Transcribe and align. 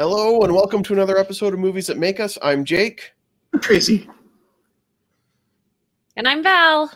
Hello 0.00 0.40
and 0.40 0.54
welcome 0.54 0.82
to 0.84 0.94
another 0.94 1.18
episode 1.18 1.52
of 1.52 1.60
Movies 1.60 1.88
That 1.88 1.98
Make 1.98 2.20
Us. 2.20 2.38
I'm 2.40 2.64
Jake. 2.64 3.12
I'm 3.52 3.60
Tracy. 3.60 4.08
And 6.16 6.26
I'm 6.26 6.42
Val. 6.42 6.90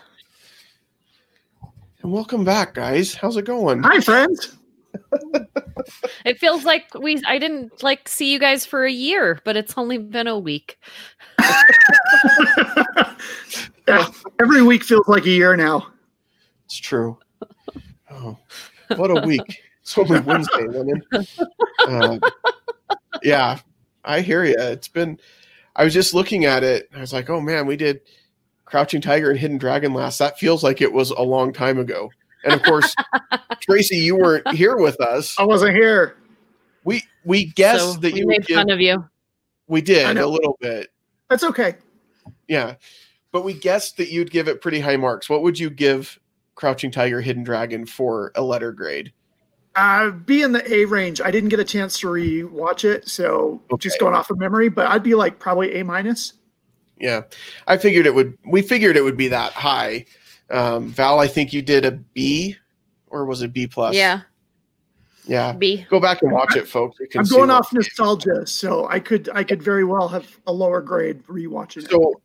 And 2.01 2.11
welcome 2.11 2.46
back, 2.46 2.73
guys. 2.73 3.12
How's 3.12 3.37
it 3.37 3.45
going? 3.45 3.82
Hi, 3.82 4.01
friends. 4.01 4.56
It 6.25 6.38
feels 6.38 6.65
like 6.65 6.95
we 6.95 7.23
I 7.27 7.37
didn't 7.38 7.82
like 7.82 8.09
see 8.09 8.32
you 8.32 8.38
guys 8.38 8.65
for 8.65 8.87
a 8.87 8.91
year, 8.91 9.38
but 9.45 9.55
it's 9.55 9.74
only 9.77 9.98
been 9.98 10.27
a 10.27 10.38
week. 10.38 10.79
yeah, 13.87 14.07
every 14.41 14.62
week 14.62 14.82
feels 14.82 15.07
like 15.09 15.27
a 15.27 15.30
year 15.30 15.57
now. 15.57 15.88
It's 16.65 16.79
true. 16.79 17.18
Oh, 18.10 18.38
what 18.96 19.10
a 19.10 19.27
week. 19.27 19.60
It's 19.82 19.98
only 19.98 20.21
Wednesday, 20.21 20.65
women. 20.68 21.02
Uh, 21.80 22.18
yeah, 23.23 23.59
I 24.04 24.20
hear 24.20 24.45
you. 24.45 24.54
It's 24.59 24.88
been, 24.88 25.18
I 25.77 25.84
was 25.84 25.95
just 25.95 26.14
looking 26.14 26.45
at 26.45 26.62
it. 26.64 26.88
I 26.95 27.00
was 27.00 27.12
like, 27.12 27.30
oh 27.30 27.40
man, 27.40 27.66
we 27.66 27.77
did 27.77 28.00
Crouching 28.64 29.00
Tiger 29.00 29.30
and 29.30 29.38
Hidden 29.38 29.59
Dragon 29.59 29.92
last. 29.95 30.18
That 30.18 30.38
feels 30.38 30.62
like 30.62 30.80
it 30.80 30.92
was 30.92 31.10
a 31.10 31.23
long 31.23 31.52
time 31.52 31.78
ago. 31.78 32.10
And 32.45 32.52
of 32.54 32.62
course, 32.62 32.95
Tracy, 33.60 33.96
you 33.96 34.16
weren't 34.16 34.46
here 34.54 34.77
with 34.77 35.00
us. 35.00 35.34
I 35.38 35.45
wasn't 35.45 35.74
here. 35.74 36.16
We 36.84 37.02
we 37.24 37.46
guessed 37.46 37.95
So 37.95 38.00
that 38.00 38.12
we 38.12 38.20
you 38.20 38.27
made 38.27 38.40
would 38.40 38.46
give, 38.46 38.56
fun 38.56 38.71
of 38.71 38.80
you. 38.80 39.04
we 39.68 39.80
did 39.80 40.16
a 40.16 40.26
little 40.26 40.56
bit. 40.60 40.88
That's 41.30 41.45
okay. 41.45 41.76
Yeah. 42.49 42.74
But 43.32 43.45
we 43.45 43.54
guessed 43.54 43.96
that 43.96 44.10
you'd 44.10 44.30
give 44.30 44.46
it 44.49 44.60
pretty 44.60 44.80
high 44.80 44.96
marks. 44.96 45.28
What 45.30 45.43
would 45.43 45.59
you 45.59 45.71
give 45.71 46.21
Crouching 46.54 46.90
Tiger, 46.90 47.21
Hidden 47.21 47.43
Dragon 47.45 47.87
for 47.87 48.30
a 48.34 48.43
letter 48.43 48.71
grade? 48.73 49.12
Uh, 49.77 50.11
be 50.11 50.43
in 50.43 50.53
the 50.53 50.73
A 50.73 50.85
range. 50.85 51.21
I 51.21 51.30
didn't 51.30 51.49
get 51.49 51.59
a 51.59 51.65
chance 51.65 51.99
to 52.01 52.09
re-watch 52.09 52.85
it, 52.85 53.09
so 53.09 53.61
just 53.79 53.99
going 53.99 54.15
off 54.15 54.30
of 54.30 54.39
memory. 54.39 54.69
But 54.69 54.87
I'd 54.87 55.03
be 55.03 55.15
like 55.15 55.39
probably 55.39 55.75
A 55.75 55.85
minus. 55.85 56.35
Yeah. 56.99 57.23
I 57.67 57.77
figured 57.77 58.07
it 58.07 58.15
would 58.15 58.39
we 58.47 58.63
figured 58.63 58.97
it 58.97 59.02
would 59.02 59.17
be 59.17 59.29
that 59.29 59.52
high. 59.52 60.07
Um, 60.51 60.89
Val, 60.89 61.19
I 61.19 61.27
think 61.27 61.52
you 61.52 61.63
did 61.63 61.85
a 61.85 61.93
B 61.93 62.57
or 63.09 63.25
was 63.25 63.43
it 63.43 63.52
B 63.52 63.67
plus? 63.67 63.95
Yeah, 63.95 64.21
Yeah. 65.27 65.53
B. 65.53 65.87
Go 65.89 66.00
back 66.00 66.22
and 66.22 66.31
watch 66.33 66.56
it, 66.56 66.69
folks. 66.69 66.99
You 67.00 67.09
can 67.09 67.21
I'm 67.21 67.27
going 67.27 67.50
off 67.50 67.72
nostalgia, 67.72 68.47
so 68.47 68.87
I 68.89 69.00
could 69.00 69.28
I 69.34 69.43
could 69.43 69.62
very 69.62 69.84
well 69.84 70.09
have 70.09 70.39
a 70.47 70.53
lower 70.53 70.81
grade 70.81 71.27
rewatching 71.27 71.84
it. 71.84 71.91
So 71.91 72.21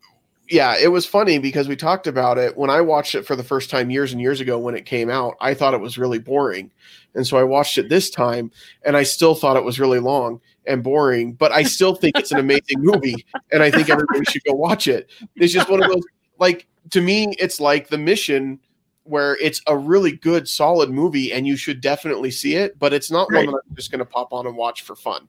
yeah, 0.50 0.75
it 0.78 0.88
was 0.88 1.05
funny 1.05 1.38
because 1.38 1.67
we 1.67 1.75
talked 1.75 2.08
about 2.08 2.38
it 2.38 2.58
when 2.58 2.69
I 2.69 2.81
watched 2.81 3.14
it 3.16 3.25
for 3.25 3.36
the 3.36 3.44
first 3.44 3.69
time 3.69 3.92
years 3.92 4.11
and 4.11 4.22
years 4.22 4.42
ago 4.42 4.58
when 4.58 4.75
it 4.75 4.86
came 4.86 5.09
out. 5.09 5.36
I 5.39 5.53
thought 5.53 5.73
it 5.73 5.80
was 5.80 5.97
really 5.97 6.19
boring. 6.19 6.72
And 7.16 7.25
so 7.25 7.38
I 7.38 7.44
watched 7.44 7.78
it 7.78 7.89
this 7.89 8.09
time 8.09 8.52
and 8.83 8.97
I 8.97 9.03
still 9.03 9.36
thought 9.36 9.58
it 9.58 9.64
was 9.64 9.80
really 9.80 10.00
long 10.00 10.42
and 10.66 10.83
boring, 10.83 11.33
but 11.33 11.52
I 11.52 11.64
still 11.64 11.95
think 11.95 12.17
it's 12.17 12.31
an 12.31 12.39
amazing 12.39 12.80
movie 12.80 13.25
and 13.52 13.61
I 13.61 13.70
think 13.72 13.89
everybody 13.89 14.23
should 14.25 14.44
go 14.44 14.53
watch 14.53 14.88
it. 14.88 15.09
It's 15.36 15.53
just 15.53 15.70
one 15.70 15.83
of 15.83 15.89
those 15.89 16.03
like 16.39 16.67
to 16.92 17.02
me 17.02 17.36
it's 17.39 17.59
like 17.59 17.89
The 17.89 17.97
Mission 17.97 18.59
where 19.03 19.38
it's 19.38 19.61
a 19.67 19.75
really 19.75 20.11
good 20.14 20.47
solid 20.47 20.89
movie 20.89 21.33
and 21.33 21.47
you 21.47 21.58
should 21.58 21.81
definitely 21.81 22.30
see 22.31 22.55
it, 22.55 22.77
but 22.77 22.94
it's 22.94 23.09
not 23.09 23.27
Right. 23.31 23.45
one 23.45 23.55
that 23.55 23.61
I'm 23.70 23.75
just 23.75 23.92
going 23.92 24.00
to 24.00 24.05
pop 24.05 24.31
on 24.31 24.45
and 24.45 24.55
watch 24.55 24.83
for 24.83 24.95
fun. 24.95 25.27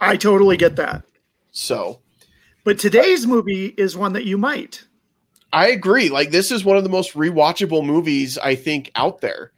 I 0.00 0.16
totally 0.16 0.56
get 0.56 0.76
that. 0.76 1.04
So, 1.52 2.00
But 2.66 2.80
today's 2.80 3.28
movie 3.28 3.66
is 3.78 3.96
one 3.96 4.12
that 4.14 4.24
you 4.24 4.36
might. 4.36 4.84
I 5.52 5.68
agree. 5.68 6.08
Like 6.08 6.32
this 6.32 6.50
is 6.50 6.64
one 6.64 6.76
of 6.76 6.82
the 6.82 6.90
most 6.90 7.14
rewatchable 7.14 7.86
movies 7.86 8.38
I 8.38 8.56
think 8.56 8.90
out 8.96 9.20
there. 9.20 9.52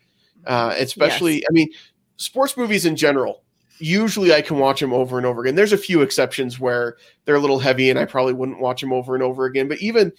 Uh, 0.46 0.74
especially, 0.76 1.42
I 1.42 1.48
mean, 1.50 1.70
sports 2.18 2.54
movies 2.54 2.84
in 2.84 2.96
general. 2.96 3.42
Usually, 3.78 4.34
I 4.34 4.42
can 4.42 4.58
watch 4.58 4.80
them 4.80 4.92
over 4.92 5.16
and 5.16 5.24
over 5.26 5.40
again. 5.40 5.54
There's 5.54 5.72
a 5.72 5.78
few 5.78 6.02
exceptions 6.02 6.60
where 6.60 6.98
they're 7.24 7.36
a 7.36 7.40
little 7.40 7.58
heavy, 7.58 7.88
and 7.88 7.98
I 7.98 8.04
probably 8.04 8.34
wouldn't 8.34 8.60
watch 8.60 8.82
them 8.82 8.92
over 8.92 9.14
and 9.14 9.22
over 9.22 9.46
again. 9.46 9.68
But 9.68 9.78
even 9.80 10.12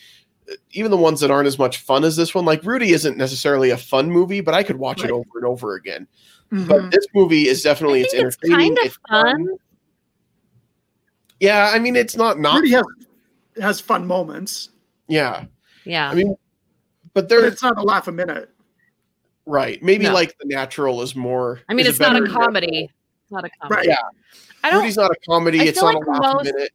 even 0.72 0.90
the 0.90 0.97
ones 0.97 1.19
that 1.19 1.30
aren't 1.30 1.46
as 1.47 1.59
much 1.59 1.78
fun 1.78 2.03
as 2.03 2.16
this 2.16 2.34
one, 2.34 2.44
like 2.46 2.63
Rudy, 2.63 2.90
isn't 2.92 3.18
necessarily 3.18 3.69
a 3.69 3.78
fun 3.78 4.09
movie, 4.09 4.42
but 4.42 4.56
I 4.56 4.63
could 4.63 4.78
watch 4.78 5.02
Right. 5.02 5.12
it 5.12 5.13
over 5.13 5.30
and 5.36 5.46
over 5.46 5.75
again. 5.75 6.08
Mhm. 6.52 6.68
But 6.68 6.90
this 6.90 7.06
movie 7.13 7.47
is 7.47 7.62
definitely 7.62 8.02
it's 8.02 8.13
think 8.13 8.25
it's 8.25 8.38
entertaining. 8.44 8.75
kind 8.75 8.80
of 8.80 8.86
it's 8.86 8.97
fun. 9.08 9.47
Yeah, 11.39 11.72
I 11.73 11.79
mean, 11.79 11.95
it's 11.95 12.16
not 12.16 12.39
not. 12.39 12.55
Rudy 12.55 12.72
has 12.72 12.83
has 13.61 13.79
fun 13.81 14.05
moments, 14.07 14.69
Yeah, 15.07 15.45
Yeah. 15.85 16.09
I 16.09 16.16
mean, 16.16 16.35
but 17.13 17.27
but 17.29 17.44
it's 17.45 17.61
not 17.63 17.77
a 17.77 17.81
laugh 17.83 18.07
a 18.07 18.11
minute. 18.11 18.50
right. 19.45 19.81
Maybe 19.83 20.05
No. 20.05 20.13
like 20.13 20.38
the 20.38 20.45
natural 20.47 21.01
is 21.01 21.16
more. 21.16 21.61
I 21.69 21.73
mean, 21.73 21.85
it's 21.85 22.00
not 22.00 22.16
a 22.16 22.25
comedy. 22.27 22.67
example. 22.67 22.95
It's 23.23 23.31
not 23.31 23.45
a 23.45 23.50
comedy. 23.61 23.75
Right. 23.75 23.88
Yeah. 23.88 24.01
I 24.63 24.69
don't. 24.72 24.79
Rudy's 24.81 24.97
not 24.97 25.11
a 25.11 25.16
comedy. 25.27 25.59
I 25.61 25.63
it's 25.63 25.81
not 25.81 25.95
like 25.95 26.05
a 26.05 26.09
laugh 26.09 26.22
most- 26.22 26.50
a 26.50 26.53
minute. 26.53 26.72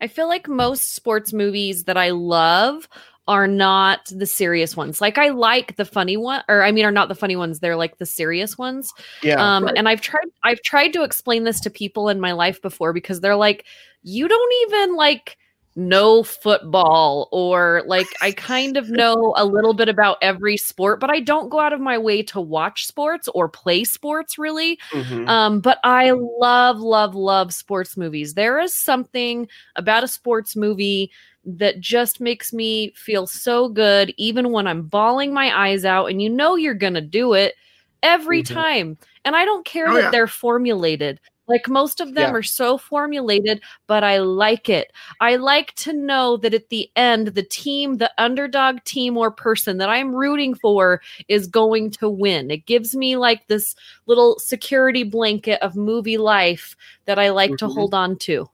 I 0.00 0.08
feel 0.08 0.26
like 0.26 0.48
most 0.48 0.94
sports 0.94 1.32
movies 1.32 1.84
that 1.84 1.96
I 1.96 2.10
love 2.10 2.88
are 3.28 3.46
not 3.46 4.00
the 4.10 4.26
serious 4.26 4.76
ones. 4.76 5.00
Like 5.00 5.16
I 5.16 5.28
like 5.28 5.76
the 5.76 5.84
funny 5.84 6.16
one, 6.16 6.42
or 6.48 6.62
I 6.64 6.72
mean, 6.72 6.84
are 6.84 6.90
not 6.90 7.08
the 7.08 7.14
funny 7.14 7.36
ones. 7.36 7.60
They're 7.60 7.76
like 7.76 7.98
the 7.98 8.06
serious 8.06 8.58
ones. 8.58 8.92
Yeah. 9.22 9.34
um 9.56 9.64
right. 9.64 9.74
and 9.76 9.88
i've 9.88 10.00
tried 10.00 10.26
i've 10.42 10.60
tried 10.62 10.92
to 10.94 11.02
explain 11.04 11.44
this 11.44 11.60
to 11.60 11.70
people 11.70 12.08
in 12.08 12.18
my 12.20 12.32
life 12.32 12.60
before 12.60 12.92
because 12.92 13.20
they're 13.20 13.36
like 13.36 13.64
you 14.02 14.26
don't 14.26 14.52
even 14.66 14.96
like 14.96 15.36
know 15.74 16.22
football 16.22 17.28
or 17.32 17.82
like 17.86 18.06
i 18.20 18.30
kind 18.32 18.76
of 18.76 18.90
know 18.90 19.32
a 19.38 19.44
little 19.46 19.72
bit 19.72 19.88
about 19.88 20.18
every 20.20 20.56
sport 20.56 21.00
but 21.00 21.08
i 21.08 21.18
don't 21.18 21.48
go 21.48 21.58
out 21.60 21.72
of 21.72 21.80
my 21.80 21.96
way 21.96 22.22
to 22.22 22.40
watch 22.40 22.86
sports 22.86 23.26
or 23.34 23.48
play 23.48 23.82
sports 23.84 24.36
really 24.36 24.78
Mhm. 24.90 25.26
um 25.28 25.60
but 25.60 25.78
i 25.84 26.10
love 26.10 26.78
love 26.80 27.14
love 27.14 27.54
sports 27.54 27.96
movies 27.96 28.34
there 28.34 28.60
is 28.60 28.74
something 28.74 29.48
about 29.76 30.04
a 30.04 30.08
sports 30.08 30.54
movie 30.56 31.10
that 31.44 31.80
just 31.80 32.20
makes 32.20 32.52
me 32.52 32.90
feel 32.96 33.26
so 33.26 33.68
good 33.68 34.14
even 34.16 34.52
when 34.52 34.66
i'm 34.66 34.82
bawling 34.82 35.32
my 35.32 35.56
eyes 35.56 35.84
out 35.84 36.06
and 36.06 36.22
you 36.22 36.30
know 36.30 36.54
you're 36.56 36.74
gonna 36.74 37.00
do 37.00 37.34
it 37.34 37.54
every 38.02 38.42
Mhm. 38.42 38.46
time 38.54 38.98
and 39.24 39.34
i 39.36 39.44
don't 39.44 39.64
care 39.64 39.88
Oh, 39.88 39.94
that 39.94 40.02
yeah. 40.02 40.10
they're 40.10 40.26
formulated 40.26 41.18
like 41.48 41.68
most 41.68 42.00
of 42.00 42.14
them 42.14 42.30
Yeah. 42.32 42.36
are 42.38 42.42
so 42.42 42.78
formulated 42.78 43.60
but 43.88 44.04
i 44.04 44.18
like 44.18 44.68
it 44.68 44.92
i 45.20 45.34
like 45.36 45.74
to 45.74 45.92
know 45.92 46.36
that 46.36 46.54
at 46.54 46.68
the 46.68 46.88
end 46.96 47.28
the 47.28 47.42
team 47.42 47.96
the 47.96 48.10
underdog 48.18 48.82
team 48.84 49.16
or 49.18 49.30
person 49.30 49.78
that 49.78 49.88
i'm 49.88 50.14
rooting 50.14 50.54
for 50.54 51.00
is 51.28 51.46
going 51.48 51.90
to 51.90 52.08
win 52.08 52.50
it 52.50 52.66
gives 52.66 52.94
me 52.94 53.16
like 53.16 53.46
this 53.48 53.74
little 54.06 54.38
security 54.38 55.02
blanket 55.02 55.60
of 55.62 55.74
movie 55.76 56.18
life 56.18 56.76
that 57.06 57.18
i 57.18 57.30
like 57.30 57.56
to 57.56 57.66
Mhm. 57.66 57.72
hold 57.74 57.94
on 57.94 58.16
to 58.16 58.48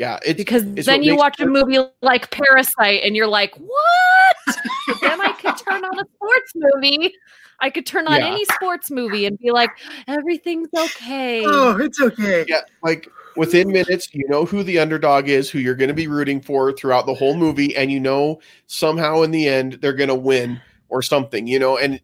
yeah. 0.00 0.18
It's 0.24 0.38
because 0.38 0.62
it's 0.76 0.86
then 0.86 1.02
you 1.02 1.12
makes 1.12 1.20
watch 1.20 1.40
a 1.40 1.46
movie 1.46 1.78
like 2.00 2.30
Parasite 2.30 3.02
and 3.04 3.14
you're 3.14 3.26
like, 3.26 3.54
what? 3.56 4.56
Then 5.02 5.20
I 5.20 5.32
could 5.32 5.58
turn 5.58 5.84
on 5.84 5.98
a 5.98 6.04
sports 6.14 6.52
movie. 6.54 7.12
I 7.60 7.68
could 7.68 7.84
turn 7.84 8.08
on 8.08 8.18
Yeah. 8.18 8.28
any 8.28 8.42
sports 8.46 8.90
movie 8.90 9.26
and 9.26 9.38
be 9.38 9.50
like, 9.50 9.68
everything's 10.08 10.70
okay. 10.74 11.44
Oh, 11.44 11.76
it's 11.78 12.00
okay. 12.00 12.46
yeah. 12.48 12.62
Like 12.82 13.08
within 13.36 13.70
minutes, 13.70 14.08
you 14.14 14.26
know 14.30 14.46
who 14.46 14.62
the 14.62 14.78
underdog 14.78 15.28
is, 15.28 15.50
who 15.50 15.58
you're 15.58 15.74
going 15.74 15.88
to 15.88 15.94
be 15.94 16.06
rooting 16.06 16.40
for 16.40 16.72
throughout 16.72 17.04
the 17.04 17.12
whole 17.14 17.36
movie, 17.36 17.76
and 17.76 17.92
you 17.92 18.00
know 18.00 18.40
somehow 18.68 19.20
in 19.20 19.32
the 19.32 19.46
end 19.46 19.74
they're 19.82 19.92
going 19.92 20.08
to 20.08 20.14
win 20.14 20.62
or 20.88 21.02
something. 21.02 21.46
You 21.46 21.58
know, 21.58 21.76
and 21.76 22.00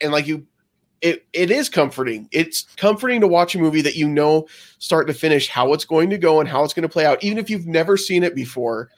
and 0.00 0.10
like 0.10 0.26
you. 0.26 0.46
It, 1.02 1.26
it 1.32 1.50
is 1.50 1.68
comforting. 1.68 2.28
It's 2.32 2.62
comforting 2.76 3.20
to 3.20 3.26
watch 3.26 3.54
a 3.54 3.58
movie 3.58 3.82
that 3.82 3.96
you 3.96 4.08
know 4.08 4.46
start 4.78 5.06
to 5.08 5.14
finish 5.14 5.48
how 5.48 5.72
it's 5.72 5.84
going 5.84 6.10
to 6.10 6.18
go 6.18 6.40
and 6.40 6.48
how 6.48 6.64
it's 6.64 6.72
going 6.72 6.82
to 6.84 6.88
play 6.88 7.04
out, 7.04 7.22
even 7.22 7.38
if 7.38 7.50
you've 7.50 7.66
never 7.66 7.96
seen 7.96 8.22
it 8.22 8.34
before. 8.34 8.90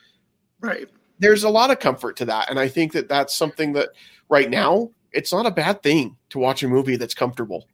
Right. 0.61 0.87
there's 1.19 1.43
a 1.43 1.49
lot 1.49 1.71
of 1.71 1.79
comfort 1.79 2.17
to 2.17 2.25
that 2.25 2.49
and 2.49 2.59
i 2.59 2.67
think 2.67 2.91
that 2.91 3.07
that's 3.07 3.33
something 3.33 3.71
that 3.73 3.89
right 4.27 4.49
now 4.49 4.89
it's 5.13 5.31
not 5.31 5.45
a 5.45 5.51
bad 5.51 5.81
thing 5.83 6.17
to 6.31 6.37
watch 6.39 6.63
a 6.63 6.67
movie 6.67 6.97
that's 6.97 7.13
comfortable 7.13 7.65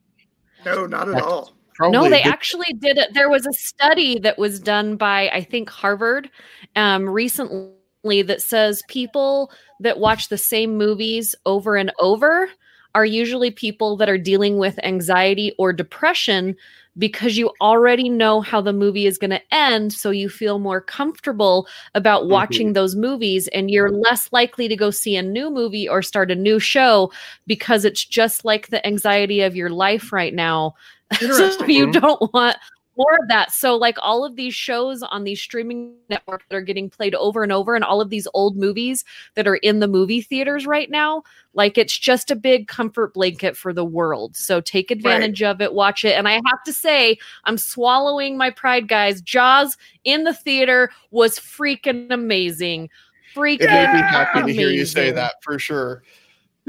No, 0.66 0.86
not 0.86 1.10
at 1.10 1.22
all. 1.22 1.54
Probably 1.74 1.98
no, 1.98 2.04
they 2.10 2.24
good- 2.24 2.32
actually 2.32 2.74
did 2.80 2.98
it. 2.98 3.14
There 3.14 3.30
was 3.30 3.46
a 3.46 3.54
study 3.54 4.20
that 4.20 4.38
was 4.38 4.60
done 4.60 4.96
by, 4.98 5.30
I 5.30 5.44
think, 5.44 5.70
Harvard 5.70 6.30
um, 6.76 7.10
recently 7.10 8.22
that 8.22 8.42
says 8.42 8.82
people 8.88 9.52
that 9.82 10.00
watch 10.00 10.30
the 10.30 10.38
same 10.38 10.78
movies 10.78 11.36
over 11.46 11.76
and 11.76 11.92
over 12.00 12.50
are 12.96 13.06
usually 13.06 13.52
people 13.52 13.98
that 13.98 14.10
are 14.10 14.18
dealing 14.18 14.58
with 14.58 14.80
anxiety 14.84 15.54
or 15.60 15.72
depression 15.72 16.56
because 16.98 17.38
you 17.38 17.52
already 17.60 18.08
know 18.08 18.40
how 18.40 18.62
the 18.62 18.72
movie 18.72 19.06
is 19.06 19.18
going 19.18 19.32
to 19.32 19.54
end. 19.54 19.92
So 19.92 20.12
you 20.12 20.30
feel 20.30 20.60
more 20.60 20.80
comfortable 20.80 21.68
about 21.94 22.22
mm-hmm. 22.22 22.32
watching 22.32 22.74
those 22.74 22.96
movies 22.96 23.50
and 23.50 23.70
you're 23.70 23.92
less 23.92 24.32
likely 24.32 24.70
to 24.70 24.78
go 24.78 24.92
see 24.92 25.18
a 25.18 25.22
new 25.22 25.50
movie 25.50 25.90
or 25.90 26.02
start 26.02 26.32
a 26.32 26.36
new 26.36 26.58
show 26.58 27.12
because 27.46 27.84
it's 27.86 28.06
just 28.06 28.46
like 28.46 28.70
the 28.70 28.86
anxiety 28.88 29.42
of 29.42 29.56
your 29.56 29.70
life 29.70 30.14
right 30.14 30.34
now. 30.34 30.74
so 31.20 31.66
you 31.66 31.92
don't 31.92 32.34
want 32.34 32.58
more 32.98 33.14
of 33.22 33.28
that. 33.28 33.52
So, 33.52 33.76
like 33.76 33.98
all 34.02 34.26
of 34.26 34.36
these 34.36 34.54
shows 34.54 35.04
on 35.04 35.24
these 35.24 35.42
streaming 35.42 35.96
networks 36.10 36.46
that 36.50 36.56
are 36.56 36.62
getting 36.62 36.90
played 36.90 37.16
over 37.16 37.44
and 37.44 37.52
over, 37.52 37.76
and 37.76 37.84
all 37.84 38.02
of 38.02 38.10
these 38.10 38.28
old 38.34 38.56
movies 38.58 39.04
that 39.36 39.48
are 39.48 39.56
in 39.58 39.80
the 39.80 39.88
movie 39.88 40.22
theaters 40.22 40.66
right 40.66 40.90
now, 40.90 41.24
like 41.54 41.78
it's 41.78 41.98
just 41.98 42.32
a 42.32 42.36
big 42.36 42.68
comfort 42.68 43.14
blanket 43.14 43.56
for 43.58 43.74
the 43.74 43.86
world. 43.86 44.36
So, 44.36 44.62
take 44.62 44.92
advantage 44.92 45.42
right. 45.42 45.50
of 45.50 45.62
it, 45.62 45.74
watch 45.74 46.06
it. 46.06 46.18
And 46.18 46.28
I 46.28 46.34
have 46.34 46.64
to 46.66 46.74
say, 46.74 47.18
I'm 47.46 47.58
swallowing 47.58 48.38
my 48.38 48.50
pride, 48.50 48.88
guys. 48.88 49.22
Jaws 49.22 49.78
in 50.04 50.24
the 50.24 50.34
theater 50.34 50.92
was 51.12 51.40
freaking 51.40 52.12
amazing. 52.12 52.90
Freaking 53.36 53.62
it 53.62 53.70
made 53.70 53.94
me 53.94 54.00
happy 54.00 54.40
amazing. 54.40 54.48
to 54.48 54.54
hear 54.54 54.70
you 54.70 54.86
say 54.86 55.12
that 55.12 55.36
for 55.42 55.60
sure. 55.60 56.04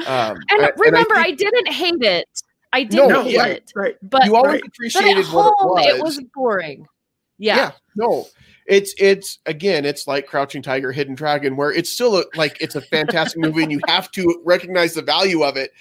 Um, 0.06 0.36
and 0.50 0.62
I, 0.62 0.70
remember, 0.76 0.84
and 0.84 0.96
I, 0.96 1.04
think, 1.04 1.16
I, 1.16 1.30
didn't 1.30 1.72
hate 1.72 2.02
it. 2.02 2.42
I 2.72 2.84
didn't 2.84 3.08
no, 3.08 3.22
hate 3.22 3.38
right, 3.38 3.56
it, 3.56 3.72
right? 3.74 3.96
But 4.02 4.24
you 4.24 4.36
always 4.36 4.60
right. 4.60 4.62
appreciated 4.66 5.24
home, 5.24 5.54
what 5.60 5.84
it 5.86 6.02
was. 6.02 6.18
It 6.18 6.22
was 6.22 6.30
boring. 6.34 6.86
Yeah. 7.38 7.56
yeah. 7.56 7.72
No, 7.96 8.26
it's 8.66 8.94
it's 8.98 9.38
again, 9.46 9.84
it's 9.84 10.06
like 10.06 10.26
Crouching 10.26 10.62
Tiger, 10.62 10.92
Hidden 10.92 11.14
Dragon, 11.14 11.56
where 11.56 11.72
it's 11.72 11.90
still 11.90 12.18
a, 12.18 12.24
like 12.34 12.60
it's 12.60 12.74
a 12.74 12.80
fantastic 12.80 13.40
movie, 13.40 13.62
and 13.62 13.72
you 13.72 13.80
have 13.86 14.10
to 14.12 14.42
recognize 14.44 14.94
the 14.94 15.02
value 15.02 15.42
of 15.42 15.56
it. 15.56 15.72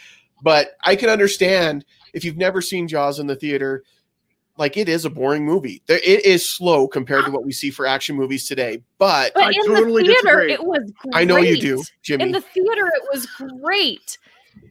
But 0.42 0.78
I 0.84 0.96
can 0.96 1.10
understand 1.10 1.86
if 2.14 2.24
you've 2.24 2.38
never 2.38 2.62
seen 2.62 2.88
Jaws 2.88 3.20
in 3.20 3.28
the 3.28 3.36
theater, 3.36 3.84
like 4.58 4.78
it 4.78 4.88
is 4.88 5.06
a 5.06 5.10
boring 5.10 5.46
movie. 5.46 5.82
It 5.88 6.26
is 6.26 6.48
slow 6.48 6.88
compared 6.88 7.26
to 7.26 7.32
what 7.32 7.44
we 7.44 7.52
see 7.52 7.72
for 7.72 7.86
action 7.86 8.16
movies 8.16 8.48
today. 8.48 8.82
But, 8.98 9.34
but 9.34 9.56
in 9.56 9.66
totally 9.66 10.04
the 10.04 10.10
theater, 10.10 10.48
disagree. 10.48 10.54
it 10.54 10.64
was. 10.64 10.92
Great. 10.98 11.16
I 11.16 11.24
know 11.24 11.38
you 11.38 11.60
do, 11.60 11.84
Jimmy. 12.04 12.26
In 12.26 12.32
the 12.32 12.42
theater, 12.42 12.88
it 12.88 13.04
was 13.12 13.26
great. 13.26 14.18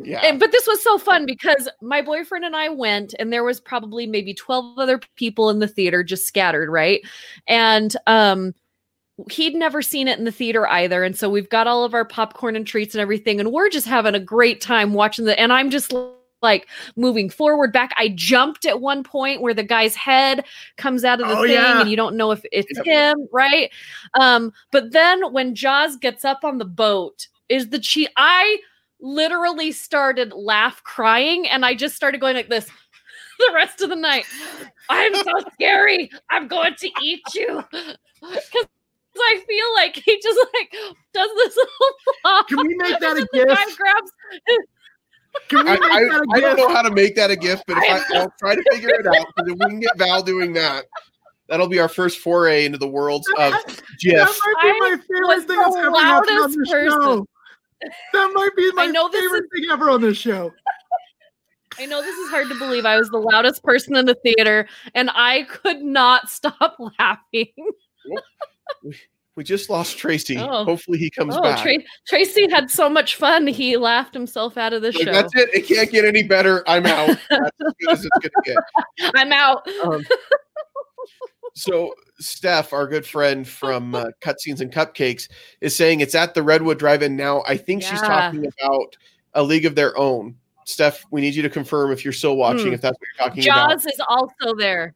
Yeah. 0.01 0.21
And, 0.21 0.39
but 0.39 0.53
this 0.53 0.67
was 0.67 0.83
so 0.83 0.99
fun 0.99 1.27
because 1.27 1.69
my 1.81 2.03
boyfriend 2.03 2.45
and 2.45 2.55
I 2.57 2.69
went, 2.69 3.15
and 3.19 3.33
there 3.33 3.45
was 3.45 3.61
probably 3.61 4.07
maybe 4.07 4.35
12 4.35 4.79
other 4.79 5.01
people 5.17 5.51
in 5.51 5.59
the 5.59 5.69
theater 5.69 6.03
just 6.03 6.27
scattered, 6.27 6.69
right? 6.69 7.01
And 7.47 7.97
um 8.07 8.55
he'd 9.31 9.55
never 9.55 9.81
seen 9.81 10.09
it 10.09 10.19
in 10.19 10.25
the 10.25 10.33
theater 10.33 10.67
either. 10.67 11.05
And 11.05 11.17
so 11.17 11.31
we've 11.31 11.49
got 11.49 11.69
all 11.69 11.85
of 11.85 11.95
our 11.95 12.05
popcorn 12.05 12.57
and 12.57 12.67
treats 12.67 12.95
and 12.95 13.01
everything, 13.01 13.41
and 13.41 13.53
we're 13.53 13.71
just 13.71 13.87
having 13.87 14.15
a 14.15 14.21
great 14.21 14.61
time 14.61 14.93
watching 14.93 15.25
the 15.25 15.39
and 15.39 15.53
I'm 15.53 15.71
just 15.71 15.95
like 16.43 16.69
moving 16.97 17.31
forward 17.31 17.73
back. 17.73 17.93
I 17.97 18.11
jumped 18.11 18.67
at 18.67 18.81
one 18.81 19.03
point 19.03 19.41
where 19.41 19.55
the 19.55 19.63
guy's 19.65 19.97
head 19.97 20.45
comes 20.77 21.05
out 21.05 21.21
of 21.21 21.29
the 21.29 21.37
oh, 21.37 21.43
thing 21.43 21.53
yeah. 21.53 21.81
and 21.81 21.91
you 21.91 21.97
don't 21.97 22.17
know 22.17 22.31
if 22.31 22.45
it's 22.53 22.71
yep. 22.77 22.85
him, 22.85 23.29
right? 23.33 23.71
Um, 24.21 24.53
but 24.71 24.93
then 24.93 25.33
when 25.33 25.55
Jaws 25.55 25.97
gets 25.97 26.25
up 26.25 26.45
on 26.45 26.59
the 26.59 26.65
boat, 26.65 27.29
is 27.49 27.71
the 27.71 27.79
chi 27.79 28.07
I 28.17 28.59
literally 29.01 29.73
started 29.73 30.33
laugh 30.33 30.83
crying 30.83 31.49
and 31.49 31.65
I 31.65 31.75
just 31.75 31.95
started 31.95 32.21
going 32.21 32.37
like 32.37 32.49
this 32.49 32.69
the 33.39 33.53
rest 33.55 33.81
of 33.83 33.91
the 33.91 33.97
night. 33.97 34.25
I'm 34.89 35.15
so 35.15 35.33
scary. 35.55 36.11
I'm 36.31 36.49
going 36.49 36.75
to 36.77 36.91
eat 37.03 37.23
you. 37.35 37.63
Because 38.25 38.69
I 39.19 39.45
feel 39.47 39.75
like 39.75 39.97
he 40.03 40.19
just 40.19 40.41
like 40.55 40.75
does 41.13 41.29
this 41.37 41.59
a. 42.25 42.45
Can 42.49 42.67
we 42.67 42.75
make 42.75 42.99
that 43.01 43.19
a 43.19 43.29
gift? 43.35 43.49
guy 43.49 43.65
grabs 43.77 44.11
Can 45.49 45.59
we 45.59 45.65
make 45.65 45.83
I, 45.83 46.01
that 46.05 46.11
a 46.11 46.25
I, 46.33 46.37
I 46.37 46.41
don't 46.41 46.57
know 46.57 46.75
how 46.75 46.81
to 46.81 46.91
make 46.91 47.15
that 47.17 47.31
a 47.31 47.37
gift, 47.37 47.65
but 47.69 47.77
if 47.77 47.85
I, 47.85 48.19
will 48.19 48.33
try 48.39 48.55
to 48.55 48.65
figure 48.73 48.89
it 48.89 49.07
out. 49.07 49.27
Because 49.37 49.53
if 49.53 49.59
we 49.59 49.67
can 49.67 49.81
get 49.81 49.99
Val 49.99 50.23
doing 50.23 50.55
that, 50.55 50.87
that'll 51.49 51.69
be 51.69 51.79
our 51.81 51.89
first 51.89 52.21
foray 52.21 52.65
into 52.65 52.79
the 52.79 52.89
worlds 52.89 53.29
of 53.39 53.53
GIF. 54.01 54.17
That 54.17 54.41
might 54.57 54.63
be 54.63 54.81
my 54.81 54.97
favorite 54.97 55.47
thing 55.47 55.59
that's 55.59 55.77
ever 55.77 56.01
happened 56.01 56.39
on 56.41 56.51
the 56.51 56.57
person. 56.57 56.91
show. 56.91 57.27
That 58.13 58.31
might 58.35 58.51
be 58.57 58.71
my 58.73 58.87
favorite 58.87 59.45
is, 59.45 59.63
thing 59.63 59.71
ever 59.71 59.91
on 59.91 60.01
this 60.01 60.17
show. 60.17 60.53
I 61.79 61.87
know 61.87 62.03
this 62.03 62.17
is 62.17 62.31
hard 62.31 62.49
to 62.49 62.55
believe. 62.55 62.87
I 62.87 62.97
was 62.97 63.11
the 63.11 63.19
loudest 63.19 63.63
person 63.63 63.97
in 63.97 64.07
the 64.07 64.15
theater 64.15 64.69
and 64.95 65.11
I 65.13 65.43
could 65.45 65.83
not 65.83 66.31
stop 66.31 66.77
laughing. 66.99 67.53
we 69.35 69.45
just 69.45 69.69
lost 69.69 69.99
Tracy. 69.99 70.39
Oh. 70.39 70.65
Hopefully 70.65 70.99
he 70.99 71.11
comes 71.11 71.37
oh, 71.37 71.43
back. 71.43 71.63
Tra- 71.63 71.83
Tracy 72.07 72.49
had 72.51 72.71
so 72.71 72.89
much 72.89 73.17
fun. 73.17 73.47
He 73.47 73.77
laughed 73.77 74.15
himself 74.15 74.57
out 74.57 74.73
of 74.73 74.83
the 74.83 74.93
like, 74.93 75.03
show. 75.03 75.13
That's 75.13 75.35
it. 75.35 75.51
It 75.53 75.67
can't 75.67 75.91
get 75.91 76.05
any 76.05 76.23
better. 76.23 76.63
I'm 76.69 76.87
out. 76.87 77.09
That's 77.31 77.51
as 77.61 77.73
good 77.81 77.93
as 77.93 78.05
it's 78.05 78.19
gonna 78.45 78.57
get. 78.99 79.13
I'm 79.17 79.33
out. 79.33 79.67
Um, 79.85 80.05
so 81.55 81.95
Steph, 82.19 82.73
our 82.73 82.87
good 82.87 83.07
friend 83.07 83.47
from 83.47 83.95
uh, 83.95 84.07
Cutscenes 84.21 84.61
and 84.61 84.73
Cupcakes, 84.73 85.29
is 85.61 85.75
saying 85.75 86.01
it's 86.01 86.15
at 86.15 86.35
the 86.35 86.43
Redwood 86.43 86.79
Drive-In 86.79 87.17
now. 87.17 87.43
I 87.47 87.57
think 87.57 87.83
yeah. 87.83 87.91
she's 87.91 88.01
talking 88.01 88.47
about 88.47 88.97
a 89.35 89.43
League 89.43 89.67
of 89.67 89.75
Their 89.75 89.97
Own. 89.99 90.37
Steph, 90.67 91.05
we 91.11 91.21
need 91.21 91.35
you 91.35 91.43
to 91.43 91.51
confirm 91.51 91.93
if 91.93 92.05
you're 92.05 92.13
still 92.13 92.37
watching, 92.37 92.69
mm. 92.69 92.75
if 92.75 92.81
that's 92.81 92.99
what 92.99 93.07
you're 93.07 93.29
talking 93.29 93.43
Jaws 93.43 93.57
about. 93.57 93.71
Jaws 93.71 93.87
is 93.87 94.01
also 94.09 94.57
there. 94.57 94.95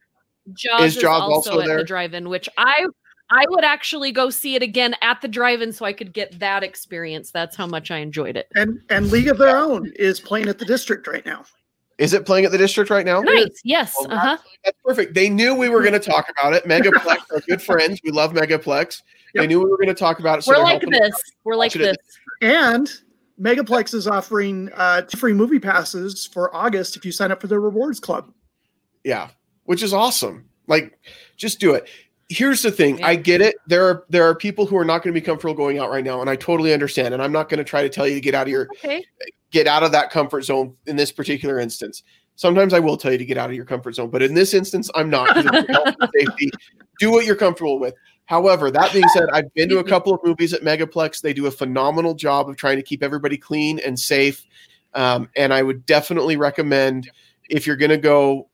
Jaws 0.55 0.83
is, 0.83 0.97
is 0.97 1.03
Jaws 1.03 1.23
also, 1.23 1.51
also 1.51 1.61
at 1.61 1.67
there? 1.67 1.79
the 1.79 1.85
drive-in, 1.85 2.29
which 2.29 2.49
I 2.57 2.87
I 3.31 3.45
would 3.49 3.65
actually 3.65 4.11
go 4.11 4.31
see 4.31 4.55
it 4.55 4.63
again 4.63 4.97
at 5.03 5.21
the 5.21 5.29
drive-in 5.29 5.73
so 5.73 5.85
I 5.85 5.93
could 5.93 6.15
get 6.15 6.39
that 6.39 6.63
experience. 6.63 7.31
That's 7.31 7.57
how 7.57 7.67
much 7.67 7.91
I 7.91 7.99
enjoyed 7.99 8.37
it. 8.37 8.49
And 8.55 8.81
and 8.89 9.11
League 9.11 9.29
of 9.29 9.39
Their 9.39 9.57
Own 9.57 9.93
is 9.97 10.21
playing 10.21 10.49
at 10.49 10.59
the 10.59 10.65
district 10.65 11.07
right 11.07 11.25
now. 11.27 11.45
Is 11.99 12.13
it 12.13 12.25
playing 12.25 12.45
at 12.45 12.53
the 12.53 12.59
district 12.59 12.91
right 12.91 13.05
now? 13.05 13.21
Nice. 13.21 13.61
Yes. 13.65 13.93
Well, 13.99 14.13
uh-huh. 14.13 14.39
That's 14.65 14.79
perfect. 14.85 15.15
They 15.15 15.29
knew 15.29 15.55
we 15.55 15.69
were 15.69 15.81
going 15.81 15.95
to 15.95 15.99
talk 15.99 16.31
about 16.31 16.55
it. 16.55 16.65
Megaplex 16.65 17.19
are 17.35 17.41
good 17.41 17.61
friends. 17.61 18.01
We 18.05 18.13
love 18.13 18.33
Megaplex. 18.33 19.03
Yep. 19.35 19.43
They 19.43 19.47
knew 19.49 19.59
we 19.59 19.69
were 19.69 19.77
going 19.77 19.89
to 19.89 19.95
talk 19.95 20.21
about 20.21 20.39
it. 20.39 20.43
So 20.43 20.53
we're 20.53 20.63
like 20.63 20.83
this. 20.83 21.21
We're 21.43 21.57
like 21.57 21.73
this. 21.73 21.97
And 22.41 22.89
Megaplex 23.41 23.95
is 23.95 24.07
offering 24.07 24.71
uh, 24.75 25.03
free 25.17 25.33
movie 25.33 25.59
passes 25.59 26.25
for 26.25 26.55
August 26.55 26.97
if 26.97 27.05
you 27.05 27.11
sign 27.11 27.33
up 27.33 27.41
for 27.41 27.49
their 27.49 27.61
rewards 27.61 27.99
club. 27.99 28.33
Yeah, 29.05 29.31
which 29.65 29.83
is 29.83 29.93
awesome. 29.93 30.49
Like, 30.69 30.99
just 31.37 31.59
do 31.59 31.75
it. 31.75 31.89
Here's 32.29 32.63
the 32.63 32.71
thing. 32.71 32.99
Yeah. 32.99 33.09
I 33.09 33.17
get 33.17 33.41
it. 33.41 33.57
There 33.67 33.85
are 33.87 34.05
there 34.09 34.25
are 34.25 34.35
people 34.35 34.67
who 34.67 34.77
are 34.77 34.85
not 34.85 35.03
going 35.03 35.15
to 35.15 35.21
be 35.21 35.25
comfortable 35.25 35.55
going 35.55 35.79
out 35.79 35.91
right 35.91 36.05
now, 36.05 36.21
and 36.21 36.31
I 36.31 36.37
totally 36.37 36.73
understand. 36.73 37.15
And 37.15 37.23
I'm 37.23 37.33
not 37.33 37.49
going 37.49 37.59
to 37.59 37.65
try 37.65 37.83
to 37.83 37.89
tell 37.89 38.07
you 38.07 38.15
to 38.15 38.21
get 38.21 38.35
out 38.35 38.47
of 38.47 38.51
your 38.51 38.69
okay 38.77 39.05
get 39.51 39.67
out 39.67 39.83
of 39.83 39.93
that 39.93 40.11
comfort 40.11 40.43
zone 40.43 40.75
in 40.87 40.97
this 40.97 41.13
particular 41.13 41.59
instance. 41.59 42.03
Sometimes 42.37 42.73
I 42.73 42.79
will 42.79 42.97
tell 42.97 43.11
you 43.13 43.19
to 43.19 43.25
get 43.25 43.39
out 43.39 43.51
of 43.51 43.57
your 43.57 43.65
comfort 43.65 43.95
zone, 43.95 44.11
but 44.11 44.23
in 44.23 44.35
this 44.35 44.55
instance, 44.55 44.91
I'm 44.95 45.11
not. 45.11 45.35
safety. 46.15 46.51
Do 47.01 47.11
what 47.11 47.27
you're 47.27 47.37
comfortable 47.37 47.79
with. 47.79 47.95
However, 48.27 48.71
that 48.71 48.93
being 48.93 49.09
said, 49.09 49.25
I've 49.33 49.53
been 49.55 49.69
to 49.71 49.79
a 49.79 49.85
couple 49.85 50.13
of 50.13 50.21
movies 50.23 50.53
at 50.53 50.63
Megaplex. 50.63 51.23
They 51.23 51.33
do 51.33 51.47
a 51.47 51.51
phenomenal 51.51 52.15
job 52.15 52.49
of 52.49 52.57
trying 52.57 52.77
to 52.77 52.83
keep 52.83 53.03
everybody 53.03 53.39
clean 53.39 53.79
and 53.79 53.99
safe. 53.99 54.45
Um, 54.95 55.31
and 55.37 55.53
I 55.53 55.63
would 55.63 55.87
definitely 55.87 56.37
recommend 56.37 57.11
if 57.49 57.67
you're 57.67 57.77
going 57.77 57.91
to 57.91 57.97
go 57.97 58.49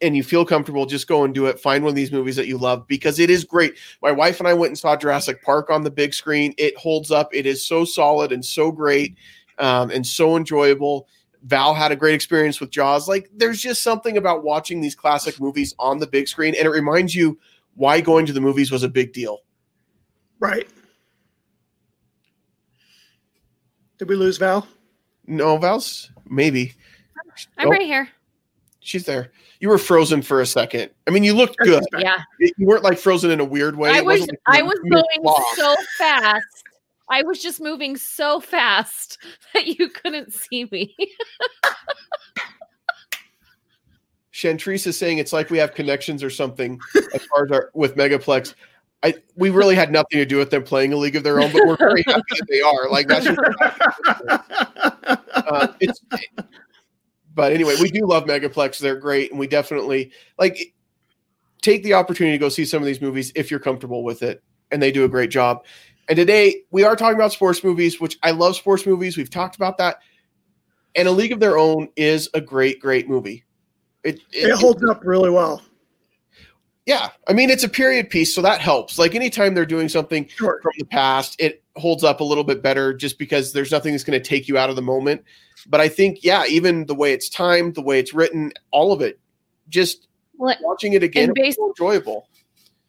and 0.00 0.16
you 0.16 0.24
feel 0.24 0.44
comfortable, 0.44 0.84
just 0.84 1.06
go 1.06 1.24
and 1.24 1.32
do 1.32 1.46
it. 1.46 1.60
Find 1.60 1.84
one 1.84 1.90
of 1.90 1.96
these 1.96 2.10
movies 2.10 2.34
that 2.36 2.48
you 2.48 2.58
love 2.58 2.88
because 2.88 3.20
it 3.20 3.30
is 3.30 3.44
great. 3.44 3.74
My 4.02 4.10
wife 4.10 4.40
and 4.40 4.48
I 4.48 4.54
went 4.54 4.70
and 4.70 4.78
saw 4.78 4.96
Jurassic 4.96 5.42
Park 5.44 5.70
on 5.70 5.84
the 5.84 5.90
big 5.90 6.12
screen. 6.12 6.54
It 6.58 6.76
holds 6.76 7.12
up. 7.12 7.28
It 7.32 7.46
is 7.46 7.64
so 7.64 7.84
solid 7.84 8.32
and 8.32 8.44
so 8.44 8.72
great 8.72 9.16
um, 9.58 9.90
and 9.90 10.06
so 10.06 10.36
enjoyable. 10.36 11.08
Val 11.44 11.74
had 11.74 11.90
a 11.90 11.96
great 11.96 12.14
experience 12.14 12.60
with 12.60 12.70
Jaws. 12.70 13.08
Like, 13.08 13.28
there's 13.34 13.60
just 13.60 13.82
something 13.82 14.16
about 14.16 14.44
watching 14.44 14.80
these 14.80 14.94
classic 14.94 15.40
movies 15.40 15.74
on 15.78 15.98
the 15.98 16.06
big 16.06 16.28
screen, 16.28 16.54
and 16.56 16.66
it 16.66 16.70
reminds 16.70 17.14
you 17.14 17.38
why 17.74 18.00
going 18.00 18.26
to 18.26 18.32
the 18.32 18.40
movies 18.40 18.70
was 18.70 18.82
a 18.82 18.88
big 18.88 19.12
deal. 19.12 19.40
Right. 20.38 20.68
Did 23.98 24.08
we 24.08 24.16
lose 24.16 24.36
Val? 24.38 24.66
No, 25.26 25.56
Val's 25.58 26.10
maybe. 26.28 26.74
I'm 27.56 27.68
oh, 27.68 27.70
right 27.70 27.82
here. 27.82 28.08
She's 28.80 29.04
there. 29.04 29.30
You 29.60 29.68
were 29.68 29.78
frozen 29.78 30.22
for 30.22 30.40
a 30.40 30.46
second. 30.46 30.90
I 31.06 31.12
mean, 31.12 31.22
you 31.22 31.34
looked 31.34 31.56
good. 31.58 31.84
Yeah. 31.96 32.18
You 32.40 32.66
weren't 32.66 32.82
like 32.82 32.98
frozen 32.98 33.30
in 33.30 33.38
a 33.38 33.44
weird 33.44 33.76
way. 33.76 33.90
I 33.90 34.00
was. 34.00 34.20
Like 34.20 34.30
I 34.46 34.62
was 34.62 34.76
going 34.90 35.04
so 35.54 35.76
fast 35.98 36.64
I 37.12 37.22
was 37.22 37.42
just 37.42 37.60
moving 37.60 37.94
so 37.96 38.40
fast 38.40 39.18
that 39.54 39.66
you 39.66 39.90
couldn't 39.90 40.32
see 40.32 40.66
me. 40.72 40.96
Chantrice 44.32 44.86
is 44.86 44.96
saying 44.96 45.18
it's 45.18 45.32
like 45.32 45.50
we 45.50 45.58
have 45.58 45.74
connections 45.74 46.24
or 46.24 46.30
something 46.30 46.80
as 47.14 47.22
far 47.26 47.44
as 47.44 47.52
our 47.52 47.70
with 47.74 47.96
Megaplex. 47.96 48.54
I 49.02 49.14
we 49.36 49.50
really 49.50 49.74
had 49.74 49.92
nothing 49.92 50.18
to 50.18 50.24
do 50.24 50.38
with 50.38 50.48
them 50.50 50.62
playing 50.62 50.94
a 50.94 50.96
league 50.96 51.14
of 51.14 51.22
their 51.22 51.38
own, 51.38 51.52
but 51.52 51.66
we're 51.66 51.76
very 51.76 52.02
happy 52.06 52.22
that 52.30 52.46
they 52.48 52.62
are. 52.62 52.88
Like 52.88 53.08
that's 53.08 53.26
just 53.26 53.38
uh, 55.34 55.68
it's. 55.80 56.00
But 57.34 57.52
anyway, 57.52 57.76
we 57.80 57.90
do 57.90 58.06
love 58.06 58.24
Megaplex. 58.24 58.78
They're 58.78 58.96
great, 58.96 59.30
and 59.30 59.38
we 59.38 59.46
definitely 59.46 60.12
like 60.38 60.74
take 61.60 61.82
the 61.82 61.92
opportunity 61.94 62.36
to 62.36 62.40
go 62.40 62.48
see 62.48 62.64
some 62.64 62.82
of 62.82 62.86
these 62.86 63.02
movies 63.02 63.32
if 63.34 63.50
you're 63.50 63.60
comfortable 63.60 64.02
with 64.02 64.22
it, 64.22 64.42
and 64.70 64.82
they 64.82 64.90
do 64.90 65.04
a 65.04 65.08
great 65.08 65.30
job. 65.30 65.64
And 66.08 66.16
today 66.16 66.62
we 66.70 66.84
are 66.84 66.96
talking 66.96 67.14
about 67.16 67.32
sports 67.32 67.62
movies, 67.62 68.00
which 68.00 68.18
I 68.22 68.32
love 68.32 68.56
sports 68.56 68.86
movies. 68.86 69.16
We've 69.16 69.30
talked 69.30 69.56
about 69.56 69.78
that. 69.78 69.98
And 70.94 71.08
A 71.08 71.10
League 71.10 71.32
of 71.32 71.40
Their 71.40 71.56
Own 71.56 71.88
is 71.96 72.28
a 72.34 72.40
great, 72.40 72.80
great 72.80 73.08
movie. 73.08 73.44
It, 74.04 74.16
it, 74.32 74.50
it 74.50 74.58
holds 74.58 74.84
up 74.84 75.00
really 75.04 75.30
well. 75.30 75.62
Yeah. 76.86 77.10
I 77.28 77.32
mean, 77.32 77.48
it's 77.48 77.62
a 77.62 77.68
period 77.68 78.10
piece, 78.10 78.34
so 78.34 78.42
that 78.42 78.60
helps. 78.60 78.98
Like 78.98 79.14
anytime 79.14 79.54
they're 79.54 79.64
doing 79.64 79.88
something 79.88 80.26
sure. 80.28 80.58
from 80.60 80.72
the 80.78 80.84
past, 80.84 81.36
it 81.38 81.62
holds 81.76 82.02
up 82.02 82.20
a 82.20 82.24
little 82.24 82.44
bit 82.44 82.62
better 82.62 82.92
just 82.92 83.18
because 83.18 83.52
there's 83.52 83.70
nothing 83.70 83.92
that's 83.92 84.04
going 84.04 84.20
to 84.20 84.28
take 84.28 84.48
you 84.48 84.58
out 84.58 84.68
of 84.68 84.76
the 84.76 84.82
moment. 84.82 85.22
But 85.68 85.80
I 85.80 85.88
think, 85.88 86.24
yeah, 86.24 86.44
even 86.46 86.86
the 86.86 86.94
way 86.94 87.12
it's 87.12 87.28
timed, 87.28 87.76
the 87.76 87.82
way 87.82 88.00
it's 88.00 88.12
written, 88.12 88.52
all 88.72 88.92
of 88.92 89.00
it, 89.00 89.20
just 89.68 90.08
Well, 90.36 90.56
watching 90.60 90.94
it 90.94 91.04
again, 91.04 91.26
and 91.26 91.34
based- 91.34 91.56
so 91.56 91.68
enjoyable. 91.68 92.26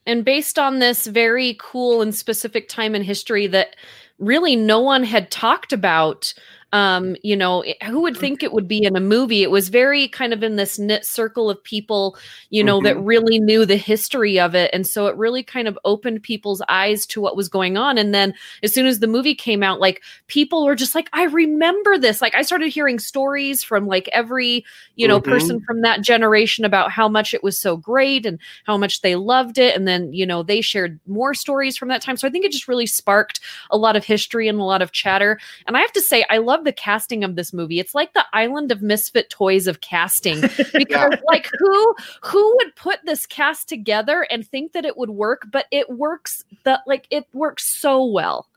And 0.05 0.25
based 0.25 0.59
on 0.59 0.79
this 0.79 1.07
very 1.07 1.55
cool 1.59 2.01
and 2.01 2.13
specific 2.13 2.67
time 2.67 2.95
in 2.95 3.03
history 3.03 3.47
that 3.47 3.75
really 4.19 4.55
no 4.55 4.79
one 4.79 5.03
had 5.03 5.31
talked 5.31 5.73
about 5.73 6.33
um 6.73 7.15
you 7.23 7.37
know 7.37 7.63
who 7.85 8.01
would 8.01 8.17
think 8.17 8.43
it 8.43 8.51
would 8.51 8.67
be 8.67 8.83
in 8.83 8.97
a 8.97 8.99
movie? 8.99 9.43
It 9.43 9.51
was 9.51 9.69
very 9.69 10.09
kind 10.09 10.33
of 10.33 10.43
in 10.43 10.57
this 10.57 10.77
knit 10.77 11.05
circle 11.05 11.49
of 11.49 11.63
people 11.63 12.17
you 12.49 12.63
know 12.63 12.81
that 12.81 12.99
really 12.99 13.39
knew 13.39 13.65
the 13.65 13.77
history 13.77 14.39
of 14.39 14.55
it. 14.55 14.69
And 14.73 14.85
so 14.85 15.07
it 15.07 15.15
really 15.15 15.43
kind 15.43 15.67
of 15.67 15.79
opened 15.85 16.23
people's 16.23 16.61
eyes 16.69 17.05
to 17.07 17.21
what 17.21 17.37
was 17.37 17.47
going 17.49 17.77
on. 17.77 17.97
And 17.97 18.13
then 18.13 18.33
as 18.63 18.73
soon 18.73 18.85
as 18.87 18.99
the 18.99 19.07
movie 19.07 19.35
came 19.35 19.63
out 19.63 19.79
like 19.79 20.01
people 20.27 20.65
were 20.65 20.75
just 20.75 20.95
like 20.95 21.09
i 21.13 21.23
remember 21.25 21.97
this. 21.97 22.21
Like 22.21 22.35
i 22.35 22.41
started 22.41 22.69
hearing 22.73 22.99
stories 22.99 23.63
from 23.63 23.85
like 23.87 24.09
every 24.11 24.65
you 24.95 25.07
know 25.07 25.19
Mhm. 25.19 25.23
person 25.29 25.61
from 25.65 25.81
that 25.81 26.01
generation 26.01 26.65
about 26.65 26.91
how 26.91 27.07
much 27.07 27.33
it 27.33 27.43
was 27.43 27.59
so 27.59 27.77
great 27.77 28.25
and 28.25 28.39
how 28.65 28.77
much 28.77 29.01
they 29.01 29.15
loved 29.15 29.57
it. 29.57 29.75
And 29.75 29.87
then 29.87 30.11
you 30.13 30.25
know 30.25 30.43
they 30.43 30.61
shared 30.61 30.99
more 31.07 31.33
stories 31.33 31.77
from 31.77 31.89
that 31.89 32.01
time. 32.01 32.17
So 32.17 32.27
i 32.27 32.31
think 32.31 32.45
it 32.45 32.51
just 32.51 32.67
really 32.67 32.87
sparked 32.87 33.39
a 33.71 33.77
lot 33.77 33.95
of 33.95 34.05
history 34.05 34.47
and 34.47 34.59
a 34.59 34.63
lot 34.63 34.81
of 34.81 34.91
chatter. 34.91 35.39
And 35.67 35.77
i 35.77 35.79
have 35.81 35.91
to 35.93 36.01
say 36.01 36.25
i 36.29 36.37
love 36.39 36.62
the 36.63 36.73
casting 36.73 37.23
of 37.23 37.35
this 37.35 37.53
movie 37.53 37.79
it's 37.79 37.95
like 37.95 38.13
the 38.13 38.25
island 38.33 38.71
of 38.71 38.81
misfit 38.81 39.29
toys 39.29 39.67
of 39.67 39.81
casting 39.81 40.41
because 40.73 41.13
like 41.27 41.49
who 41.59 41.95
who 42.21 42.55
would 42.57 42.75
put 42.75 42.99
this 43.05 43.25
cast 43.25 43.69
together 43.69 44.25
and 44.29 44.47
think 44.47 44.73
that 44.73 44.85
it 44.85 44.97
would 44.97 45.11
work 45.11 45.47
but 45.51 45.65
it 45.71 45.89
works 45.89 46.43
that 46.63 46.81
like 46.87 47.07
it 47.09 47.25
works 47.33 47.79
so 47.79 48.05
well 48.05 48.47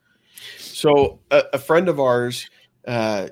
So 0.59 1.21
a, 1.31 1.45
a 1.55 1.59
friend 1.59 1.89
of 1.89 2.01
ours, 2.01 2.49
uh, 2.87 3.29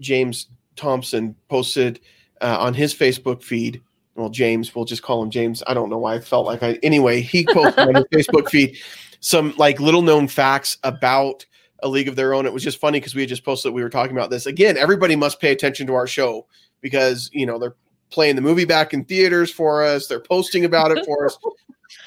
James 0.00 0.48
Thompson, 0.76 1.34
posted 1.48 2.00
uh, 2.40 2.56
on 2.58 2.74
his 2.74 2.94
Facebook 2.94 3.42
feed. 3.42 3.82
Well, 4.14 4.28
James, 4.28 4.74
we'll 4.74 4.84
just 4.84 5.02
call 5.02 5.22
him 5.22 5.30
James. 5.30 5.62
I 5.66 5.74
don't 5.74 5.90
know 5.90 5.98
why 5.98 6.14
I 6.14 6.20
felt 6.20 6.46
like 6.46 6.62
I. 6.62 6.78
Anyway, 6.82 7.20
he 7.20 7.46
posted 7.46 7.88
on 7.88 7.94
his 7.94 8.04
Facebook 8.12 8.48
feed 8.48 8.76
some 9.20 9.54
like 9.56 9.80
little 9.80 10.02
known 10.02 10.28
facts 10.28 10.78
about 10.84 11.44
a 11.82 11.88
league 11.88 12.08
of 12.08 12.16
their 12.16 12.34
own. 12.34 12.46
It 12.46 12.52
was 12.52 12.62
just 12.62 12.78
funny 12.78 12.98
because 13.00 13.14
we 13.14 13.22
had 13.22 13.28
just 13.28 13.44
posted 13.44 13.70
that 13.70 13.74
we 13.74 13.82
were 13.82 13.88
talking 13.90 14.16
about 14.16 14.30
this. 14.30 14.46
Again, 14.46 14.76
everybody 14.76 15.16
must 15.16 15.40
pay 15.40 15.52
attention 15.52 15.86
to 15.88 15.94
our 15.94 16.06
show 16.06 16.46
because 16.80 17.30
you 17.32 17.46
know 17.46 17.58
they're 17.58 17.76
playing 18.10 18.36
the 18.36 18.42
movie 18.42 18.64
back 18.64 18.94
in 18.94 19.04
theaters 19.04 19.50
for 19.52 19.84
us. 19.84 20.06
They're 20.06 20.20
posting 20.20 20.64
about 20.64 20.90
it 20.96 21.04
for 21.04 21.26
us. 21.26 21.38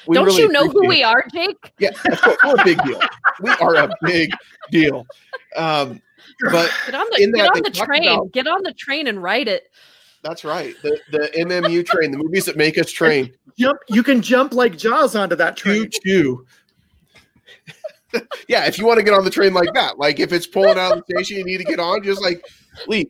We 0.06 0.14
don't 0.14 0.26
really 0.26 0.42
you 0.42 0.48
know 0.48 0.68
who 0.68 0.84
it. 0.84 0.88
we 0.88 1.02
are 1.02 1.24
jake 1.32 1.72
Yeah, 1.80 1.90
of 1.90 2.36
we're 2.44 2.54
a 2.60 2.64
big 2.64 2.80
deal. 2.84 3.00
We 3.40 3.50
are 3.50 3.74
a 3.76 3.90
big 4.02 4.30
deal. 4.70 5.04
Um, 5.56 6.00
but 6.52 6.70
get 6.86 6.94
on 6.94 7.06
the 7.10 7.22
In 7.22 7.32
get 7.32 7.46
on 7.48 7.62
the 7.64 7.70
train 7.70 8.04
about- 8.08 8.30
get 8.32 8.46
on 8.46 8.62
the 8.62 8.72
train 8.74 9.08
and 9.08 9.20
ride 9.20 9.48
it 9.48 9.70
that's 10.22 10.44
right. 10.44 10.76
The 10.82 11.00
the 11.10 11.30
MMU 11.36 11.84
train, 11.84 12.12
the 12.12 12.18
movies 12.18 12.44
that 12.44 12.56
make 12.56 12.78
us 12.78 12.92
train. 12.92 13.32
Jump, 13.58 13.80
you 13.88 14.04
can 14.04 14.22
jump 14.22 14.54
like 14.54 14.78
Jaws 14.78 15.16
onto 15.16 15.34
that 15.34 15.56
Choo 15.56 15.86
train. 15.88 15.90
choo. 16.04 16.46
Yeah, 18.48 18.66
if 18.66 18.78
you 18.78 18.86
want 18.86 18.98
to 18.98 19.04
get 19.04 19.14
on 19.14 19.24
the 19.24 19.30
train 19.30 19.54
like 19.54 19.72
that, 19.74 19.98
like 19.98 20.20
if 20.20 20.32
it's 20.32 20.46
pulling 20.46 20.78
out 20.78 20.96
of 20.96 21.04
the 21.06 21.14
station, 21.14 21.38
you 21.38 21.44
need 21.44 21.58
to 21.58 21.64
get 21.64 21.80
on, 21.80 22.02
just 22.02 22.22
like 22.22 22.44
leave. 22.86 23.08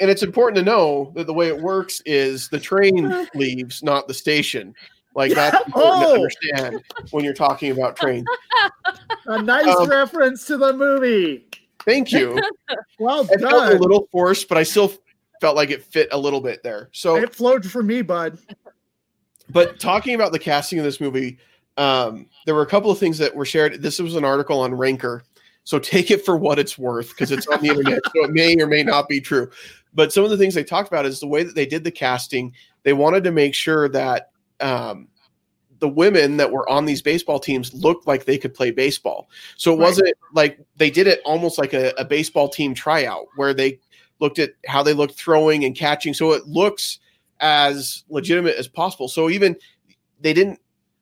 And 0.00 0.10
it's 0.10 0.22
important 0.22 0.56
to 0.56 0.62
know 0.62 1.12
that 1.14 1.26
the 1.26 1.34
way 1.34 1.48
it 1.48 1.60
works 1.60 2.00
is 2.06 2.48
the 2.48 2.58
train 2.60 3.26
leaves, 3.34 3.82
not 3.82 4.08
the 4.08 4.14
station. 4.14 4.74
Like 5.14 5.34
that's 5.34 5.56
important 5.66 6.02
to 6.04 6.08
Oh. 6.08 6.14
understand 6.14 6.82
when 7.10 7.24
you're 7.24 7.34
talking 7.34 7.70
about 7.72 7.96
trains. 7.96 8.26
A 9.26 9.42
nice 9.42 9.66
Um, 9.76 9.88
reference 9.90 10.46
to 10.46 10.56
the 10.56 10.72
movie. 10.72 11.46
Thank 11.84 12.12
you. 12.12 12.40
Well 12.98 13.26
It 13.30 13.40
felt 13.40 13.72
a 13.74 13.78
little 13.78 14.08
forced, 14.12 14.48
but 14.48 14.56
I 14.58 14.62
still 14.62 14.92
felt 15.40 15.56
like 15.56 15.70
it 15.70 15.82
fit 15.82 16.08
a 16.12 16.18
little 16.18 16.40
bit 16.40 16.62
there. 16.62 16.88
So, 16.92 17.16
It 17.16 17.34
flowed 17.34 17.64
for 17.68 17.82
me, 17.82 18.02
bud. 18.02 18.38
but 19.48 19.80
talking 19.80 20.14
about 20.14 20.32
the 20.32 20.38
casting 20.38 20.78
of 20.78 20.84
this 20.84 21.00
movie, 21.00 21.38
um, 21.80 22.26
there 22.44 22.54
were 22.54 22.62
a 22.62 22.66
couple 22.66 22.90
of 22.90 22.98
things 22.98 23.18
that 23.18 23.34
were 23.34 23.44
shared. 23.44 23.80
This 23.82 23.98
was 23.98 24.14
an 24.14 24.24
article 24.24 24.60
on 24.60 24.74
Ranker, 24.74 25.24
so 25.64 25.78
take 25.78 26.10
it 26.10 26.24
for 26.24 26.36
what 26.36 26.58
it's 26.58 26.78
worth 26.78 27.08
because 27.10 27.30
it's 27.32 27.46
on 27.46 27.60
the 27.62 27.68
internet, 27.68 28.00
so 28.04 28.24
it 28.24 28.30
may 28.30 28.56
or 28.60 28.66
may 28.66 28.82
not 28.82 29.08
be 29.08 29.20
true. 29.20 29.50
But 29.94 30.12
some 30.12 30.22
of 30.24 30.30
the 30.30 30.36
things 30.36 30.54
they 30.54 30.64
talked 30.64 30.88
about 30.88 31.06
is 31.06 31.20
the 31.20 31.26
way 31.26 31.42
that 31.42 31.54
they 31.54 31.66
did 31.66 31.82
the 31.82 31.90
casting. 31.90 32.52
They 32.82 32.92
wanted 32.92 33.24
to 33.24 33.32
make 33.32 33.54
sure 33.54 33.88
that 33.88 34.30
um, 34.60 35.08
the 35.80 35.88
women 35.88 36.36
that 36.36 36.52
were 36.52 36.68
on 36.68 36.84
these 36.84 37.02
baseball 37.02 37.38
teams 37.38 37.72
looked 37.74 38.06
like 38.06 38.24
they 38.24 38.38
could 38.38 38.54
play 38.54 38.70
baseball. 38.70 39.28
So 39.56 39.72
it 39.72 39.78
Right. 39.78 39.84
wasn't 39.84 40.14
like 40.32 40.60
they 40.76 40.90
did 40.90 41.06
it 41.06 41.20
almost 41.24 41.58
like 41.58 41.72
a, 41.72 41.92
a 41.98 42.04
baseball 42.04 42.48
team 42.48 42.74
tryout 42.74 43.26
where 43.36 43.54
they 43.54 43.80
looked 44.20 44.38
at 44.38 44.50
how 44.66 44.82
they 44.82 44.92
looked 44.92 45.14
throwing 45.14 45.64
and 45.64 45.74
catching. 45.74 46.14
So 46.14 46.32
it 46.32 46.46
looks 46.46 46.98
as 47.40 48.04
legitimate 48.10 48.56
as 48.56 48.68
possible. 48.68 49.08
So 49.08 49.30
even 49.30 49.56
they 50.20 50.34
didn't, 50.34 50.60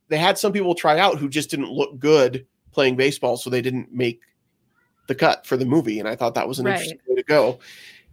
they 0.08 0.18
had 0.18 0.38
some 0.38 0.52
people 0.52 0.74
try 0.74 0.98
out 0.98 1.18
who 1.18 1.28
just 1.28 1.50
didn't 1.50 1.70
look 1.70 1.98
good 1.98 2.46
playing 2.72 2.96
baseball. 2.96 3.36
So 3.36 3.50
they 3.50 3.62
didn't 3.62 3.92
make 3.92 4.20
the 5.06 5.14
cut 5.14 5.46
for 5.46 5.56
the 5.56 5.64
movie. 5.64 5.98
And 6.00 6.08
I 6.08 6.16
thought 6.16 6.34
that 6.34 6.48
was 6.48 6.58
an 6.58 6.66
Right. 6.66 6.72
interesting 6.74 6.98
way 7.08 7.16
to 7.16 7.22
go. 7.22 7.58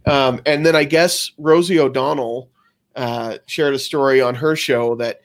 Um, 0.06 0.40
and 0.46 0.64
then 0.64 0.76
I 0.76 0.84
guess 0.84 1.32
Rosie 1.38 1.78
O'Donnell 1.80 2.50
uh, 2.94 3.38
shared 3.46 3.74
a 3.74 3.78
story 3.78 4.20
on 4.22 4.34
her 4.34 4.56
show 4.56 4.94
that 4.96 5.20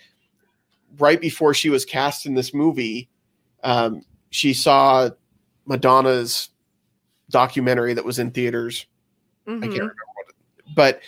right 1.00 1.22
before 1.22 1.54
she 1.54 1.70
was 1.70 1.86
cast 1.86 2.26
in 2.26 2.34
this 2.34 2.54
movie, 2.54 3.10
um, 3.64 4.04
she 4.30 4.54
saw 4.54 5.10
Madonna's 5.66 6.50
documentary 7.30 7.94
that 7.94 8.04
was 8.04 8.20
in 8.20 8.32
theaters. 8.32 8.86
I 9.48 9.52
can't 9.52 9.64
Mhm. 9.64 9.74
remember 9.74 9.96
what, 10.16 10.28
it, 10.30 10.76
but 10.76 11.00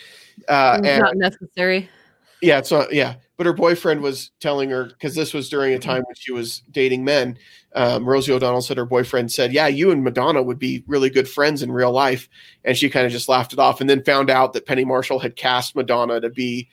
uh, 0.48 0.78
It's 0.78 0.88
and 0.88 1.00
not 1.02 1.16
necessary 1.16 1.88
yeah, 2.40 2.58
it's 2.58 2.70
not 2.70 2.92
yeah. 2.92 3.14
But 3.36 3.46
her 3.46 3.52
boyfriend 3.52 4.00
was 4.00 4.30
telling 4.38 4.70
her 4.70 4.84
because 4.84 5.14
this 5.14 5.34
was 5.34 5.48
during 5.48 5.74
a 5.74 5.78
time 5.78 6.04
when 6.06 6.14
she 6.14 6.32
was 6.32 6.62
dating 6.70 7.04
men. 7.04 7.36
Um, 7.74 8.04
Rosie 8.08 8.32
O'Donnell 8.32 8.62
said 8.62 8.76
her 8.76 8.84
boyfriend 8.84 9.32
said, 9.32 9.52
"Yeah, 9.52 9.66
you 9.66 9.90
and 9.90 10.04
Madonna 10.04 10.40
would 10.40 10.58
be 10.58 10.84
really 10.86 11.10
good 11.10 11.28
friends 11.28 11.62
in 11.62 11.72
real 11.72 11.90
life," 11.90 12.28
and 12.64 12.76
she 12.76 12.88
kind 12.88 13.06
of 13.06 13.10
just 13.10 13.28
laughed 13.28 13.52
it 13.52 13.58
off, 13.58 13.80
and 13.80 13.90
then 13.90 14.04
found 14.04 14.30
out 14.30 14.52
that 14.52 14.66
Penny 14.66 14.84
Marshall 14.84 15.18
had 15.18 15.34
cast 15.34 15.74
Madonna 15.74 16.20
to 16.20 16.30
be 16.30 16.68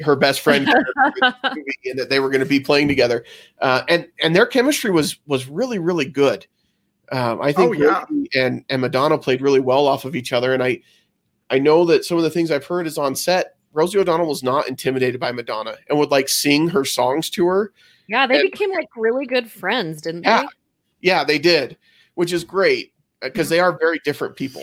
her 0.00 0.16
best 0.16 0.40
friend 0.40 0.68
and 1.22 1.98
that 1.98 2.08
they 2.10 2.20
were 2.20 2.30
going 2.30 2.40
to 2.40 2.46
be 2.46 2.60
playing 2.60 2.88
together. 2.88 3.24
Uh, 3.60 3.82
and 3.88 4.06
and 4.22 4.34
their 4.34 4.46
chemistry 4.46 4.90
was 4.90 5.18
was 5.26 5.48
really 5.48 5.78
really 5.78 6.06
good. 6.06 6.46
Um, 7.12 7.40
I 7.40 7.52
think 7.52 7.70
Oh, 7.70 7.72
yeah. 7.72 8.04
And 8.34 8.64
and 8.68 8.80
Madonna 8.80 9.18
played 9.18 9.40
really 9.40 9.60
well 9.60 9.86
off 9.86 10.04
of 10.04 10.16
each 10.16 10.32
other, 10.32 10.52
and 10.52 10.62
I 10.62 10.80
I 11.50 11.58
know 11.58 11.84
that 11.86 12.04
some 12.04 12.16
of 12.16 12.24
the 12.24 12.30
things 12.30 12.50
I've 12.50 12.66
heard 12.66 12.86
is 12.86 12.98
on 12.98 13.14
set. 13.14 13.55
Rosie 13.76 13.98
O'Donnell 13.98 14.26
was 14.26 14.42
not 14.42 14.68
intimidated 14.68 15.20
by 15.20 15.30
Madonna 15.32 15.76
and 15.88 15.98
would 15.98 16.10
like 16.10 16.28
sing 16.28 16.68
her 16.68 16.84
songs 16.84 17.28
to 17.30 17.46
her. 17.46 17.72
yeah 18.08 18.26
they 18.26 18.40
And- 18.40 18.50
became 18.50 18.72
like 18.72 18.88
really 18.96 19.26
good 19.26 19.50
friends 19.50 20.00
didn't 20.00 20.24
Yeah. 20.24 20.42
they 20.42 20.48
Yeah, 21.02 21.24
they 21.24 21.38
did, 21.38 21.76
which 22.14 22.32
is 22.32 22.42
great 22.42 22.92
because 23.20 23.48
they 23.50 23.60
are 23.60 23.76
very 23.78 24.00
different 24.04 24.34
people. 24.34 24.62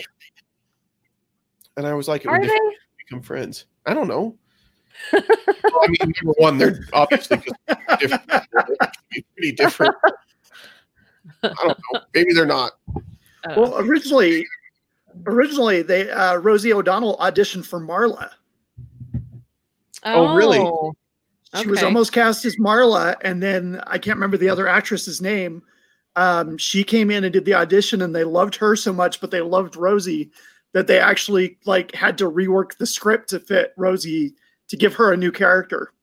And 1.78 1.86
I 1.88 1.94
was 1.94 2.08
like, 2.08 2.26
it 2.26 2.28
are 2.28 2.42
they 2.42 2.60
become 2.98 3.22
friends. 3.22 3.66
I 3.86 3.94
don't 3.94 4.08
know. 4.08 4.36
Well, 5.12 5.22
I 5.84 5.88
mean, 5.88 6.14
number 6.24 6.34
one, 6.38 6.58
they're 6.58 6.86
obviously 6.94 7.38
just 7.38 8.00
different. 8.00 8.28
They're 8.30 9.24
pretty 9.36 9.52
different. 9.54 9.96
I 11.44 11.48
don't 11.62 11.78
know. 11.94 12.02
Maybe 12.14 12.34
they're 12.34 12.46
not. 12.46 12.74
Uh, 12.96 13.54
Well, 13.58 13.78
originally, 13.80 14.46
originally 15.26 15.82
they 15.82 16.10
uh, 16.10 16.36
Rosie 16.38 16.74
O'Donnell 16.74 17.18
auditioned 17.18 17.66
for 17.66 17.80
Marla. 17.80 18.30
Oh, 20.06 20.36
really? 20.36 20.60
She 21.62 21.68
was 21.68 21.84
almost 21.84 22.14
cast 22.14 22.46
as 22.46 22.56
Marla, 22.56 23.16
and 23.22 23.42
then 23.42 23.82
I 23.86 23.98
can't 23.98 24.18
remember 24.18 24.38
the 24.38 24.50
other 24.50 24.68
actress's 24.68 25.22
name. 25.22 25.62
Um, 26.16 26.58
she 26.58 26.84
came 26.84 27.12
in 27.12 27.24
and 27.24 27.34
did 27.34 27.46
the 27.46 27.54
audition, 27.54 28.02
and 28.02 28.16
they 28.16 28.24
loved 28.24 28.56
her 28.56 28.76
so 28.76 28.92
much, 28.92 29.22
but 29.22 29.32
they 29.32 29.42
loved 29.42 29.76
Rosie 29.76 30.32
that 30.74 30.88
they 30.88 31.00
actually 31.00 31.58
like 31.66 31.94
had 31.94 32.18
to 32.18 32.30
rework 32.30 32.78
the 32.78 32.86
script 32.86 33.30
to 33.30 33.40
fit 33.40 33.74
Rosie 33.78 34.34
to 34.68 34.78
give 34.78 34.94
her 34.96 35.14
a 35.14 35.18
new 35.18 35.32
character. 35.32 35.94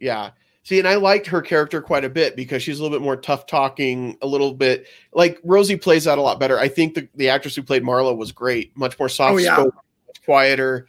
Yeah. 0.00 0.30
See, 0.64 0.78
and 0.78 0.86
I 0.86 0.94
liked 0.94 1.26
her 1.26 1.42
character 1.42 1.80
quite 1.80 2.04
a 2.04 2.08
bit 2.08 2.36
because 2.36 2.62
she's 2.62 2.78
a 2.78 2.82
little 2.82 2.96
bit 2.96 3.04
more 3.04 3.16
tough 3.16 3.46
talking, 3.46 4.16
a 4.22 4.26
little 4.26 4.54
bit 4.54 4.86
like 5.12 5.40
Rosie 5.42 5.76
plays 5.76 6.04
that 6.04 6.18
a 6.18 6.22
lot 6.22 6.38
better. 6.38 6.58
I 6.58 6.68
think 6.68 6.94
the, 6.94 7.08
the 7.14 7.28
actress 7.28 7.56
who 7.56 7.62
played 7.62 7.82
Marla 7.82 8.16
was 8.16 8.30
great, 8.30 8.76
much 8.76 8.96
more 8.98 9.08
soft 9.08 9.34
Oh, 9.34 9.38
yeah. 9.38 9.56
much 9.56 10.24
quieter. 10.24 10.86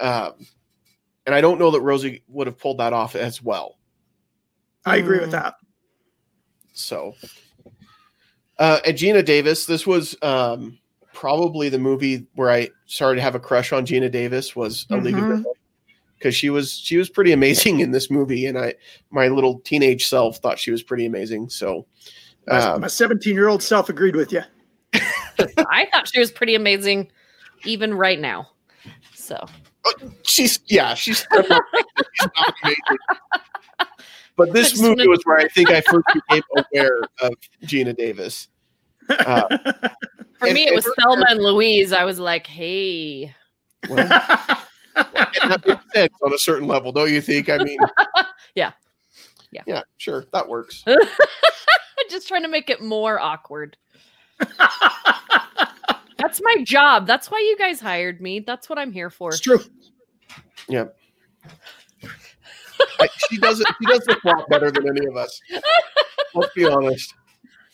Um, 0.00 0.32
and 1.26 1.34
I 1.34 1.40
don't 1.40 1.58
know 1.58 1.70
that 1.70 1.80
Rosie 1.80 2.22
would 2.28 2.46
have 2.46 2.58
pulled 2.58 2.78
that 2.78 2.92
off 2.92 3.14
as 3.16 3.42
well. 3.42 3.78
I 4.84 4.96
agree 4.96 5.18
with 5.20 5.28
Mm. 5.28 5.32
that. 5.32 5.54
So, 6.72 7.14
uh, 8.58 8.80
and 8.84 8.96
Geena 8.96 9.24
Davis, 9.24 9.66
this 9.66 9.86
was 9.86 10.16
um, 10.22 10.78
probably 11.12 11.68
the 11.68 11.78
movie 11.78 12.26
where 12.34 12.50
I 12.50 12.70
started 12.86 13.16
to 13.16 13.22
have 13.22 13.34
a 13.34 13.40
crush 13.40 13.72
on 13.72 13.86
Geena 13.86 14.10
Davis 14.10 14.56
was 14.56 14.86
A 14.90 14.96
League 14.96 15.14
of 15.14 15.20
Their 15.28 15.36
Mhm. 15.38 15.46
Own 15.46 15.54
because 16.18 16.34
she 16.34 16.50
was 16.50 16.72
she 16.72 16.96
was 16.96 17.08
pretty 17.10 17.32
amazing 17.32 17.80
in 17.80 17.90
this 17.90 18.10
movie, 18.10 18.46
and 18.46 18.58
I 18.58 18.74
my 19.10 19.28
little 19.28 19.60
teenage 19.60 20.06
self 20.06 20.38
thought 20.38 20.58
she 20.58 20.70
was 20.70 20.82
pretty 20.82 21.04
amazing. 21.06 21.48
So, 21.50 21.86
My- 22.46 22.58
um, 22.58 22.80
My 22.80 22.86
17 22.88 23.34
year 23.34 23.48
old 23.48 23.62
self 23.62 23.88
agreed 23.88 24.16
with 24.16 24.32
you. 24.32 24.42
I 24.94 25.86
thought 25.92 26.08
she 26.12 26.18
was 26.20 26.30
pretty 26.32 26.54
amazing, 26.54 27.10
even 27.64 27.94
right 27.94 28.18
now. 28.20 28.48
So 29.14 29.44
she's 30.22 30.60
yeah, 30.66 30.94
she's, 30.94 31.26
she's 31.34 31.48
not 31.48 32.54
amazing. 32.62 32.98
But 34.36 34.52
this 34.52 34.80
movie 34.80 35.06
was 35.08 35.20
where 35.24 35.38
I 35.38 35.48
think 35.48 35.70
I 35.70 35.80
first 35.82 36.06
became 36.14 36.42
aware 36.56 37.00
of 37.20 37.34
Geena 37.64 37.96
Davis. 37.96 38.48
Uh, 39.08 39.46
For 40.38 40.46
And- 40.46 40.54
me, 40.54 40.66
it 40.66 40.74
was 40.74 40.84
her 40.86 40.94
Thelma 41.00 41.26
and 41.28 41.40
Louise. 41.40 41.92
I 41.92 42.04
was 42.04 42.18
like, 42.18 42.46
hey. 42.46 43.34
well, 43.88 43.96
that 44.94 45.62
makes 45.66 45.92
sense 45.94 46.14
on 46.22 46.32
a 46.32 46.38
certain 46.38 46.66
level, 46.68 46.92
don't 46.92 47.10
you 47.10 47.20
think? 47.20 47.48
I 47.50 47.58
mean, 47.58 47.78
Yeah. 48.54 48.72
Yeah. 49.50 49.62
yeah, 49.66 49.82
sure, 49.98 50.24
that 50.32 50.48
works. 50.48 50.82
I'm 50.86 50.96
just 52.10 52.26
trying 52.26 52.42
to 52.42 52.48
make 52.48 52.70
it 52.70 52.80
more 52.80 53.20
awkward. 53.20 53.76
That's 56.22 56.40
my 56.42 56.62
job. 56.64 57.06
That's 57.06 57.30
why 57.30 57.38
you 57.40 57.56
guys 57.58 57.80
hired 57.80 58.20
me. 58.20 58.40
That's 58.40 58.68
what 58.68 58.78
I'm 58.78 58.92
here 58.92 59.10
for. 59.10 59.30
it's 59.30 59.40
true. 59.40 59.60
Yeah. 60.68 60.84
I, 63.00 63.08
she 63.28 63.38
does 63.38 63.60
it. 63.60 63.66
She 63.80 63.86
does 63.86 64.00
the 64.06 64.16
plot 64.22 64.48
better 64.48 64.70
than 64.70 64.88
any 64.88 65.06
of 65.06 65.16
us. 65.16 65.40
Let's 66.34 66.52
be 66.54 66.64
honest. 66.66 67.14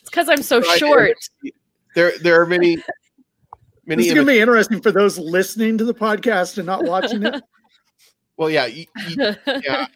It's 0.00 0.11
because 0.11 0.28
I'm 0.28 0.43
so 0.43 0.61
But 0.61 0.69
I- 0.71 0.76
short. 0.78 1.17
There, 1.95 2.12
there 2.19 2.40
are 2.40 2.47
many, 2.47 2.76
many. 3.87 4.02
This 4.02 4.09
is 4.09 4.14
going 4.14 4.26
to 4.26 4.33
be 4.33 4.38
interesting 4.40 4.81
for 4.81 4.93
those 4.93 5.19
listening 5.19 5.78
to 5.78 5.85
the 5.85 5.95
podcast 5.95 6.59
and 6.59 6.67
not 6.67 6.85
watching 6.85 7.25
it. 7.25 7.43
well, 8.37 8.50
yeah, 8.50 8.67
y- 8.67 8.87
y- 9.17 9.37
yeah. 9.64 9.87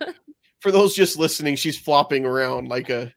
For 0.61 0.73
those 0.73 0.95
just 0.95 1.17
listening, 1.19 1.55
she's 1.57 1.79
flopping 1.79 2.25
around 2.25 2.69
like 2.69 2.89
a. 2.89 3.13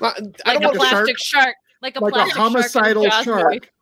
not- 0.00 0.18
I 0.44 0.54
like 0.54 0.60
don't 0.62 0.76
a 0.76 0.78
plastic 0.78 1.18
shark. 1.18 1.54
Like 1.82 1.96
a 1.96 2.00
Like 2.00 2.12
a 2.12 2.14
plastic 2.14 2.36
homicidal 2.36 3.04
shark. 3.04 3.04
in 3.04 3.10
Jaws 3.10 3.26
movie. 3.26 3.40
shark. 3.42 3.72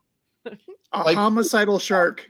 A 0.93 1.03
Like- 1.03 1.17
homicidal 1.17 1.79
shark. 1.79 2.29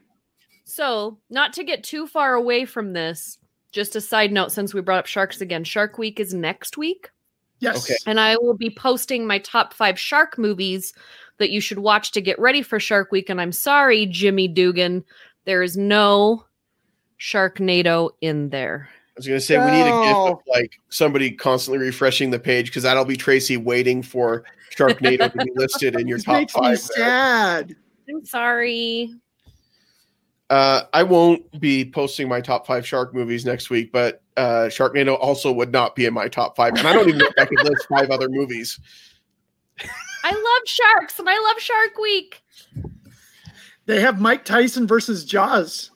So, 0.64 1.18
not 1.30 1.52
to 1.54 1.64
get 1.64 1.82
too 1.84 2.06
far 2.06 2.34
away 2.34 2.64
from 2.64 2.92
this, 2.92 3.38
just 3.72 3.96
a 3.96 4.00
side 4.00 4.32
note 4.32 4.52
since 4.52 4.74
we 4.74 4.80
brought 4.80 4.98
up 4.98 5.06
sharks 5.06 5.40
again, 5.40 5.64
Shark 5.64 5.96
Week 5.98 6.20
is 6.20 6.34
next 6.34 6.76
week. 6.76 7.10
Yes. 7.60 7.84
Okay. 7.90 7.96
and 8.06 8.20
I 8.20 8.36
will 8.36 8.54
be 8.56 8.70
posting 8.70 9.26
my 9.26 9.38
top 9.40 9.74
five 9.74 9.98
shark 9.98 10.38
movies 10.38 10.92
that 11.38 11.50
you 11.50 11.60
should 11.60 11.80
watch 11.80 12.12
to 12.12 12.20
get 12.20 12.38
ready 12.38 12.62
for 12.62 12.78
Shark 12.78 13.10
Week. 13.10 13.28
And 13.28 13.40
I'm 13.40 13.50
sorry, 13.50 14.06
Jimmy 14.06 14.46
Dugan, 14.46 15.04
there 15.44 15.62
is 15.64 15.76
no 15.76 16.44
Sharknado 17.18 18.10
in 18.20 18.50
there. 18.50 18.88
I 18.92 19.12
was 19.16 19.26
going 19.26 19.40
to 19.40 19.44
say 19.44 19.58
we 19.58 19.72
need 19.72 19.80
a 19.88 20.02
gift 20.04 20.14
of 20.30 20.38
like 20.46 20.78
somebody 20.90 21.32
constantly 21.32 21.84
refreshing 21.84 22.30
the 22.30 22.38
page 22.38 22.66
because 22.66 22.84
that'll 22.84 23.04
be 23.04 23.16
Tracy 23.16 23.56
waiting 23.56 24.02
for 24.02 24.44
Sharknado 24.76 25.32
to 25.32 25.44
be 25.44 25.50
listed 25.56 25.96
in 25.98 26.06
your 26.06 26.18
This 26.18 26.24
top 26.26 26.34
makes 26.36 26.54
me 26.54 26.60
five. 26.60 26.70
there. 26.94 27.04
sad. 27.06 27.76
I'm 28.08 28.24
sorry. 28.24 29.14
Uh, 30.50 30.82
I 30.94 31.02
won't 31.02 31.60
be 31.60 31.90
posting 31.90 32.28
my 32.28 32.40
top 32.40 32.66
five 32.66 32.86
shark 32.86 33.12
movies 33.14 33.44
next 33.44 33.68
week, 33.68 33.92
but 33.92 34.22
uh, 34.38 34.68
Sharknado 34.70 35.18
also 35.18 35.52
would 35.52 35.72
not 35.72 35.94
be 35.94 36.06
in 36.06 36.14
my 36.14 36.28
top 36.28 36.56
five, 36.56 36.74
and 36.74 36.86
I 36.86 36.92
don't 36.94 37.08
even 37.08 37.18
know 37.18 37.26
if 37.26 37.34
I 37.38 37.44
could 37.44 37.62
list 37.62 37.86
five 37.88 38.10
other 38.10 38.28
movies. 38.30 38.80
I 40.24 40.30
love 40.30 40.62
sharks 40.66 41.18
and 41.18 41.28
I 41.28 41.38
love 41.38 41.60
Shark 41.60 41.98
Week. 41.98 42.42
They 43.86 44.00
have 44.00 44.20
Mike 44.20 44.44
Tyson 44.44 44.86
versus 44.86 45.24
Jaws. 45.24 45.90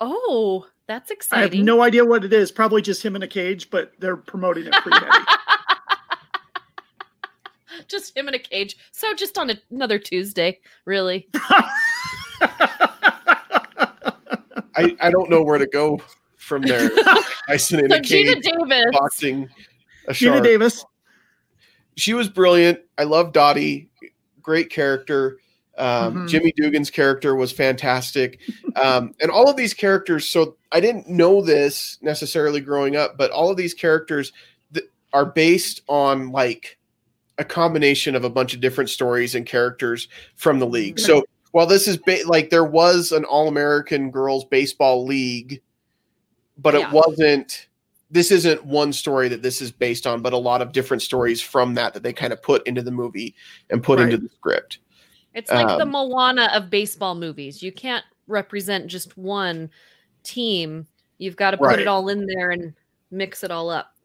Oh, 0.00 0.66
that's 0.86 1.10
exciting! 1.10 1.52
I 1.52 1.56
have 1.56 1.64
no 1.64 1.82
idea 1.82 2.04
what 2.04 2.24
it 2.24 2.32
is. 2.32 2.52
Probably 2.52 2.82
just 2.82 3.02
him 3.02 3.16
in 3.16 3.22
a 3.22 3.28
cage, 3.28 3.70
but 3.70 3.92
they're 3.98 4.16
promoting 4.16 4.66
it 4.66 4.72
pretty 4.74 4.98
heavy. 4.98 5.24
just 7.88 8.16
him 8.16 8.28
in 8.28 8.34
a 8.34 8.38
cage. 8.38 8.76
So 8.92 9.14
just 9.14 9.38
on 9.38 9.50
a, 9.50 9.56
another 9.70 9.98
Tuesday, 9.98 10.60
really. 10.84 11.28
I, 14.78 14.94
I 15.00 15.10
don't 15.10 15.30
know 15.30 15.42
where 15.42 15.58
to 15.58 15.66
go 15.66 16.00
from 16.36 16.62
there. 16.62 16.90
Tyson 17.48 17.80
in 17.80 17.90
So 17.90 17.96
a 17.96 18.00
Geena 18.00 18.34
cage 18.34 18.42
Davis. 18.44 18.84
boxing 18.92 19.48
a 20.08 20.12
Geena. 20.12 20.42
Davis. 20.42 20.84
She 21.96 22.12
was 22.14 22.28
brilliant. 22.28 22.80
I 22.98 23.04
love 23.04 23.32
Dottie. 23.32 23.88
Great 24.42 24.68
character. 24.70 25.38
Um, 25.78 26.14
Mhm. 26.14 26.28
Jimmy 26.28 26.52
Dugan's 26.56 26.90
character 26.90 27.34
was 27.34 27.52
fantastic. 27.52 28.40
Um, 28.76 29.14
and 29.20 29.30
all 29.30 29.48
of 29.48 29.56
these 29.56 29.74
characters, 29.74 30.26
so 30.28 30.56
I 30.72 30.80
didn't 30.80 31.08
know 31.08 31.40
this 31.42 31.98
necessarily 32.02 32.60
growing 32.60 32.96
up, 32.96 33.16
but 33.16 33.30
all 33.30 33.50
of 33.50 33.56
these 33.56 33.74
characters 33.74 34.32
th- 34.74 34.86
are 35.12 35.26
based 35.26 35.82
on 35.88 36.30
like 36.32 36.75
a 37.38 37.44
combination 37.44 38.14
of 38.14 38.24
a 38.24 38.30
bunch 38.30 38.54
of 38.54 38.60
different 38.60 38.90
stories 38.90 39.34
and 39.34 39.44
characters 39.46 40.08
from 40.36 40.58
the 40.58 40.66
league. 40.66 40.98
So 40.98 41.24
while 41.52 41.66
this 41.66 41.86
is 41.88 41.96
ba- 41.98 42.20
like 42.26 42.50
there 42.50 42.64
was 42.64 43.12
an 43.12 43.24
All 43.24 43.48
American 43.48 44.10
Girls 44.10 44.44
Baseball 44.44 45.04
League, 45.04 45.60
but 46.58 46.74
Yeah. 46.74 46.88
it 46.88 46.92
wasn't. 46.92 47.68
This 48.10 48.30
isn't 48.30 48.64
one 48.64 48.92
story 48.92 49.28
that 49.28 49.42
this 49.42 49.60
is 49.60 49.72
based 49.72 50.06
on, 50.06 50.22
but 50.22 50.32
a 50.32 50.38
lot 50.38 50.62
of 50.62 50.70
different 50.72 51.02
stories 51.02 51.40
from 51.42 51.74
that 51.74 51.92
that 51.94 52.04
they 52.04 52.12
kind 52.12 52.32
of 52.32 52.40
put 52.40 52.64
into 52.66 52.80
the 52.80 52.92
movie 52.92 53.34
and 53.68 53.82
put 53.82 53.98
into 53.98 54.16
the 54.16 54.28
script. 54.28 54.78
It's 55.34 55.50
like 55.50 55.66
the 55.66 55.82
Um, 55.82 55.90
Moana 55.90 56.48
of 56.54 56.70
baseball 56.70 57.16
movies. 57.16 57.62
You 57.62 57.72
can't 57.72 58.04
represent 58.28 58.86
just 58.86 59.18
one 59.18 59.68
team. 60.22 60.86
You've 61.18 61.36
got 61.36 61.50
to 61.50 61.58
put 61.58 61.66
Right. 61.66 61.78
it 61.80 61.88
all 61.88 62.08
in 62.08 62.26
there 62.26 62.52
and 62.52 62.72
mix 63.10 63.42
it 63.42 63.50
all 63.50 63.68
up. 63.70 63.95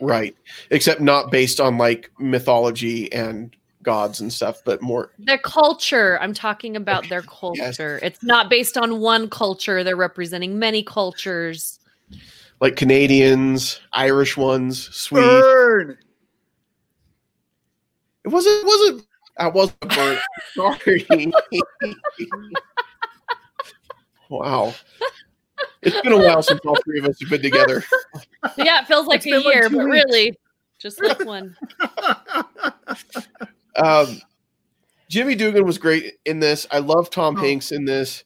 Right. 0.00 0.36
Except 0.70 1.00
not 1.00 1.30
based 1.30 1.60
on 1.60 1.78
like 1.78 2.10
mythology 2.18 3.12
and 3.12 3.54
gods 3.82 4.20
and 4.20 4.30
stuff, 4.32 4.60
but 4.64 4.82
more 4.82 5.10
Their 5.18 5.38
culture. 5.38 6.18
I'm 6.20 6.34
talking 6.34 6.76
about 6.76 7.00
Okay, 7.00 7.08
their 7.08 7.20
yes. 7.54 7.76
culture. 7.76 7.98
It's 8.02 8.22
not 8.22 8.50
based 8.50 8.76
on 8.76 9.00
one 9.00 9.28
culture. 9.30 9.82
They're 9.82 9.96
representing 9.96 10.58
many 10.58 10.82
cultures. 10.82 11.78
like 12.60 12.76
Canadians, 12.76 13.80
Irish 13.92 14.36
ones, 14.36 14.94
Swedes. 14.94 15.24
Burn. 15.42 15.98
It 18.24 18.28
wasn't 18.28 18.54
it 18.62 18.66
wasn't 18.66 19.06
I 19.38 19.48
wasn't 19.48 19.80
burnt. 19.80 20.20
Sorry. 20.54 21.06
wow. 24.28 24.74
It's 25.82 26.00
been 26.02 26.12
a 26.12 26.18
while 26.18 26.42
since 26.42 26.60
all 26.66 26.76
three 26.84 26.98
of 26.98 27.06
us 27.06 27.18
have 27.20 27.30
been 27.30 27.42
together. 27.42 27.82
Yeah, 28.56 28.80
it 28.80 28.86
feels 28.86 29.06
like 29.06 29.18
It's 29.18 29.26
a 29.26 29.30
been 29.30 29.42
like 29.44 29.54
year, 29.54 29.70
but 29.70 29.78
weeks. 29.84 30.04
really, 30.10 30.38
just 30.78 31.02
like 31.02 31.24
one. 31.24 31.56
Um, 33.76 34.20
Jimmy 35.08 35.34
Dugan 35.34 35.64
was 35.64 35.78
great 35.78 36.14
in 36.24 36.40
this. 36.40 36.66
I 36.70 36.78
love 36.78 37.10
Tom 37.10 37.36
Oh. 37.36 37.40
Hanks 37.40 37.72
in 37.72 37.84
this. 37.84 38.24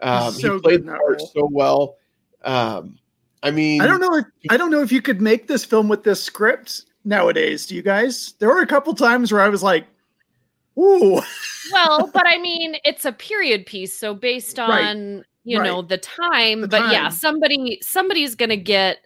Um, 0.00 0.32
so 0.32 0.54
he 0.54 0.60
played 0.60 0.82
the 0.86 0.92
part 0.92 1.00
role. 1.18 1.30
so 1.34 1.48
well. 1.52 1.96
Um, 2.42 2.98
I 3.42 3.50
mean, 3.50 3.80
I 3.80 3.86
don't 3.86 4.00
know. 4.00 4.14
If, 4.16 4.24
I 4.50 4.56
don't 4.56 4.70
know 4.70 4.80
if 4.82 4.92
you 4.92 5.02
could 5.02 5.20
make 5.20 5.46
this 5.46 5.64
film 5.64 5.88
with 5.88 6.04
this 6.04 6.22
script 6.22 6.84
nowadays. 7.04 7.66
Do 7.66 7.74
you 7.74 7.82
guys? 7.82 8.34
There 8.38 8.48
were 8.48 8.60
a 8.60 8.66
couple 8.66 8.94
times 8.94 9.32
where 9.32 9.40
I 9.42 9.48
was 9.48 9.62
like, 9.62 9.86
"Ooh, 10.78 11.20
Well, 11.72 12.06
but 12.14 12.26
I 12.26 12.38
mean, 12.38 12.76
it's 12.84 13.04
a 13.04 13.12
period 13.12 13.66
piece, 13.66 13.92
so 13.92 14.14
based 14.14 14.58
on 14.58 14.70
Right. 15.18 15.24
You 15.44 15.62
know 15.62 15.82
the 15.82 15.98
time. 15.98 16.62
The 16.62 16.68
but 16.68 16.92
yeah, 16.92 17.08
somebody 17.08 17.78
somebody's 17.82 18.34
gonna 18.34 18.56
get 18.56 18.98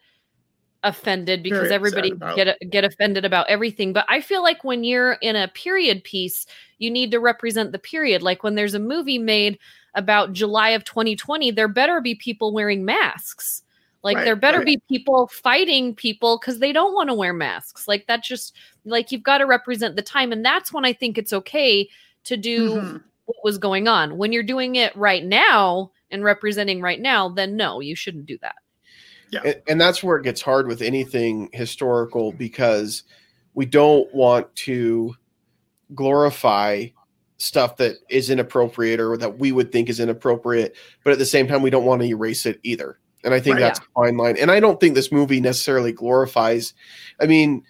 offended 0.84 1.42
because 1.42 1.68
Very 1.68 1.74
everybody 1.74 2.12
get 2.36 2.56
get 2.70 2.84
offended 2.84 3.24
about 3.24 3.48
everything. 3.48 3.92
But 3.92 4.06
I 4.08 4.20
feel 4.20 4.42
like 4.42 4.62
when 4.64 4.84
you're 4.84 5.14
in 5.14 5.36
a 5.36 5.48
period 5.48 6.04
piece, 6.04 6.46
you 6.78 6.90
need 6.90 7.10
to 7.10 7.18
represent 7.20 7.72
the 7.72 7.78
period. 7.78 8.22
Like 8.22 8.42
when 8.42 8.54
there's 8.54 8.74
a 8.74 8.78
movie 8.78 9.18
made 9.18 9.58
about 9.94 10.32
July 10.32 10.70
of 10.70 10.84
2020, 10.84 11.50
there 11.50 11.66
better 11.68 12.00
be 12.00 12.14
people 12.14 12.52
wearing 12.52 12.84
masks. 12.84 13.62
Like 14.04 14.18
Right, 14.18 14.24
there 14.24 14.36
better 14.36 14.58
right. 14.58 14.66
be 14.66 14.82
people 14.88 15.26
fighting 15.26 15.92
people 15.94 16.38
because 16.38 16.60
they 16.60 16.72
don't 16.72 16.94
want 16.94 17.08
to 17.10 17.14
wear 17.14 17.32
masks. 17.32 17.88
Like 17.88 18.06
that 18.06 18.22
just 18.22 18.54
like 18.84 19.10
you've 19.10 19.24
got 19.24 19.38
to 19.38 19.46
represent 19.46 19.96
the 19.96 20.02
time, 20.02 20.30
and 20.30 20.44
that's 20.44 20.72
when 20.72 20.84
I 20.84 20.92
think 20.92 21.18
it's 21.18 21.32
okay 21.32 21.88
to 22.24 22.36
do 22.36 22.76
Mhm. 22.76 23.02
What 23.28 23.44
was 23.44 23.58
going 23.58 23.86
on. 23.88 24.16
When 24.16 24.32
you're 24.32 24.42
doing 24.42 24.76
it 24.76 24.96
right 24.96 25.24
now 25.24 25.92
and 26.10 26.24
representing 26.24 26.80
right 26.80 27.00
now, 27.00 27.28
then 27.28 27.56
no, 27.56 27.80
you 27.80 27.94
shouldn't 27.94 28.26
do 28.26 28.38
that. 28.42 28.54
and, 29.44 29.60
and 29.68 29.80
that's 29.80 30.02
where 30.02 30.16
it 30.16 30.22
gets 30.24 30.40
hard 30.40 30.66
with 30.66 30.80
anything 30.80 31.50
historical 31.52 32.32
because 32.32 33.02
we 33.54 33.66
don't 33.66 34.12
want 34.14 34.52
to 34.56 35.14
glorify 35.94 36.86
stuff 37.36 37.76
that 37.76 37.96
is 38.08 38.30
inappropriate 38.30 38.98
or 39.00 39.16
that 39.18 39.38
we 39.38 39.52
would 39.52 39.70
think 39.70 39.88
is 39.88 40.00
inappropriate 40.00 40.74
but 41.04 41.12
at 41.12 41.18
the 41.18 41.24
same 41.26 41.46
time 41.46 41.62
we 41.62 41.70
don't 41.70 41.84
want 41.84 42.00
to 42.02 42.08
erase 42.08 42.44
it 42.46 42.58
either 42.64 42.98
and 43.24 43.32
i 43.32 43.38
think 43.38 43.54
Right. 43.54 43.60
that's 43.62 43.78
a 43.78 43.82
fine 43.94 44.16
line 44.16 44.36
and 44.38 44.50
i 44.50 44.58
don't 44.58 44.80
think 44.80 44.94
this 44.96 45.12
movie 45.12 45.40
necessarily 45.40 45.92
glorifies 45.92 46.74
i 47.20 47.26
mean 47.26 47.62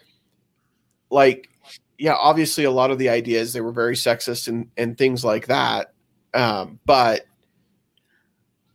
like 1.11 1.49
yeah 1.99 2.15
obviously 2.15 2.65
a 2.65 2.71
lot 2.71 2.91
of 2.91 2.99
the 2.99 3.09
ideas 3.09 3.53
they 3.53 3.61
were 3.61 3.73
very 3.73 3.95
sexist 3.95 4.49
and 4.49 4.71
and 4.77 4.97
things 4.97 5.25
like 5.25 5.47
that 5.47 5.93
um 6.35 6.79
but 6.87 7.27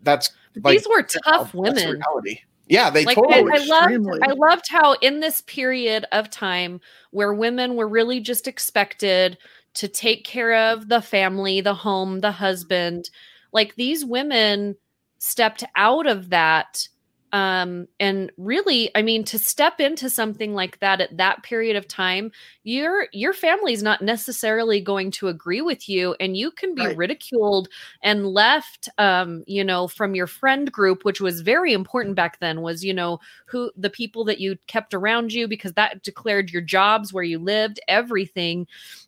that's 0.04 0.32
like 0.62 0.78
These 0.78 0.88
were 0.88 1.04
tough 1.04 1.52
that's 1.52 1.54
women. 1.54 2.02
reality. 2.02 2.40
Yeah, 2.68 2.90
they 2.90 3.06
Like 3.06 3.16
totally. 3.16 3.52
I, 3.52 3.56
I 3.56 3.66
loved. 3.66 4.24
I 4.24 4.32
loved 4.34 4.66
how 4.70 4.94
in 4.94 5.20
this 5.20 5.42
period 5.42 6.06
of 6.12 6.30
time 6.30 6.80
where 7.12 7.34
women 7.34 7.76
were 7.76 7.88
really 7.88 8.20
just 8.20 8.48
expected 8.48 9.38
to 9.76 9.88
take 9.88 10.24
care 10.24 10.54
of 10.54 10.88
the 10.88 11.02
family, 11.02 11.62
the 11.62 11.74
home, 11.74 12.22
the 12.22 12.32
husband, 12.32 13.10
like 13.52 13.76
these 13.76 14.06
women 14.06 14.76
stepped 15.18 15.64
out 15.76 16.08
of 16.08 16.30
that 16.30 16.88
um 17.34 17.88
and 18.00 18.32
really 18.38 18.90
i 18.96 19.02
mean 19.02 19.24
to 19.24 19.40
step 19.40 19.80
into 19.80 20.10
something 20.10 20.54
like 20.54 20.80
that 20.80 21.02
at 21.02 21.18
that 21.18 21.44
period 21.44 21.76
of 21.76 21.88
time 21.88 22.32
your 22.64 23.08
your 23.12 23.34
family's 23.34 23.84
not 23.84 24.02
necessarily 24.02 24.80
going 24.80 25.12
to 25.12 25.28
agree 25.28 25.62
with 25.62 25.90
you 25.90 26.16
and 26.20 26.38
you 26.38 26.52
can 26.52 26.76
be 26.76 26.88
Right. 26.88 26.98
ridiculed 26.98 27.68
and 28.04 28.28
left 28.28 28.88
um 29.00 29.44
you 29.48 29.64
know 29.64 29.88
from 29.88 30.16
your 30.16 30.28
friend 30.28 30.72
group 30.72 31.04
which 31.06 31.20
was 31.22 31.42
very 31.42 31.74
important 31.74 32.16
back 32.16 32.40
then 32.40 32.62
was 32.62 32.84
you 32.86 32.94
know 32.94 33.20
who 33.48 33.72
the 33.76 33.90
people 33.90 34.24
that 34.26 34.40
you 34.40 34.56
kept 34.68 34.94
around 34.94 35.34
you 35.34 35.48
because 35.48 35.74
that 35.74 36.04
declared 36.04 36.52
your 36.52 36.62
jobs 36.62 37.12
where 37.14 37.24
you 37.24 37.40
lived 37.40 37.80
everything 37.88 38.68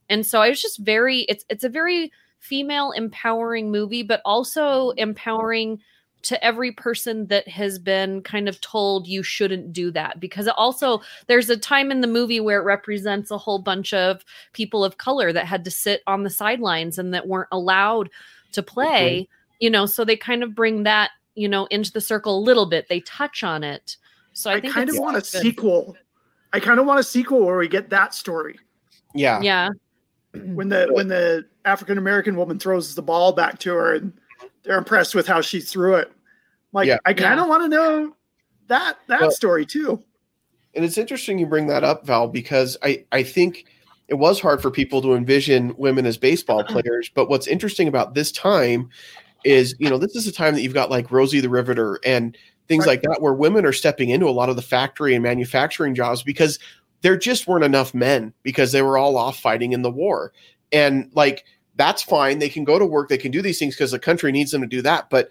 and 0.09 0.25
so 0.25 0.41
i 0.41 0.49
was 0.49 0.61
just 0.61 0.79
very 0.79 1.21
it's 1.21 1.45
it's 1.49 1.63
a 1.63 1.69
very 1.69 2.11
female 2.39 2.91
empowering 2.91 3.71
movie 3.71 4.03
but 4.03 4.21
also 4.25 4.91
empowering 4.91 5.79
to 6.25 6.43
every 6.43 6.71
person 6.71 7.27
that 7.27 7.47
has 7.47 7.77
been 7.77 8.21
kind 8.23 8.49
of 8.49 8.59
told 8.59 9.07
you 9.07 9.21
shouldn't 9.21 9.71
do 9.71 9.91
that 9.91 10.19
because 10.19 10.47
it 10.47 10.53
also 10.57 10.99
there's 11.27 11.49
a 11.49 11.57
time 11.57 11.91
in 11.91 12.01
the 12.01 12.07
movie 12.07 12.39
where 12.39 12.59
it 12.59 12.63
represents 12.63 13.29
a 13.29 13.37
whole 13.37 13.59
bunch 13.59 13.93
of 13.93 14.25
people 14.53 14.83
of 14.83 14.97
color 14.97 15.31
that 15.31 15.45
had 15.45 15.63
to 15.63 15.71
sit 15.71 16.01
on 16.07 16.23
the 16.23 16.29
sidelines 16.29 16.97
and 16.97 17.13
that 17.13 17.27
weren't 17.27 17.47
allowed 17.51 18.09
to 18.51 18.63
play 18.63 19.27
you 19.59 19.69
know 19.69 19.85
so 19.85 20.03
they 20.03 20.17
kind 20.17 20.41
of 20.41 20.55
bring 20.55 20.83
that 20.83 21.11
you 21.35 21.47
know 21.47 21.65
into 21.67 21.91
the 21.91 22.01
circle 22.01 22.37
a 22.37 22.41
little 22.41 22.65
bit 22.65 22.87
they 22.89 23.01
touch 23.01 23.43
on 23.43 23.63
it 23.63 23.97
so 24.33 24.49
i, 24.49 24.55
I, 24.55 24.61
think 24.61 24.73
kind 24.73 24.89
of 24.89 24.97
want 24.97 25.15
a 25.15 25.21
good. 25.21 25.41
sequel. 25.41 25.95
I 26.53 26.59
kind 26.59 26.79
of 26.79 26.85
want 26.85 26.99
a 26.99 27.03
sequel 27.03 27.45
where 27.45 27.57
we 27.57 27.67
get 27.67 27.89
that 27.91 28.13
story 28.13 28.57
Yeah. 29.13 29.41
yeah 29.41 29.69
when 30.33 30.69
the 30.69 30.87
when 30.91 31.07
the 31.07 31.45
African 31.65 31.97
American 31.97 32.35
woman 32.35 32.59
throws 32.59 32.95
the 32.95 33.01
ball 33.01 33.31
back 33.31 33.59
to 33.59 33.73
her 33.73 33.95
and 33.95 34.13
they're 34.65 34.77
impressed 34.77 35.15
with 35.15 35.27
how 35.27 35.41
she 35.41 35.59
threw 35.59 35.95
it. 35.95 36.11
Like 36.73 36.87
Yeah. 36.87 36.97
I 37.05 37.13
kind 37.13 37.39
of 37.39 37.47
want 37.47 37.63
to 37.63 37.69
know 37.69 38.15
that 38.67 38.97
that 39.07 39.21
Well- 39.21 39.31
story 39.31 39.65
too. 39.65 40.01
And 40.73 40.83
it's 40.83 40.97
interesting 40.97 41.39
you 41.39 41.45
bring 41.45 41.67
that 41.67 41.85
up, 41.85 42.05
Val, 42.05 42.27
because 42.27 42.75
I, 42.83 43.05
I 43.13 43.23
think 43.23 43.63
it 44.09 44.15
was 44.15 44.41
hard 44.41 44.61
for 44.61 44.69
people 44.69 45.01
to 45.03 45.13
envision 45.15 45.73
women 45.77 46.05
as 46.05 46.17
baseball 46.17 46.63
players. 46.67 47.09
But 47.13 47.29
what's 47.29 47.47
interesting 47.47 47.87
about 47.87 48.13
this 48.13 48.29
time 48.31 48.89
is, 49.45 49.73
you 49.79 49.89
know, 49.89 49.97
this 49.97 50.15
is 50.17 50.27
a 50.27 50.33
time 50.33 50.53
that 50.53 50.61
you've 50.63 50.73
got 50.73 50.89
like 50.91 51.11
Rosie 51.11 51.39
the 51.39 51.47
Riveter 51.49 51.99
and 52.03 52.37
things 52.67 52.85
Right. 52.85 52.93
like 52.93 53.01
that, 53.03 53.21
where 53.21 53.33
women 53.33 53.65
are 53.65 53.71
stepping 53.71 54.09
into 54.09 54.27
a 54.27 54.31
lot 54.31 54.49
of 54.49 54.57
the 54.57 54.61
factory 54.61 55.13
and 55.13 55.23
manufacturing 55.23 55.95
jobs 55.95 56.23
because 56.23 56.59
there 57.01 57.15
just 57.15 57.47
weren't 57.47 57.63
enough 57.63 57.93
men 57.93 58.33
because 58.43 58.71
they 58.73 58.81
were 58.81 58.97
all 58.97 59.15
off 59.15 59.39
fighting 59.39 59.71
in 59.71 59.81
the 59.81 59.91
war. 59.91 60.33
And 60.73 61.09
like, 61.13 61.45
that's 61.75 62.01
fine. 62.01 62.39
They 62.39 62.49
can 62.49 62.63
go 62.63 62.79
to 62.79 62.85
work, 62.85 63.09
they 63.09 63.17
can 63.17 63.31
do 63.31 63.41
these 63.41 63.59
things 63.59 63.75
because 63.75 63.91
the 63.91 63.99
country 63.99 64.31
needs 64.31 64.51
them 64.51 64.61
to 64.61 64.67
do 64.67 64.81
that. 64.83 65.09
But 65.09 65.29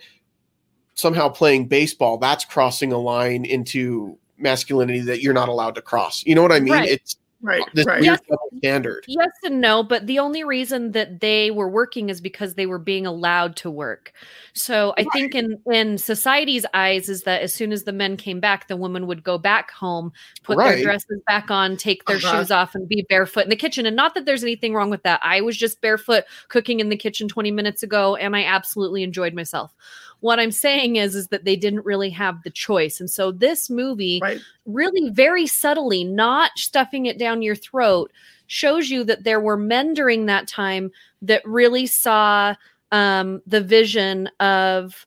somehow 0.94 1.28
playing 1.28 1.68
baseball, 1.68 2.18
that's 2.18 2.44
crossing 2.44 2.92
a 2.92 2.98
line 2.98 3.44
into 3.44 4.18
masculinity 4.38 5.00
that 5.00 5.22
you're 5.22 5.34
not 5.34 5.48
allowed 5.48 5.74
to 5.76 5.82
cross. 5.82 6.24
You 6.26 6.34
know 6.34 6.42
what 6.42 6.52
I 6.52 6.60
mean? 6.60 6.72
Right. 6.72 6.88
It's 6.88 7.16
Right, 7.44 7.62
this 7.74 7.84
right. 7.84 8.00
weird 8.00 8.20
double 8.26 8.43
standard. 8.64 9.06
Yes 9.06 9.30
and 9.44 9.60
no, 9.60 9.82
but 9.82 10.06
the 10.06 10.18
only 10.18 10.44
reason 10.44 10.92
that 10.92 11.20
they 11.20 11.50
were 11.50 11.68
working 11.68 12.08
is 12.08 12.22
because 12.22 12.54
they 12.54 12.64
were 12.64 12.78
being 12.78 13.04
allowed 13.04 13.54
to 13.56 13.70
work. 13.70 14.14
So 14.54 14.94
I 14.96 15.04
think 15.04 15.34
in 15.34 15.58
in 15.70 15.98
society's 15.98 16.64
eyes 16.72 17.10
is 17.10 17.24
that 17.24 17.42
as 17.42 17.52
soon 17.52 17.70
as 17.70 17.84
the 17.84 17.92
men 17.92 18.16
came 18.16 18.40
back, 18.40 18.66
the 18.66 18.78
women 18.78 19.06
would 19.06 19.22
go 19.22 19.36
back 19.36 19.70
home, 19.72 20.10
put 20.42 20.56
Right. 20.56 20.76
their 20.76 20.82
dresses 20.84 21.20
back 21.26 21.50
on, 21.50 21.76
take 21.76 22.06
their 22.06 22.16
Uh-huh. 22.16 22.38
shoes 22.38 22.50
off, 22.50 22.74
and 22.74 22.88
be 22.88 23.04
barefoot 23.10 23.44
in 23.44 23.50
the 23.50 23.56
kitchen. 23.56 23.84
And 23.84 23.94
not 23.94 24.14
that 24.14 24.24
there's 24.24 24.42
anything 24.42 24.72
wrong 24.74 24.88
with 24.88 25.02
that. 25.02 25.20
I 25.22 25.42
was 25.42 25.58
just 25.58 25.82
barefoot 25.82 26.24
cooking 26.48 26.80
in 26.80 26.88
the 26.88 26.96
kitchen 26.96 27.28
20 27.28 27.50
minutes 27.50 27.82
ago, 27.82 28.16
and 28.16 28.34
I 28.34 28.44
absolutely 28.44 29.02
enjoyed 29.02 29.34
myself. 29.34 29.74
What 30.20 30.40
I'm 30.40 30.50
saying 30.52 30.96
is, 30.96 31.14
is 31.14 31.28
that 31.28 31.44
they 31.44 31.56
didn't 31.56 31.84
really 31.84 32.08
have 32.10 32.42
the 32.42 32.50
choice. 32.50 33.00
And 33.00 33.10
so 33.10 33.30
this 33.32 33.68
movie 33.68 34.20
Right. 34.22 34.40
really 34.64 35.10
very 35.10 35.46
subtly, 35.46 36.04
not 36.04 36.52
stuffing 36.56 37.04
it 37.04 37.18
down 37.18 37.42
your 37.42 37.54
throat, 37.56 38.10
shows 38.46 38.90
you 38.90 39.04
that 39.04 39.24
there 39.24 39.40
were 39.40 39.56
men 39.56 39.94
during 39.94 40.26
that 40.26 40.46
time 40.48 40.90
that 41.22 41.42
really 41.44 41.86
saw 41.86 42.54
um, 42.92 43.42
the 43.46 43.60
vision 43.60 44.28
of 44.40 45.06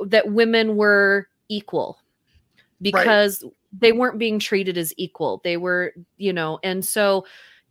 that 0.00 0.30
women 0.32 0.76
were 0.76 1.28
equal 1.48 1.98
because 2.80 3.44
they 3.72 3.92
weren't 3.92 4.18
being 4.18 4.38
treated 4.38 4.78
as 4.78 4.94
equal. 4.96 5.40
They 5.44 5.56
were, 5.56 5.94
you 6.16 6.32
know, 6.32 6.58
and 6.62 6.84
so. 6.84 7.24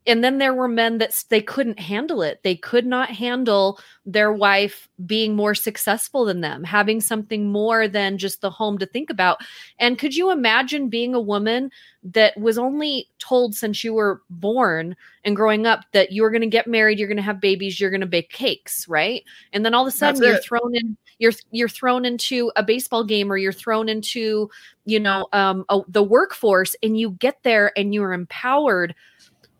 And 0.08 0.24
then 0.24 0.38
there 0.38 0.54
were 0.54 0.68
men 0.70 0.98
that 1.00 1.24
they 1.30 1.42
couldn't 1.42 1.80
handle 1.80 2.22
it. 2.22 2.42
They 2.44 2.56
could 2.56 2.86
not 2.86 3.10
handle 3.10 3.80
their 4.06 4.32
wife 4.32 4.88
being 5.06 5.36
more 5.36 5.54
successful 5.54 6.26
than 6.26 6.42
them, 6.42 6.64
having 6.64 7.02
something 7.02 7.52
more 7.52 7.88
than 7.88 8.18
just 8.18 8.40
the 8.42 8.50
home 8.50 8.78
to 8.78 8.86
think 8.86 9.10
about. 9.10 9.40
And 9.80 10.00
could 10.00 10.16
you 10.16 10.32
imagine 10.32 10.90
being 10.90 11.14
a 11.14 11.20
woman 11.20 11.70
that 12.04 12.38
was 12.38 12.58
only 12.58 13.10
told 13.20 13.54
since 13.54 13.84
you 13.84 13.94
were 13.94 14.22
born 14.30 14.96
and 15.26 15.36
growing 15.36 15.68
up 15.68 15.84
that 15.92 16.12
you 16.12 16.22
were 16.22 16.32
going 16.32 16.42
to 16.42 16.48
get 16.48 16.68
married, 16.68 17.00
you're 17.00 17.08
going 17.10 17.18
to 17.18 17.24
have 17.24 17.42
babies, 17.42 17.80
you're 17.80 17.90
going 17.90 18.02
to 18.02 18.08
bake 18.08 18.30
cakes, 18.30 18.88
right? 18.88 19.24
And 19.52 19.66
then 19.66 19.74
all 19.74 19.86
of 19.86 19.94
a 19.94 19.98
sudden 19.98 20.22
That's 20.22 20.26
you're 20.26 20.36
it. 20.38 20.44
thrown 20.44 20.76
in 20.76 20.98
you're 21.20 21.34
you're 21.52 21.68
thrown 21.68 22.06
into 22.06 22.52
a 22.56 22.64
baseball 22.64 23.04
game 23.04 23.32
or 23.32 23.38
you're 23.38 23.52
thrown 23.52 23.90
into, 23.90 24.50
you 24.86 25.00
know, 25.00 25.28
um 25.34 25.66
a, 25.70 25.82
the 25.88 26.04
workforce 26.04 26.76
and 26.82 26.98
you 26.98 27.12
get 27.12 27.42
there 27.44 27.78
and 27.78 27.94
you're 27.94 28.14
empowered 28.14 28.96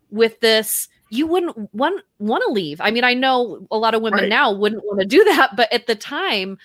with 0.10 0.40
this 0.40 0.88
you 1.10 1.28
wouldn't 1.28 1.74
want 1.74 2.04
want 2.20 2.44
to 2.46 2.52
leave. 2.52 2.82
I 2.82 2.92
mean, 2.92 3.04
I 3.04 3.14
know 3.14 3.66
a 3.72 3.78
lot 3.78 3.96
of 3.96 4.02
women 4.02 4.22
Right. 4.22 4.30
now 4.30 4.52
wouldn't 4.52 4.86
want 4.86 5.00
to 5.00 5.06
do 5.06 5.24
that, 5.24 5.56
but 5.56 5.72
at 5.72 5.88
the 5.88 5.96
time, 5.96 6.58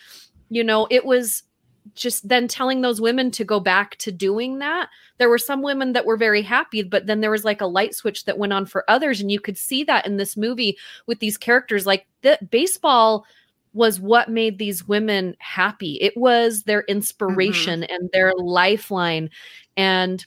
you 0.49 0.65
know, 0.65 0.87
it 0.91 1.05
was 1.05 1.45
just 1.95 2.29
then 2.29 2.49
telling 2.49 2.81
those 2.81 3.01
women 3.01 3.31
to 3.33 3.45
go 3.45 3.61
back 3.61 3.97
to 3.97 4.13
doing 4.13 4.59
that. 4.59 4.89
There 5.19 5.29
were 5.29 5.39
some 5.39 5.63
women 5.63 5.93
that 5.93 6.07
were 6.07 6.17
very 6.17 6.43
happy, 6.43 6.83
but 6.83 7.07
then 7.07 7.21
there 7.21 7.31
was 7.31 7.45
like 7.45 7.61
a 7.61 7.67
light 7.67 7.95
switch 7.95 8.25
that 8.25 8.39
went 8.39 8.53
on 8.53 8.67
for 8.67 8.89
others. 8.89 9.21
And 9.21 9.31
you 9.31 9.41
could 9.41 9.59
see 9.59 9.85
that 9.85 10.07
in 10.07 10.17
this 10.17 10.37
movie 10.37 10.77
with 11.07 11.19
these 11.19 11.37
characters. 11.37 11.87
Like 11.87 12.07
the 12.23 12.39
baseball 12.51 13.27
was 13.75 14.01
what 14.01 14.31
made 14.31 14.59
these 14.59 14.87
women 14.87 15.35
happy. 15.39 15.99
It 16.01 16.17
was 16.17 16.63
their 16.63 16.83
mm-hmm. 16.83 16.93
inspiration 16.93 17.85
and 17.85 18.11
their 18.13 18.33
lifeline. 18.37 19.31
And 19.77 20.25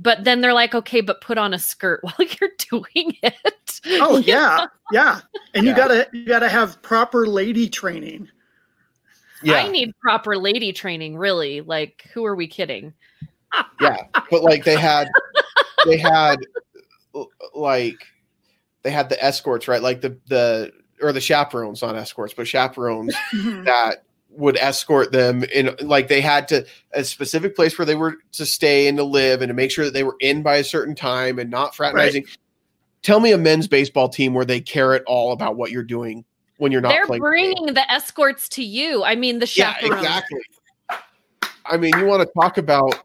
but 0.00 0.24
then 0.24 0.40
they're 0.40 0.54
like, 0.54 0.74
okay, 0.74 1.02
but 1.02 1.20
put 1.20 1.36
on 1.36 1.52
a 1.52 1.58
skirt 1.58 2.00
while 2.02 2.14
you're 2.18 2.50
doing 2.70 3.16
it. 3.22 3.80
Oh 3.86 4.18
yeah, 4.26 4.66
yeah. 4.92 5.20
And 5.54 5.64
you 5.64 5.70
Yeah. 5.70 5.76
gotta 5.76 6.08
you 6.12 6.26
gotta 6.26 6.48
have 6.48 6.80
proper 6.82 7.26
lady 7.26 7.68
training. 7.68 8.28
Yeah, 9.42 9.54
I 9.54 9.68
need 9.68 9.94
proper 10.00 10.36
lady 10.36 10.72
training, 10.72 11.16
really. 11.16 11.62
Like, 11.62 12.04
who 12.12 12.26
are 12.26 12.34
we 12.34 12.46
kidding? 12.46 12.92
yeah. 13.80 13.96
But 14.30 14.42
like 14.42 14.64
they 14.64 14.76
had, 14.76 15.08
they 15.86 15.96
had, 15.96 16.36
like, 17.54 18.06
they 18.82 18.90
had 18.90 19.08
the 19.08 19.22
escorts, 19.24 19.66
right? 19.66 19.82
Like 19.82 20.02
the 20.02 20.18
the 20.26 20.72
or 21.00 21.12
the 21.12 21.22
chaperones, 21.22 21.80
not 21.80 21.96
escorts, 21.96 22.34
but 22.34 22.46
chaperones 22.46 23.14
mm-hmm. 23.32 23.64
that 23.64 24.04
would 24.40 24.56
escort 24.56 25.12
them 25.12 25.44
in 25.44 25.74
like 25.80 26.08
they 26.08 26.20
had 26.20 26.48
to 26.48 26.66
a 26.92 27.04
specific 27.04 27.54
place 27.54 27.78
where 27.78 27.86
they 27.86 27.94
were 27.94 28.16
to 28.32 28.44
stay 28.44 28.88
and 28.88 28.98
to 28.98 29.04
live 29.04 29.42
and 29.42 29.50
to 29.50 29.54
make 29.54 29.70
sure 29.70 29.84
that 29.84 29.94
they 29.94 30.02
were 30.02 30.16
in 30.20 30.42
by 30.42 30.56
a 30.56 30.64
certain 30.64 30.94
time 30.94 31.38
and 31.38 31.50
not 31.50 31.74
fraternizing. 31.74 32.24
Tell 33.02 33.20
me 33.20 33.32
a 33.32 33.38
men's 33.38 33.68
baseball 33.68 34.08
team 34.08 34.34
where 34.34 34.44
they 34.44 34.60
care 34.60 34.94
at 34.94 35.02
all 35.06 35.32
about 35.32 35.56
what 35.56 35.70
you're 35.70 35.82
doing 35.82 36.24
when 36.58 36.72
you're 36.72 36.80
not 36.80 36.90
They're 36.90 37.06
playing. 37.06 37.22
bringing 37.22 37.66
the 37.74 37.90
escorts 37.90 38.48
to 38.50 38.64
you. 38.64 39.04
I 39.04 39.14
mean, 39.14 39.38
the 39.38 39.50
yeah, 39.54 39.76
exactly. 39.80 40.40
I 41.66 41.76
mean, 41.76 41.96
you 41.98 42.04
want 42.06 42.22
to 42.26 42.32
talk 42.40 42.58
about 42.58 42.98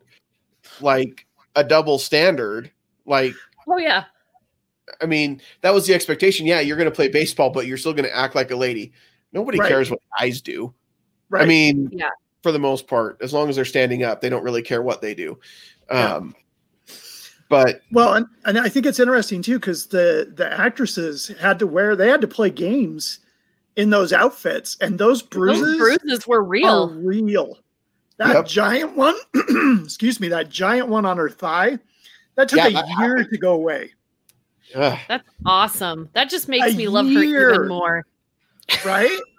like 0.81 1.25
a 1.55 1.63
double 1.63 1.99
standard? 1.99 2.71
Like, 3.05 3.33
Oh 3.67 3.77
yeah, 3.77 4.05
I 5.01 5.05
mean, 5.05 5.41
that 5.61 5.73
was 5.73 5.87
the 5.87 5.93
expectation. 5.93 6.45
Yeah, 6.45 6.59
you're 6.59 6.77
going 6.77 6.89
to 6.89 6.95
play 6.95 7.07
baseball, 7.07 7.49
but 7.49 7.67
you're 7.67 7.77
still 7.77 7.93
going 7.93 8.05
to 8.05 8.15
act 8.15 8.35
like 8.35 8.51
a 8.51 8.55
lady. 8.55 8.93
Nobody 9.33 9.59
Right. 9.59 9.69
cares 9.69 9.89
what 9.91 9.99
guys 10.19 10.41
do. 10.41 10.73
Right. 11.29 11.43
I 11.43 11.45
mean, 11.45 11.89
Yeah. 11.91 12.09
for 12.43 12.51
the 12.51 12.59
most 12.59 12.87
part, 12.87 13.17
as 13.21 13.33
long 13.33 13.49
as 13.49 13.55
they're 13.55 13.65
standing 13.65 14.03
up, 14.03 14.21
they 14.21 14.29
don't 14.29 14.43
really 14.43 14.61
care 14.61 14.81
what 14.81 15.01
they 15.01 15.13
do. 15.15 15.39
Yeah. 15.91 16.15
Um, 16.15 16.35
but 17.49 17.81
Well, 17.91 18.13
and, 18.13 18.25
and 18.45 18.57
I 18.57 18.69
think 18.69 18.85
it's 18.85 18.99
interesting 18.99 19.41
too 19.41 19.59
because 19.59 19.87
the 19.87 20.31
the 20.35 20.51
actresses 20.51 21.27
had 21.39 21.59
to 21.59 21.67
wear 21.67 21.95
they 21.95 22.09
had 22.09 22.21
to 22.21 22.27
play 22.27 22.49
games 22.49 23.19
in 23.75 23.89
those 23.89 24.13
outfits, 24.13 24.77
and 24.81 24.97
those 24.97 25.21
bruises, 25.21 25.77
those 25.77 25.97
bruises 25.99 26.27
were 26.27 26.39
are 26.39 26.43
real. 26.43 26.89
real. 26.89 27.59
That 28.17 28.33
Yep. 28.33 28.47
giant 28.47 28.95
one, 28.95 29.15
excuse 29.83 30.19
me, 30.21 30.29
that 30.29 30.49
giant 30.49 30.87
one 30.87 31.05
on 31.05 31.17
her 31.17 31.29
thigh, 31.29 31.77
that 32.35 32.47
took 32.47 32.57
Yeah, 32.57 32.67
a 32.67 32.71
that 32.71 32.87
year 32.99 33.23
to 33.29 33.37
go 33.37 33.53
away, 33.53 33.91
ugh, 34.73 34.97
That's 35.09 35.27
awesome. 35.45 36.09
That 36.13 36.29
just 36.29 36.47
makes 36.47 36.73
A 36.73 36.77
me 36.77 36.87
love 36.87 37.05
her 37.07 37.21
even 37.21 37.67
more. 37.67 38.05
right? 38.85 39.19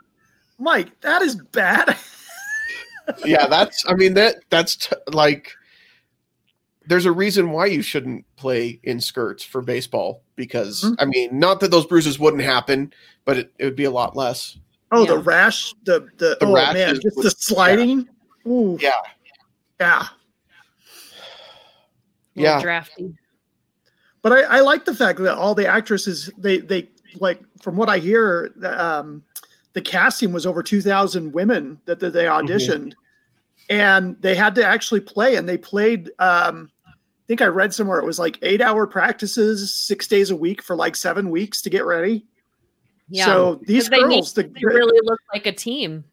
Mike, 0.58 0.98
that 1.00 1.22
is 1.22 1.36
bad. 1.52 1.96
yeah, 3.24 3.46
that's. 3.46 3.84
I 3.88 3.94
mean 3.94 4.14
that 4.14 4.36
that's 4.50 4.76
t- 4.76 4.96
like. 5.08 5.52
There's 6.88 7.04
a 7.06 7.12
reason 7.12 7.50
why 7.50 7.66
you 7.66 7.82
shouldn't 7.82 8.24
play 8.36 8.78
in 8.84 9.00
skirts 9.00 9.42
for 9.42 9.60
baseball 9.60 10.22
because 10.36 10.82
Mhm. 10.84 10.96
I 11.00 11.04
mean, 11.06 11.36
not 11.38 11.58
that 11.60 11.72
those 11.72 11.84
bruises 11.84 12.18
wouldn't 12.18 12.44
happen, 12.44 12.92
but 13.24 13.36
it, 13.38 13.52
it 13.58 13.64
would 13.64 13.74
be 13.76 13.84
a 13.84 13.90
lot 13.90 14.14
less. 14.16 14.56
Oh, 14.92 15.04
the 15.04 15.18
rash, 15.18 15.74
the 15.84 16.06
the, 16.16 16.36
The 16.38 16.46
oh 16.46 16.54
rash 16.54 16.74
man, 16.74 17.00
just 17.00 17.16
the 17.16 17.30
sliding. 17.30 18.08
Ooh, 18.46 18.78
Yeah. 18.80 18.92
yeah. 19.80 20.06
Yeah. 22.34 22.60
drafty. 22.62 23.14
But 24.22 24.32
I, 24.32 24.58
I 24.58 24.60
like 24.60 24.84
the 24.84 24.94
fact 24.94 25.18
that 25.20 25.36
all 25.36 25.54
the 25.54 25.66
actresses 25.66 26.30
they 26.38 26.58
they 26.58 26.88
like 27.18 27.40
from 27.62 27.76
what 27.76 27.88
I 27.88 27.98
hear, 27.98 28.52
the, 28.56 28.84
um, 28.84 29.24
the 29.76 29.82
casting 29.82 30.32
was 30.32 30.46
over 30.46 30.62
two 30.62 30.80
thousand 30.80 31.34
women 31.34 31.78
that, 31.84 32.00
that 32.00 32.14
they 32.14 32.24
auditioned, 32.24 32.94
and 33.68 34.16
they 34.22 34.34
had 34.34 34.54
to 34.54 34.64
actually 34.64 35.00
play, 35.00 35.36
and 35.36 35.46
they 35.46 35.58
played. 35.58 36.10
Um, 36.18 36.70
I 36.86 36.92
think 37.28 37.42
I 37.42 37.46
read 37.46 37.74
somewhere 37.74 37.98
it 37.98 38.06
was 38.06 38.18
like 38.18 38.38
eight 38.40 38.62
hour 38.62 38.86
practices, 38.86 39.74
six 39.74 40.08
days 40.08 40.30
a 40.30 40.36
week 40.36 40.62
for 40.62 40.76
like 40.76 40.96
seven 40.96 41.28
weeks 41.28 41.60
to 41.60 41.68
get 41.68 41.84
ready. 41.84 42.24
Yeah. 43.10 43.26
So 43.26 43.60
these 43.66 43.90
they 43.90 43.98
need 43.98 44.14
girls, 44.14 44.32
the, 44.32 44.44
they 44.44 44.64
really 44.64 44.98
look 45.04 45.20
like 45.34 45.44
a 45.44 45.52
team. 45.52 46.04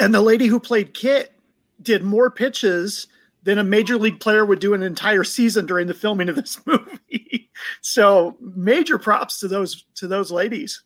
and 0.00 0.14
the 0.14 0.22
lady 0.22 0.46
who 0.46 0.58
played 0.58 0.94
Kit 0.94 1.34
did 1.82 2.02
more 2.02 2.30
pitches 2.30 3.06
than 3.42 3.58
a 3.58 3.64
major 3.64 3.98
league 3.98 4.18
player 4.18 4.46
would 4.46 4.60
do 4.60 4.72
an 4.72 4.82
entire 4.82 5.24
season 5.24 5.66
during 5.66 5.88
the 5.88 5.94
filming 5.94 6.30
of 6.30 6.36
this 6.36 6.58
movie. 6.66 7.50
so 7.82 8.34
major 8.40 8.96
props 8.98 9.40
to 9.40 9.48
those 9.48 9.84
to 9.96 10.08
those 10.08 10.32
ladies. 10.32 10.82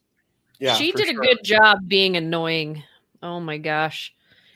Yeah. 0.58 0.74
she 0.74 0.92
did 0.92 1.08
sure. 1.08 1.22
a 1.22 1.26
good 1.26 1.44
job 1.44 1.86
being 1.88 2.16
annoying. 2.16 2.82
Oh 3.22 3.40
my 3.40 3.58
gosh. 3.58 4.12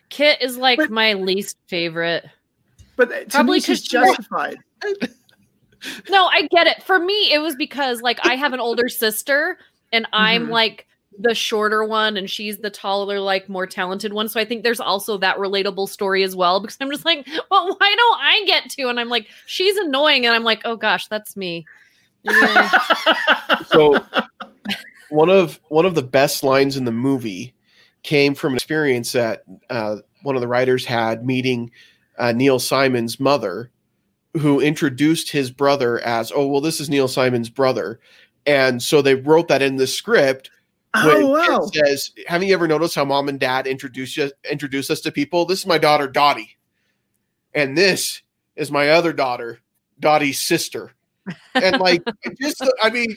Kit 0.09 0.41
is 0.43 0.57
like 0.57 0.79
But- 0.79 0.91
my 0.91 1.13
least 1.15 1.57
favorite. 1.67 2.25
But 2.97 3.09
to 3.11 3.27
Probably 3.27 3.57
me, 3.57 3.61
she's 3.61 3.81
'cause 3.81 3.85
she- 3.85 3.91
justified. 3.91 4.57
No, 6.11 6.27
I 6.27 6.47
get 6.51 6.67
it. 6.67 6.83
For 6.83 6.99
me, 6.99 7.33
it 7.33 7.41
was 7.41 7.57
because 7.57 8.03
like 8.03 8.19
I 8.27 8.35
have 8.37 8.53
an 8.53 8.61
older 8.61 8.89
sister 8.91 9.57
and 9.93 10.07
I'm 10.13 10.49
Mhm. 10.49 10.51
like 10.51 10.87
the 11.19 11.35
shorter 11.35 11.85
one 11.85 12.19
and 12.19 12.29
she's 12.29 12.59
the 12.59 12.69
taller, 12.69 13.19
like 13.19 13.49
more 13.49 13.67
talented 13.67 14.13
one. 14.13 14.29
So 14.29 14.39
I 14.39 14.45
think 14.45 14.63
there's 14.63 14.79
also 14.81 15.17
that 15.19 15.39
relatable 15.39 15.89
story 15.89 16.23
as 16.23 16.37
well 16.37 16.61
because 16.61 16.77
I'm 16.83 16.91
just 16.91 17.07
like, 17.07 17.27
well, 17.51 17.75
why 17.79 17.95
don't 17.97 18.21
I 18.21 18.43
get 18.47 18.69
to? 18.73 18.89
And 18.91 19.01
I'm 19.01 19.09
like, 19.09 19.27
she's 19.47 19.75
annoying. 19.79 20.27
And 20.27 20.35
I'm 20.35 20.45
like, 20.45 20.61
oh 20.67 20.77
gosh, 20.77 21.07
that's 21.09 21.35
me. 21.35 21.65
Yeah. 22.25 22.69
so 23.69 24.05
one 25.11 25.29
of 25.29 25.61
one 25.69 25.87
of 25.87 25.95
the 25.95 26.03
best 26.03 26.43
lines 26.43 26.77
in 26.77 26.85
the 26.85 26.93
movie 26.93 27.55
came 28.03 28.35
from 28.35 28.53
an 28.53 28.57
experience 28.57 29.13
that 29.13 29.45
uh, 29.69 29.97
one 30.23 30.35
of 30.35 30.41
the 30.41 30.49
writers 30.49 30.85
had 30.85 31.27
meeting 31.27 31.71
uh, 32.19 32.33
Neil 32.33 32.59
Simon's 32.59 33.21
mother, 33.21 33.71
who 34.39 34.61
introduced 34.61 35.31
his 35.31 35.51
brother 35.51 36.01
as, 36.01 36.33
"Oh, 36.35 36.47
well, 36.47 36.61
this 36.61 36.81
is 36.81 36.89
Neil 36.89 37.09
Simon's 37.09 37.51
brother," 37.51 38.01
and 38.47 38.83
so 38.83 39.03
they 39.03 39.15
wrote 39.15 39.49
that 39.49 39.63
in 39.63 39.77
the 39.77 39.87
script. 39.87 40.51
oh 40.95 41.27
wow! 41.27 41.69
it 41.73 41.87
says, 41.87 42.13
"Have 42.27 42.43
you 42.43 42.55
ever 42.55 42.69
noticed 42.69 42.95
how 42.95 43.05
mom 43.05 43.29
and 43.29 43.39
dad 43.39 43.67
introduce 43.67 44.17
you, 44.17 44.31
introduce 44.51 44.91
us 44.91 45.01
to 45.03 45.13
people? 45.13 45.45
This 45.45 45.61
is 45.61 45.67
my 45.67 45.79
daughter 45.79 46.09
Dottie, 46.09 46.57
and 47.55 47.77
this 47.77 48.23
is 48.57 48.71
my 48.71 48.91
other 48.91 49.13
daughter, 49.13 49.61
Dottie's 49.99 50.41
sister." 50.41 50.93
And 51.55 51.79
like, 51.81 52.03
just 52.41 52.63
I 52.83 52.91
mean, 52.91 53.17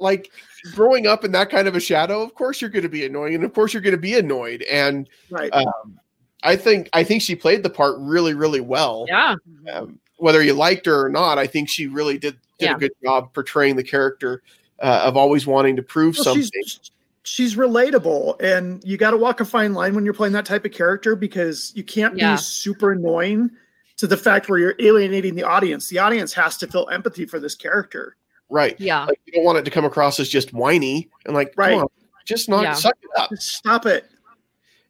like 0.00 0.30
growing 0.74 1.06
up 1.06 1.24
in 1.24 1.32
that 1.32 1.50
kind 1.50 1.68
of 1.68 1.76
a 1.76 1.80
shadow, 1.80 2.22
of 2.22 2.34
course 2.34 2.60
you're 2.60 2.70
going 2.70 2.82
to 2.82 2.88
be 2.88 3.04
annoying, 3.04 3.34
and 3.34 3.44
of 3.44 3.52
course 3.54 3.72
you're 3.72 3.82
going 3.82 3.94
to 3.94 3.98
be 4.00 4.16
annoyed. 4.18 4.62
And 4.62 5.08
Right. 5.30 5.50
um, 5.52 5.98
I 6.42 6.56
think 6.56 6.88
I 6.92 7.04
think 7.04 7.22
she 7.22 7.36
played 7.36 7.62
the 7.62 7.70
part 7.70 7.96
really, 7.98 8.34
really 8.34 8.60
well. 8.60 9.04
yeah. 9.08 9.34
Um, 9.72 9.98
whether 10.16 10.42
you 10.42 10.52
liked 10.52 10.84
her 10.86 11.06
or 11.06 11.08
not, 11.08 11.38
I 11.38 11.46
think 11.46 11.68
she 11.68 11.86
really 11.86 12.18
did 12.18 12.36
did 12.58 12.66
Yeah. 12.66 12.76
a 12.76 12.78
good 12.78 12.92
job 13.02 13.32
portraying 13.32 13.76
the 13.76 13.82
character 13.84 14.42
uh, 14.82 15.02
of 15.04 15.16
always 15.16 15.46
wanting 15.46 15.76
to 15.76 15.82
prove 15.82 16.16
Well, 16.16 16.24
something. 16.24 16.42
she's 16.42 16.80
she's 17.22 17.54
relatable, 17.56 18.40
and 18.42 18.82
you 18.84 18.96
got 18.96 19.10
to 19.12 19.16
walk 19.18 19.40
a 19.40 19.44
fine 19.44 19.72
line 19.74 19.94
when 19.94 20.04
you're 20.04 20.14
playing 20.14 20.32
that 20.32 20.46
type 20.46 20.64
of 20.64 20.72
character 20.72 21.14
because 21.16 21.72
you 21.74 21.84
can't 21.84 22.16
Yeah. 22.16 22.32
be 22.34 22.38
super 22.38 22.92
annoying 22.92 23.50
to 23.98 24.06
the 24.06 24.16
fact 24.16 24.48
where 24.48 24.58
you're 24.58 24.74
alienating 24.78 25.34
the 25.34 25.42
audience. 25.42 25.88
The 25.88 25.98
audience 25.98 26.32
has 26.32 26.56
to 26.58 26.66
feel 26.66 26.88
empathy 26.90 27.26
for 27.26 27.38
this 27.38 27.54
character. 27.54 28.16
Right. 28.50 28.78
Yeah. 28.80 29.04
Like 29.04 29.20
you 29.26 29.32
don't 29.32 29.44
want 29.44 29.58
it 29.58 29.64
to 29.64 29.70
come 29.70 29.84
across 29.84 30.18
as 30.20 30.28
just 30.28 30.52
whiny 30.52 31.08
and 31.24 31.34
like, 31.34 31.54
Right. 31.56 31.70
come 31.74 31.82
on, 31.82 31.88
just 32.26 32.48
not 32.48 32.62
Yeah. 32.64 32.74
suck 32.74 32.96
it 33.02 33.10
up. 33.16 33.30
Just 33.30 33.48
stop 33.48 33.86
it. 33.86 34.06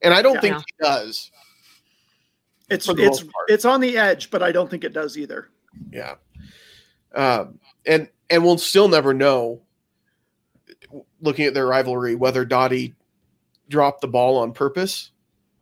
And 0.03 0.15
I 0.15 0.23
don't 0.23 0.35
Yeah. 0.37 0.41
think 0.41 0.55
Yeah. 0.55 0.61
he 0.67 0.85
does. 0.85 1.31
It's 2.71 2.89
it's 2.89 3.25
it's 3.49 3.65
on 3.65 3.81
the 3.81 3.99
edge, 3.99 4.31
but 4.31 4.43
I 4.43 4.53
don't 4.53 4.71
think 4.71 4.85
it 4.85 4.93
does 4.93 5.19
either. 5.19 5.49
Yeah. 5.93 6.15
Um, 7.15 7.59
and 7.85 8.09
and 8.31 8.45
we'll 8.45 8.59
still 8.59 8.89
never 8.89 9.13
know, 9.13 9.61
looking 11.21 11.47
at 11.47 11.55
their 11.55 11.67
rivalry, 11.67 12.15
whether 12.15 12.45
Dottie 12.45 12.95
dropped 13.69 14.01
the 14.01 14.09
ball 14.09 14.39
on 14.39 14.53
purpose 14.53 15.11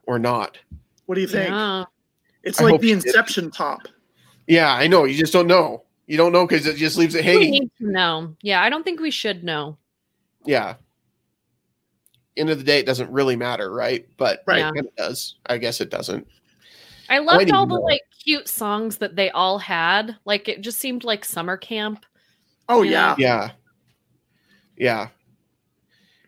or 0.07 0.19
not. 0.19 0.59
What 1.07 1.15
do 1.15 1.23
you 1.23 1.27
think? 1.27 1.49
Yeah. 1.49 1.85
It's 2.43 2.61
I 2.61 2.65
like 2.65 2.81
the. 2.81 2.93
Inception 2.93 3.51
top. 3.51 3.89
Yeah, 4.47 4.73
I 4.73 4.87
know. 4.87 5.05
You 5.05 5.15
just 5.15 5.33
don't 5.33 5.47
know. 5.47 5.85
You 6.09 6.17
don't 6.17 6.33
know 6.33 6.47
because 6.47 6.67
it 6.67 6.77
just 6.77 6.97
leaves 6.97 7.15
it 7.15 7.23
hanging. 7.25 7.39
We 7.39 7.45
hanging. 7.45 7.63
need 7.63 7.87
to 7.87 7.93
know. 7.93 8.35
Yeah, 8.43 8.63
I 8.63 8.71
don't 8.71 8.83
think 8.83 8.99
we 8.99 9.11
should 9.11 9.45
know. 9.45 9.77
Yeah. 10.45 10.75
End 12.37 12.49
of 12.49 12.57
the 12.59 12.65
day, 12.65 12.79
it 12.79 12.87
doesn't 12.87 13.11
really 13.11 13.37
matter, 13.37 13.71
right? 13.71 14.09
But 14.17 14.43
Right. 14.47 14.61
Yeah. 14.61 14.71
it 14.75 14.97
does. 14.97 15.37
I 15.47 15.59
guess 15.59 15.81
it 15.83 15.91
doesn't. 15.91 16.27
I 17.11 17.19
loved 17.19 17.51
all 17.51 17.67
the 17.67 17.75
know. 17.75 17.83
like 17.83 18.01
cute 18.25 18.49
songs 18.49 18.97
that 18.99 19.17
they 19.17 19.31
all 19.31 19.59
had. 19.59 20.17
Like 20.25 20.49
it 20.49 20.63
just 20.63 20.79
seemed 20.79 21.05
like 21.05 21.25
summer 21.27 21.59
camp. 21.59 22.07
Oh 22.71 22.83
Yeah. 22.83 23.15
yeah. 23.19 23.51
Yeah. 24.79 25.09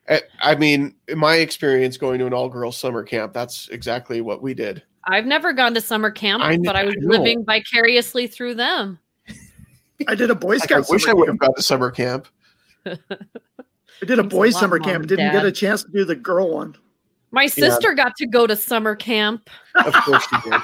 Yeah. 0.09 0.17
I, 0.43 0.53
I 0.53 0.55
mean, 0.57 0.97
in 1.09 1.19
my 1.19 1.37
experience 1.37 1.97
going 1.97 2.19
to 2.19 2.27
an 2.27 2.35
all 2.35 2.49
girls 2.51 2.77
summer 2.77 3.03
camp, 3.03 3.33
that's 3.33 3.69
exactly 3.69 4.21
what 4.21 4.43
we 4.43 4.53
did. 4.53 4.83
I've 5.05 5.25
never 5.27 5.55
gone 5.55 5.73
to 5.73 5.81
summer 5.81 6.11
camp, 6.11 6.43
I 6.43 6.59
but 6.59 6.77
I 6.77 6.85
was 6.85 6.97
I 6.97 7.07
living 7.07 7.45
vicariously 7.47 8.27
through 8.27 8.57
them. 8.57 8.99
I 10.09 10.15
did 10.15 10.31
a 10.31 10.35
Boy 10.35 10.57
Like, 10.57 10.73
I 10.73 10.81
wish 10.81 11.07
I 11.07 11.13
would 11.13 11.29
have 11.29 11.39
gone 11.39 11.55
to 11.55 11.63
summer 11.63 11.91
camp. 11.91 12.29
I 12.87 14.07
did 14.07 14.19
a 14.19 14.25
boy 14.25 14.49
a 14.49 14.51
lot, 14.51 14.61
summer 14.61 14.79
Mom 14.79 14.89
camp. 14.89 15.07
Didn't 15.07 15.27
Dad. 15.27 15.33
get 15.33 15.45
a 15.45 15.53
chance 15.53 15.85
to 15.85 15.91
do 15.91 16.05
the 16.05 16.17
girl 16.17 16.55
one. 16.55 16.77
My 17.33 17.47
sister 17.47 17.95
got 17.95 18.17
to 18.17 18.27
go 18.27 18.47
to 18.47 18.57
summer 18.57 18.97
camp. 18.97 19.49
Of 19.77 19.93
course 19.95 20.27
she 20.29 20.51
did. 20.51 20.61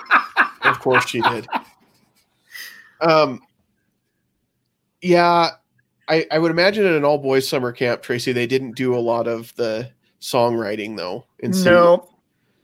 of 0.64 0.80
course 0.80 1.08
she 1.08 1.20
did. 1.20 1.46
Um, 3.00 3.40
yeah, 5.00 5.50
I, 6.08 6.26
I 6.30 6.38
would 6.38 6.50
imagine 6.50 6.86
in 6.86 6.94
an 6.94 7.04
all 7.04 7.18
boys 7.18 7.48
summer 7.48 7.72
camp, 7.72 8.02
Tracy, 8.02 8.32
they 8.32 8.46
didn't 8.46 8.72
do 8.72 8.94
a 8.94 8.98
lot 8.98 9.28
of 9.28 9.54
the 9.56 9.90
songwriting 10.20 10.96
though. 10.96 11.26
In 11.40 11.50
No, 11.50 12.08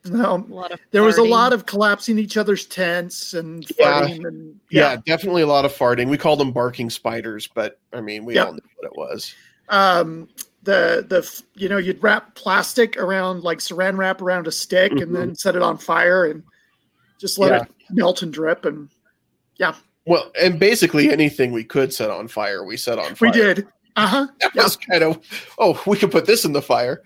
no. 0.04 0.36
A 0.50 0.52
lot 0.52 0.72
of 0.72 0.80
There 0.90 1.02
was 1.02 1.18
a 1.18 1.22
lot 1.22 1.52
of 1.52 1.66
collapsing 1.66 2.18
each 2.18 2.36
other's 2.36 2.66
tents 2.66 3.34
and 3.34 3.64
Yeah. 3.78 4.02
farting 4.02 4.26
and 4.26 4.60
yeah. 4.70 4.92
yeah. 4.92 4.96
definitely 5.06 5.42
a 5.42 5.46
lot 5.46 5.64
of 5.64 5.72
farting. 5.72 6.08
We 6.08 6.18
called 6.18 6.40
them 6.40 6.52
barking 6.52 6.90
spiders, 6.90 7.48
but 7.54 7.78
I 7.92 8.00
mean, 8.00 8.24
we 8.24 8.34
Yep. 8.34 8.46
all 8.46 8.52
knew 8.54 8.60
what 8.76 8.86
it 8.92 8.96
was. 8.96 9.34
Um, 9.68 10.28
the 10.64 11.04
the 11.08 11.42
you 11.54 11.68
know 11.68 11.76
you'd 11.78 12.02
wrap 12.02 12.34
plastic 12.34 12.96
around 12.96 13.42
like 13.42 13.58
saran 13.58 13.96
wrap 13.96 14.22
around 14.22 14.46
a 14.46 14.52
stick 14.52 14.92
and 14.92 15.14
then 15.14 15.34
set 15.34 15.56
it 15.56 15.62
on 15.62 15.76
fire 15.76 16.26
and 16.26 16.42
just 17.18 17.38
let 17.38 17.50
Yeah. 17.52 17.62
it 17.62 17.68
melt 17.90 18.22
and 18.22 18.32
drip 18.32 18.64
and 18.64 18.88
yeah. 19.56 19.74
Well, 20.06 20.32
and 20.40 20.58
basically 20.58 21.10
anything 21.12 21.52
we 21.52 21.62
could 21.64 21.92
set 21.94 22.10
on 22.10 22.26
fire, 22.28 22.64
we 22.64 22.76
set 22.76 22.98
on 22.98 23.14
fire. 23.14 23.30
we 23.30 23.30
did. 23.30 23.66
Uh 23.94 24.06
huh. 24.06 24.26
That 24.40 24.54
was 24.56 24.76
kind 24.76 25.04
of, 25.04 25.20
oh, 25.58 25.80
we 25.86 25.96
could 25.98 26.10
put 26.10 26.26
this 26.26 26.44
in 26.44 26.52
the 26.52 26.62
fire. 26.62 27.02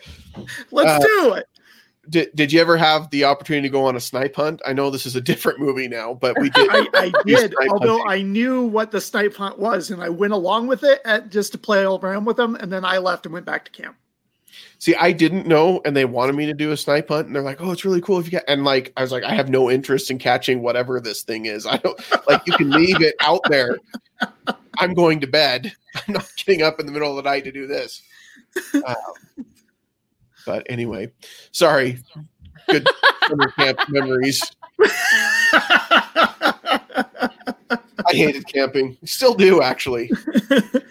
Let's 0.70 1.04
Uh, 1.04 1.06
do 1.06 1.34
it. 1.34 1.46
Did, 2.08 2.30
did 2.34 2.52
you 2.52 2.60
ever 2.60 2.76
have 2.76 3.10
the 3.10 3.24
opportunity 3.24 3.68
to 3.68 3.72
go 3.72 3.84
on 3.84 3.96
a 3.96 4.00
snipe 4.00 4.36
hunt? 4.36 4.60
I 4.66 4.72
know 4.72 4.90
this 4.90 5.06
is 5.06 5.16
a 5.16 5.20
different 5.20 5.60
movie 5.60 5.88
now, 5.88 6.14
but 6.14 6.38
we 6.40 6.50
did. 6.50 6.68
I, 6.70 6.86
I 6.94 7.12
did, 7.24 7.54
although 7.70 7.98
hunting. 7.98 8.10
I 8.10 8.22
knew 8.22 8.62
what 8.62 8.90
the 8.90 9.00
snipe 9.00 9.34
hunt 9.34 9.58
was, 9.58 9.90
and 9.90 10.02
I 10.02 10.08
went 10.08 10.32
along 10.32 10.66
with 10.66 10.84
it 10.84 11.00
at, 11.04 11.30
just 11.30 11.52
to 11.52 11.58
play 11.58 11.84
around 11.84 12.24
with 12.24 12.36
them, 12.36 12.54
and 12.56 12.72
then 12.72 12.84
I 12.84 12.98
left 12.98 13.26
and 13.26 13.32
went 13.32 13.46
back 13.46 13.64
to 13.64 13.70
camp. 13.70 13.96
See, 14.78 14.94
I 14.94 15.12
didn't 15.12 15.46
know, 15.46 15.80
and 15.84 15.96
they 15.96 16.04
wanted 16.04 16.34
me 16.34 16.46
to 16.46 16.54
do 16.54 16.70
a 16.72 16.76
snipe 16.76 17.08
hunt, 17.08 17.26
and 17.26 17.34
they're 17.34 17.42
like, 17.42 17.60
"Oh, 17.60 17.72
it's 17.72 17.84
really 17.84 18.00
cool 18.00 18.18
if 18.18 18.26
you 18.26 18.32
get." 18.32 18.44
And 18.46 18.64
like, 18.64 18.92
I 18.96 19.02
was 19.02 19.12
like, 19.12 19.24
I 19.24 19.34
have 19.34 19.48
no 19.48 19.70
interest 19.70 20.10
in 20.10 20.18
catching 20.18 20.62
whatever 20.62 21.00
this 21.00 21.22
thing 21.22 21.46
is. 21.46 21.66
I 21.66 21.78
don't 21.78 21.98
like. 22.28 22.46
You 22.46 22.52
can 22.54 22.70
leave 22.70 23.00
it 23.00 23.14
out 23.20 23.40
there. 23.48 23.78
I'm 24.78 24.94
going 24.94 25.20
to 25.20 25.26
bed. 25.26 25.72
I'm 25.94 26.14
not 26.14 26.30
getting 26.36 26.62
up 26.62 26.78
in 26.78 26.86
the 26.86 26.92
middle 26.92 27.10
of 27.10 27.16
the 27.16 27.28
night 27.28 27.44
to 27.44 27.52
do 27.52 27.66
this. 27.66 28.02
Um, 28.74 29.45
but 30.46 30.66
anyway, 30.70 31.12
sorry. 31.52 31.98
Good 32.68 32.88
summer 33.28 33.50
camp 33.50 33.78
memories. 33.88 34.42
I 38.08 38.12
hated 38.12 38.46
camping. 38.46 38.96
Still 39.04 39.34
do, 39.34 39.62
actually. 39.62 40.10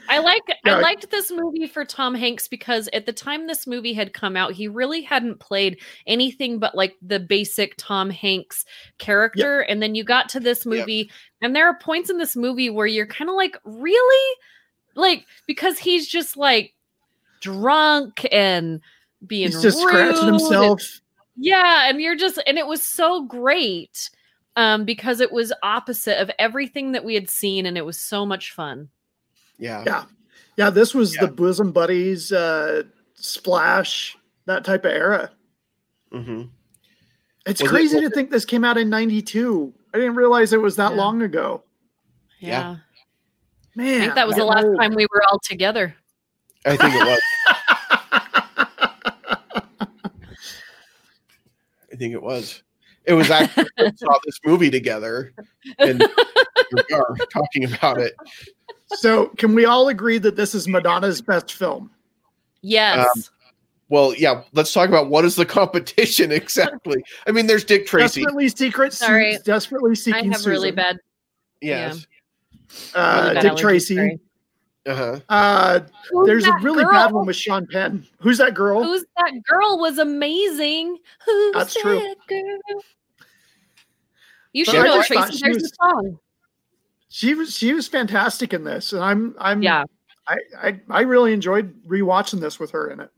I 0.09 0.19
like. 0.19 0.43
I 0.65 0.79
liked 0.79 1.09
this 1.11 1.31
movie 1.31 1.67
for 1.67 1.85
Tom 1.85 2.13
Hanks 2.13 2.47
because 2.47 2.89
at 2.93 3.05
the 3.05 3.13
time 3.13 3.47
this 3.47 3.65
movie 3.65 3.93
had 3.93 4.13
come 4.13 4.35
out, 4.35 4.53
he 4.53 4.67
really 4.67 5.01
hadn't 5.01 5.39
played 5.39 5.79
anything 6.07 6.59
but 6.59 6.75
like 6.75 6.95
the 7.01 7.19
basic 7.19 7.75
Tom 7.77 8.09
Hanks 8.09 8.65
character. 8.97 9.61
And 9.61 9.81
then 9.81 9.95
you 9.95 10.03
got 10.03 10.29
to 10.29 10.39
this 10.39 10.65
movie, 10.65 11.09
and 11.41 11.55
there 11.55 11.67
are 11.67 11.77
points 11.79 12.09
in 12.09 12.17
this 12.17 12.35
movie 12.35 12.69
where 12.69 12.87
you're 12.87 13.07
kind 13.07 13.29
of 13.29 13.35
like, 13.35 13.57
really? 13.63 14.37
Like, 14.95 15.25
because 15.47 15.77
he's 15.77 16.07
just 16.07 16.37
like 16.37 16.73
drunk 17.41 18.25
and 18.31 18.81
being 19.25 19.47
He's 19.51 19.61
just 19.61 19.79
scratching 19.79 20.33
rude 20.33 20.41
and- 20.51 20.79
yeah, 21.37 21.89
and 21.89 21.99
you're 22.01 22.15
just 22.15 22.41
and 22.47 22.57
it 22.57 22.65
was 22.67 22.81
so 22.81 23.23
great 23.25 24.09
um 24.55 24.85
because 24.85 25.19
it 25.19 25.31
was 25.31 25.51
opposite 25.63 26.21
of 26.21 26.31
everything 26.39 26.93
that 26.93 27.03
we 27.03 27.13
had 27.13 27.29
seen 27.29 27.65
and 27.65 27.77
it 27.77 27.85
was 27.85 27.99
so 27.99 28.25
much 28.25 28.51
fun. 28.51 28.89
Yeah. 29.57 29.83
Yeah. 29.85 30.03
Yeah, 30.57 30.69
this 30.69 30.93
was 30.93 31.13
Yeah. 31.15 31.25
the 31.25 31.31
bosom 31.33 31.71
buddies, 31.73 32.31
uh, 32.31 32.83
splash, 33.15 34.17
that 34.45 34.63
type 34.63 34.85
of 34.85 34.91
era. 34.91 35.31
hmm 36.11 36.43
It's 37.45 37.61
Was 37.61 37.69
crazy 37.69 37.95
was 37.99 38.09
to 38.09 38.15
think 38.15 38.31
this 38.31 38.45
came 38.45 38.63
out 38.63 38.77
in 38.77 38.89
'92. 38.89 39.73
I 39.93 39.97
didn't 39.97 40.15
realize 40.15 40.53
it 40.53 40.61
was 40.61 40.77
that 40.77 40.91
Yeah. 40.91 40.97
long 40.97 41.21
ago. 41.21 41.63
Yeah. 42.39 42.49
Yeah. 42.49 42.75
Man, 43.75 43.95
I 44.01 44.03
think 44.05 44.15
that 44.15 44.27
was 44.27 44.37
the 44.37 44.45
last 44.45 44.63
old. 44.65 44.77
time 44.79 44.93
we 44.95 45.05
were 45.13 45.23
all 45.29 45.39
together. 45.39 45.93
I 46.65 46.77
think 46.77 46.93
it 46.95 47.05
was. 47.05 47.19
I 51.95 51.97
think 51.97 52.13
it 52.13 52.21
was. 52.21 52.61
It 53.05 53.13
was 53.13 53.31
actually 53.31 53.69
we 53.77 53.91
saw 53.95 54.17
this 54.25 54.37
movie 54.45 54.69
together, 54.69 55.31
and 55.79 56.03
we 56.73 56.95
are 56.95 57.15
talking 57.31 57.71
about 57.73 57.99
it. 58.01 58.13
so, 58.87 59.27
can 59.37 59.55
we 59.55 59.63
all 59.63 59.87
agree 59.87 60.17
that 60.17 60.35
this 60.35 60.53
is 60.53 60.67
Madonna's 60.67 61.21
best 61.21 61.53
film? 61.53 61.89
Yes. 62.61 63.07
Um, 63.15 63.23
Well, 63.87 64.13
yeah. 64.17 64.41
Let's 64.51 64.73
talk 64.73 64.89
about 64.89 65.09
what 65.09 65.23
is 65.23 65.35
the 65.35 65.45
competition 65.45 66.31
exactly. 66.33 67.01
I 67.27 67.31
mean, 67.31 67.47
there's 67.47 67.63
Dick 67.63 67.85
Tracy. 67.87 68.21
Desperately 68.23 68.49
Secret, 68.49 68.91
Sorry. 68.91 69.35
Su- 69.37 69.43
Desperately 69.43 69.91
I 69.91 69.93
Seeking 69.93 70.31
have 70.33 70.45
really 70.45 70.71
bad 70.71 70.97
Yes. 71.61 72.05
Uh, 72.93 73.21
really 73.23 73.35
bad 73.35 73.41
Dick 73.41 73.51
allergies, 73.53 73.57
Tracy. 73.59 73.95
sorry. 73.95 74.19
Uh 74.87 74.95
huh. 74.95 75.19
Uh, 75.29 75.79
Who's 76.11 76.27
there's 76.27 76.45
a 76.45 76.53
really 76.61 76.83
girl? 76.83 76.93
bad 76.93 77.11
one 77.11 77.25
with 77.25 77.35
Sean 77.35 77.65
Penn. 77.67 78.05
Who's 78.19 78.37
that 78.37 78.53
girl? 78.53 78.83
Who's 78.83 79.03
that 79.17 79.31
girl 79.49 79.79
was 79.79 79.97
amazing. 79.97 80.97
Who's 81.25 81.53
That's 81.53 81.73
that 81.73 81.79
true. 81.81 81.99
girl? 82.27 82.81
You 84.53 84.65
But 84.65 84.71
should 84.71 84.81
I 84.81 84.87
know 84.87 84.97
just 84.97 85.13
thought 85.13 85.21
Tracy. 85.27 85.37
she 85.37 85.43
There's 85.43 85.55
was- 85.55 85.71
a 85.71 85.75
song. 85.75 86.19
she 87.09 87.33
was 87.33 87.55
she 87.57 87.73
was 87.73 87.87
fantastic 87.87 88.53
in 88.53 88.63
this, 88.63 88.93
and 88.93 89.03
I'm 89.03 89.35
I'm 89.39 89.61
Yeah. 89.61 89.83
I 90.27 90.37
I, 90.57 90.81
I 90.89 91.01
really 91.01 91.33
enjoyed 91.33 91.73
rewatching 91.87 92.39
this 92.39 92.59
with 92.59 92.71
her 92.71 92.89
in 92.89 92.99
it. 92.99 93.09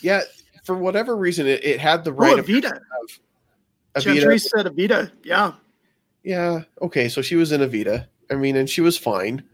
Yeah. 0.00 0.22
For 0.64 0.74
whatever 0.76 1.16
reason, 1.16 1.46
it, 1.46 1.62
it 1.64 1.78
had 1.80 2.04
the 2.04 2.10
Oh, 2.10 2.14
right 2.14 2.36
Evita. 2.38 2.80
of 3.94 4.02
Gentry 4.02 4.38
said 4.38 4.66
Evita. 4.66 5.10
Yeah. 5.22 5.52
Yeah. 6.22 6.62
Okay. 6.80 7.08
So 7.08 7.20
she 7.20 7.36
was 7.36 7.52
in 7.52 7.60
Evita. 7.60 8.06
I 8.30 8.34
mean, 8.36 8.56
and 8.56 8.68
she 8.70 8.80
was 8.80 8.96
fine, 8.96 9.44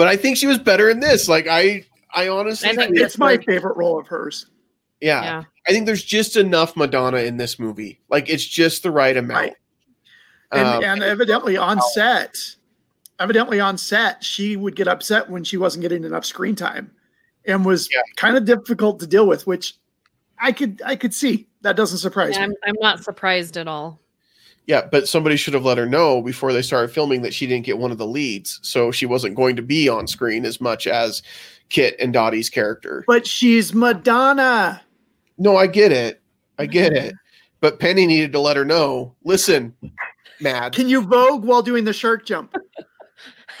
but 0.00 0.08
I 0.08 0.16
think 0.16 0.38
she 0.38 0.46
was 0.46 0.58
better 0.58 0.88
in 0.88 0.98
this. 0.98 1.28
Like 1.28 1.46
I, 1.46 1.84
I 2.14 2.28
honestly, 2.28 2.70
I 2.70 2.74
think 2.74 2.94
think- 2.94 3.04
It's 3.04 3.18
my 3.18 3.36
favorite 3.36 3.76
role 3.76 3.98
of 4.00 4.06
hers. 4.06 4.46
yeah, 5.02 5.22
Yeah. 5.22 5.42
I 5.68 5.72
think 5.72 5.84
there's 5.84 6.02
just 6.02 6.38
enough 6.38 6.74
Madonna 6.74 7.18
in 7.18 7.36
this 7.36 7.58
movie. 7.58 8.00
Like 8.08 8.30
it's 8.30 8.46
just 8.46 8.82
the 8.82 8.90
right 8.90 9.14
amount. 9.14 9.38
Right. 9.48 9.56
And, 10.52 10.66
Um, 10.66 10.84
and 10.84 11.02
evidently 11.02 11.58
on 11.58 11.82
set, 11.92 12.34
evidently 13.18 13.60
on 13.60 13.76
set, 13.76 14.24
she 14.24 14.56
would 14.56 14.74
get 14.74 14.88
upset 14.88 15.28
when 15.28 15.44
she 15.44 15.58
wasn't 15.58 15.82
getting 15.82 16.04
enough 16.04 16.24
screen 16.24 16.56
time 16.56 16.90
and 17.44 17.62
was 17.62 17.86
Yeah. 17.92 18.00
kind 18.16 18.38
of 18.38 18.46
difficult 18.46 19.00
to 19.00 19.06
deal 19.06 19.26
with, 19.26 19.46
which 19.46 19.74
I 20.38 20.52
could 20.52 20.80
I 20.82 20.96
could 20.96 21.12
see. 21.12 21.46
That 21.60 21.76
doesn't 21.76 21.98
surprise 21.98 22.38
I'm. 22.38 22.54
I'm 22.64 22.74
not 22.80 23.04
surprised 23.04 23.58
at 23.58 23.68
all. 23.68 24.00
Yeah, 24.66 24.86
but 24.90 25.08
somebody 25.08 25.36
should 25.36 25.54
have 25.54 25.64
let 25.64 25.78
her 25.78 25.86
know 25.86 26.22
before 26.22 26.52
they 26.52 26.62
started 26.62 26.92
filming 26.92 27.22
that 27.22 27.34
she 27.34 27.46
didn't 27.46 27.66
get 27.66 27.78
one 27.78 27.90
of 27.90 27.98
the 27.98 28.06
leads, 28.06 28.60
so 28.62 28.90
she 28.92 29.06
wasn't 29.06 29.34
going 29.34 29.56
to 29.56 29.62
be 29.62 29.88
on 29.88 30.06
screen 30.06 30.44
as 30.44 30.60
much 30.60 30.86
as 30.86 31.22
Kit 31.70 31.96
and 31.98 32.12
Dottie's 32.12 32.50
character. 32.50 33.04
But 33.06 33.26
she's 33.26 33.74
Madonna. 33.74 34.80
No, 35.38 35.56
I 35.56 35.66
get 35.66 35.92
it. 35.92 36.20
I 36.58 36.66
get 36.66 36.92
it. 36.92 37.14
But 37.60 37.78
Penny 37.78 38.06
needed 38.06 38.32
to 38.32 38.40
let 38.40 38.56
her 38.56 38.64
know. 38.64 39.14
Listen, 39.22 39.74
Mad. 40.40 40.72
Can 40.72 40.88
you 40.88 41.02
vogue 41.02 41.44
while 41.44 41.60
doing 41.60 41.84
the 41.84 41.92
shark 41.92 42.24
jump? 42.24 42.54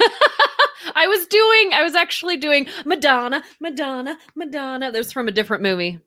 I 0.94 1.06
was 1.06 1.26
doing, 1.26 1.72
I 1.74 1.82
was 1.82 1.94
actually 1.94 2.38
doing 2.38 2.66
Madonna, 2.86 3.42
Madonna, 3.60 4.16
Madonna. 4.34 4.90
That 4.90 4.96
was 4.98 5.12
from 5.12 5.28
a 5.28 5.32
different 5.32 5.62
movie. 5.62 5.98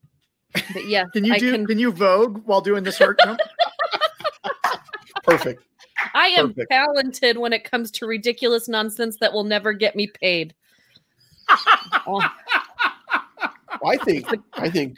But 0.73 0.87
yes, 0.87 1.07
Can 1.13 1.23
you 1.23 1.33
I 1.35 1.37
do 1.39 1.51
can. 1.51 1.67
can 1.67 1.77
you 1.77 1.91
vogue 1.91 2.41
while 2.45 2.61
doing 2.61 2.83
the 2.83 2.91
shark 2.91 3.19
jump? 3.23 3.39
Perfect. 5.23 5.63
I 6.13 6.27
am 6.27 6.49
perfect. 6.49 6.71
talented 6.71 7.37
when 7.37 7.53
it 7.53 7.63
comes 7.63 7.91
to 7.91 8.05
ridiculous 8.05 8.67
nonsense 8.67 9.17
that 9.21 9.31
will 9.33 9.43
never 9.43 9.73
get 9.73 9.95
me 9.95 10.07
paid. 10.21 10.53
Oh, 12.07 12.21
I 13.85 13.97
think 13.97 14.27
I 14.53 14.69
think 14.69 14.97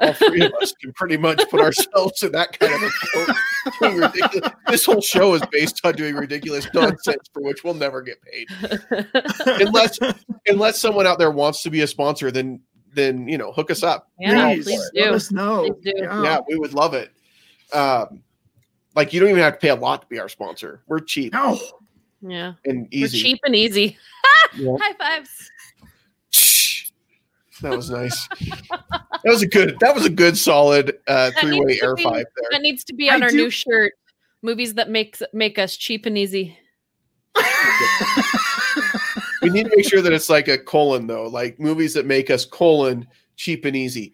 all 0.00 0.12
three 0.14 0.42
of 0.42 0.52
us 0.60 0.72
can 0.80 0.92
pretty 0.92 1.16
much 1.16 1.42
put 1.50 1.60
ourselves 1.60 2.22
in 2.22 2.32
that 2.32 2.58
kind 2.58 2.72
of 2.74 2.82
a 2.82 2.90
boat. 3.14 3.36
Doing 3.80 3.96
ridiculous- 3.98 4.50
This 4.68 4.84
whole 4.86 5.00
show 5.00 5.34
is 5.34 5.42
based 5.50 5.80
on 5.84 5.94
doing 5.94 6.14
ridiculous 6.16 6.66
nonsense 6.74 7.28
for 7.32 7.42
which 7.42 7.62
we'll 7.64 7.74
never 7.74 8.02
get 8.02 8.18
paid. 8.22 8.48
Unless 9.46 9.98
unless 10.46 10.80
someone 10.80 11.06
out 11.06 11.18
there 11.18 11.30
wants 11.30 11.62
to 11.62 11.70
be 11.70 11.82
a 11.82 11.86
sponsor, 11.86 12.30
then 12.30 12.60
then 12.94 13.28
you 13.28 13.38
know, 13.38 13.52
hook 13.52 13.70
us 13.70 13.82
up. 13.82 14.08
yeah, 14.18 14.54
please, 14.54 14.64
please 14.64 14.90
let 14.94 15.12
us 15.12 15.30
know. 15.30 15.62
Please 15.82 15.92
do. 15.94 16.02
Yeah. 16.02 16.22
Yeah, 16.22 16.38
we 16.48 16.56
would 16.56 16.74
love 16.74 16.94
it. 16.94 17.12
Um 17.72 18.22
like 18.94 19.12
you 19.12 19.20
don't 19.20 19.28
even 19.30 19.40
have 19.42 19.54
to 19.54 19.58
pay 19.60 19.68
a 19.68 19.74
lot 19.74 20.02
to 20.02 20.08
be 20.08 20.18
our 20.18 20.28
sponsor. 20.28 20.82
We're 20.86 21.00
cheap 21.00 21.32
No. 21.32 21.58
Yeah, 22.22 22.52
and 22.66 22.82
we're 22.82 22.88
easy. 23.04 23.22
cheap 23.22 23.38
and 23.44 23.54
easy. 23.56 23.96
Yeah. 24.56 24.76
High 24.80 24.94
fives. 24.94 25.50
That 27.62 27.76
was 27.76 27.88
nice. 27.90 28.26
that 28.28 29.22
was 29.24 29.42
a 29.42 29.46
good. 29.46 29.76
That 29.80 29.94
was 29.94 30.04
a 30.06 30.10
good 30.10 30.36
solid 30.36 30.98
uh, 31.06 31.30
That 31.30 31.38
three 31.40 31.58
way 31.60 31.66
needs 31.66 31.80
to 31.80 31.86
air 31.86 31.94
be- 31.94 32.02
five 32.02 32.24
there. 32.36 32.48
That 32.50 32.62
needs 32.62 32.82
to 32.84 32.94
be 32.94 33.08
I 33.10 33.14
on 33.14 33.22
our 33.22 33.30
do- 33.30 33.36
new 33.36 33.50
shirt. 33.50 33.92
Movies 34.42 34.74
that 34.74 34.88
makes 34.90 35.22
make 35.32 35.58
us 35.58 35.76
cheap 35.76 36.04
and 36.06 36.16
easy. 36.18 36.56
We 39.42 39.48
need 39.50 39.64
to 39.70 39.76
make 39.76 39.88
sure 39.88 40.02
that 40.02 40.12
it's 40.12 40.28
like 40.28 40.48
a 40.48 40.58
colon 40.58 41.06
though, 41.06 41.26
like 41.26 41.58
movies 41.58 41.94
that 41.94 42.04
make 42.06 42.28
us 42.30 42.44
colon 42.44 43.06
cheap 43.36 43.64
and 43.64 43.74
easy. 43.74 44.12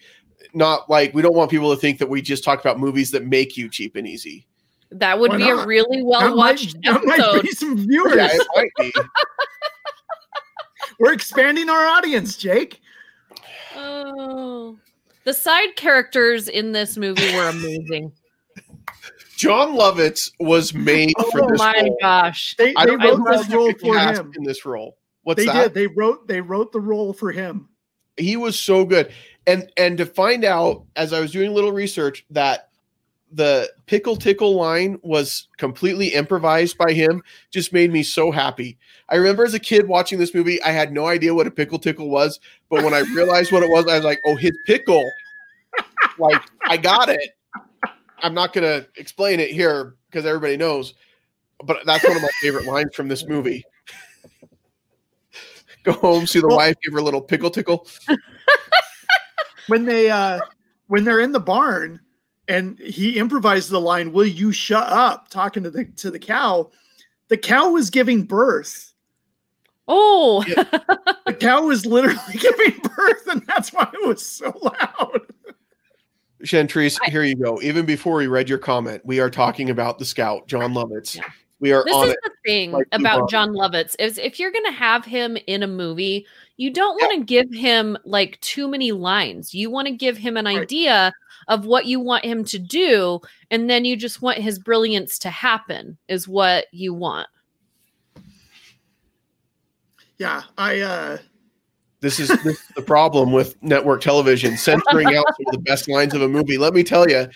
Not 0.54 0.88
like 0.88 1.12
we 1.14 1.22
don't 1.22 1.34
want 1.34 1.50
people 1.50 1.74
to 1.74 1.80
think 1.80 1.98
that 1.98 2.08
we 2.08 2.22
just 2.22 2.44
talk 2.44 2.60
about 2.60 2.78
movies 2.78 3.10
that 3.10 3.26
make 3.26 3.56
you 3.56 3.68
cheap 3.68 3.96
and 3.96 4.06
easy. 4.06 4.46
That 4.92 5.18
would 5.18 5.32
Why 5.32 5.36
be 5.38 5.48
a 5.50 5.66
really 5.66 6.02
well 6.02 6.28
might- 6.28 6.36
watched 6.36 6.76
that 6.84 7.04
might 7.04 7.42
be 7.42 7.50
some 7.50 7.76
viewers. 7.76 8.14
Yeah, 8.16 8.28
it 8.32 8.46
might 8.54 8.70
be. 8.78 8.92
We're 10.98 11.12
expanding 11.12 11.68
our 11.68 11.86
audience, 11.86 12.36
Jake. 12.36 12.80
Oh, 13.74 14.78
the 15.24 15.34
side 15.34 15.76
characters 15.76 16.48
in 16.48 16.72
this 16.72 16.96
movie 16.96 17.34
were 17.34 17.48
amazing. 17.48 18.12
Jon 19.36 19.76
Lovitz 19.76 20.30
was 20.40 20.72
made 20.72 21.12
oh 21.18 21.30
for 21.30 21.44
oh 21.44 21.50
this 21.50 21.58
my 21.58 21.74
role. 21.82 21.96
gosh! 22.00 22.54
They, 22.56 22.72
I 22.76 22.86
they 22.86 22.92
don't 22.96 23.00
wrote 23.02 23.16
who 23.18 23.36
this 23.36 23.50
role 23.50 23.72
for 23.78 23.98
him. 23.98 24.32
in 24.36 24.44
this 24.44 24.64
role. 24.64 24.96
What's 25.24 25.40
They 25.40 25.46
that? 25.46 25.62
did. 25.64 25.74
They 25.74 25.86
wrote. 25.88 26.26
They 26.26 26.40
wrote 26.40 26.72
the 26.72 26.80
role 26.80 27.12
for 27.12 27.32
him. 27.32 27.68
he 28.16 28.38
was 28.38 28.58
so 28.58 28.86
good 28.86 29.12
and 29.46 29.70
and 29.76 29.98
to 29.98 30.06
find 30.06 30.42
out 30.42 30.84
as 30.96 31.12
i 31.12 31.20
was 31.20 31.32
doing 31.32 31.50
a 31.50 31.52
little 31.52 31.70
research 31.72 32.24
that 32.30 32.70
the 33.32 33.68
pickle 33.86 34.16
tickle 34.16 34.54
line 34.54 34.98
was 35.02 35.48
completely 35.58 36.08
improvised 36.08 36.78
by 36.78 36.92
him 36.92 37.22
just 37.50 37.72
made 37.72 37.92
me 37.92 38.02
so 38.02 38.30
happy. 38.30 38.78
I 39.08 39.16
remember 39.16 39.44
as 39.44 39.52
a 39.54 39.58
kid 39.58 39.88
watching 39.88 40.18
this 40.18 40.32
movie 40.34 40.62
i 40.62 40.70
had 40.70 40.92
no 40.92 41.06
idea 41.06 41.34
what 41.34 41.46
a 41.46 41.50
pickle 41.50 41.78
tickle 41.78 42.08
was 42.08 42.38
but 42.70 42.84
when 42.84 42.94
i 42.94 43.00
realized 43.14 43.50
what 43.52 43.62
it 43.62 43.70
was 43.70 43.86
i 43.88 43.96
was 43.96 44.04
like 44.04 44.20
oh 44.26 44.36
his 44.36 44.52
pickle. 44.66 45.04
Like 46.18 46.40
i 46.68 46.76
got 46.76 47.08
it. 47.08 47.36
I'm 48.20 48.32
not 48.34 48.52
gonna 48.52 48.86
explain 48.96 49.40
it 49.40 49.50
here 49.50 49.96
because 50.10 50.24
everybody 50.24 50.56
knows 50.56 50.94
but 51.64 51.78
that's 51.86 52.04
one 52.04 52.16
of 52.16 52.22
my 52.22 52.30
favorite 52.40 52.66
lines 52.66 52.94
from 52.94 53.08
this 53.08 53.26
movie. 53.26 53.64
Go 55.82 55.92
home 55.92 56.26
see 56.26 56.40
the 56.40 56.48
Well- 56.48 56.58
wife 56.58 56.76
give 56.82 56.92
her 56.92 56.98
a 57.00 57.02
little 57.02 57.22
pickle 57.22 57.50
tickle. 57.50 57.86
When 59.68 59.84
they 59.84 60.10
uh 60.10 60.38
when 60.86 61.02
they're 61.02 61.18
in 61.20 61.32
the 61.32 61.40
barn 61.40 61.98
and 62.48 62.78
he 62.78 63.18
improvised 63.18 63.70
the 63.70 63.80
line 63.80 64.12
will 64.12 64.26
you 64.26 64.52
shut 64.52 64.86
up 64.88 65.28
talking 65.28 65.62
to 65.62 65.70
the 65.70 65.84
to 65.96 66.10
the 66.10 66.18
cow 66.18 66.70
the 67.28 67.36
cow 67.36 67.70
was 67.70 67.90
giving 67.90 68.24
birth 68.24 68.92
Oh, 69.88 70.42
the 71.26 71.36
cow 71.38 71.66
was 71.66 71.86
literally 71.86 72.18
giving 72.32 72.80
birth 72.96 73.26
and 73.28 73.46
that's 73.46 73.72
why 73.72 73.88
it 73.92 74.06
was 74.06 74.24
so 74.24 74.52
loud 74.60 75.20
Chantrice, 76.42 76.98
here 77.06 77.24
you 77.24 77.34
go. 77.34 77.60
Even 77.62 77.86
before 77.86 78.16
we 78.16 78.26
read 78.26 78.48
your 78.48 78.58
comment, 78.58 79.02
we 79.04 79.20
are 79.20 79.30
talking 79.30 79.70
about 79.70 79.98
the 79.98 80.04
scout, 80.04 80.46
Jon 80.46 80.74
Lovitz. 80.74 81.16
Yeah. 81.16 81.24
We 81.58 81.72
are 81.72 81.82
this 81.84 81.94
on 81.94 82.06
is 82.08 82.12
it. 82.12 82.18
the 82.22 82.30
thing 82.44 82.72
like 82.72 82.86
about 82.92 83.30
Jon 83.30 83.50
Lovitz 83.54 83.96
is 83.98 84.18
if 84.18 84.38
you're 84.38 84.52
going 84.52 84.66
to 84.66 84.72
have 84.72 85.04
him 85.06 85.38
in 85.46 85.62
a 85.62 85.66
movie, 85.66 86.26
you 86.58 86.70
don't 86.70 87.00
want 87.00 87.14
to 87.18 87.24
give 87.24 87.52
him 87.52 87.96
like 88.04 88.38
too 88.40 88.68
many 88.68 88.92
lines. 88.92 89.54
You 89.54 89.70
want 89.70 89.88
to 89.88 89.94
give 89.94 90.18
him 90.18 90.36
an 90.36 90.44
Right. 90.44 90.58
idea 90.60 91.12
of 91.48 91.64
what 91.64 91.86
you 91.86 91.98
want 92.00 92.24
him 92.24 92.44
to 92.44 92.58
do, 92.58 93.20
and 93.50 93.70
then 93.70 93.84
you 93.84 93.96
just 93.96 94.20
want 94.20 94.38
his 94.38 94.58
brilliance 94.58 95.18
to 95.20 95.30
happen. 95.30 95.96
Is 96.08 96.28
what 96.28 96.66
you 96.72 96.92
want. 96.92 97.28
yeah 100.18 100.42
i 100.56 100.80
uh 100.80 101.18
This 102.00 102.20
is, 102.20 102.28
this 102.28 102.60
is 102.60 102.68
the 102.76 102.82
problem 102.82 103.32
with 103.32 103.60
network 103.62 104.02
television, 104.02 104.56
censoring 104.56 105.14
out 105.14 105.24
some 105.26 105.46
of 105.46 105.52
the 105.52 105.62
best 105.62 105.88
lines 105.88 106.14
of 106.14 106.22
a 106.22 106.28
movie. 106.28 106.58
Let 106.58 106.74
me 106.74 106.82
tell 106.84 107.08
you, 107.08 107.26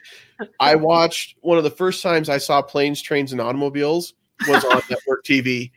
I 0.61 0.75
watched 0.75 1.37
one 1.41 1.59
of 1.59 1.65
the 1.65 1.71
first 1.71 2.03
times 2.03 2.29
I 2.29 2.39
saw 2.39 2.61
planes, 2.61 3.01
trains, 3.01 3.33
and 3.33 3.41
automobiles 3.41 4.15
was 4.47 4.65
on 4.65 4.83
network 4.91 5.25
TV, 5.25 5.71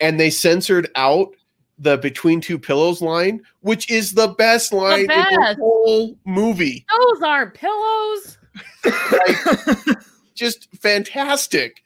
and 0.00 0.18
they 0.20 0.30
censored 0.30 0.88
out 0.94 1.34
the 1.78 1.96
between 1.98 2.40
two 2.40 2.58
pillows 2.58 3.00
line, 3.00 3.40
which 3.60 3.90
is 3.90 4.12
the 4.12 4.28
best 4.28 4.72
line 4.72 5.00
in 5.00 5.06
the 5.06 5.56
whole 5.58 6.16
movie. 6.24 6.84
Those 6.90 7.22
aren't 7.22 7.54
pillows. 7.54 8.38
Like, 8.84 9.96
just 10.34 10.68
fantastic. 10.76 11.82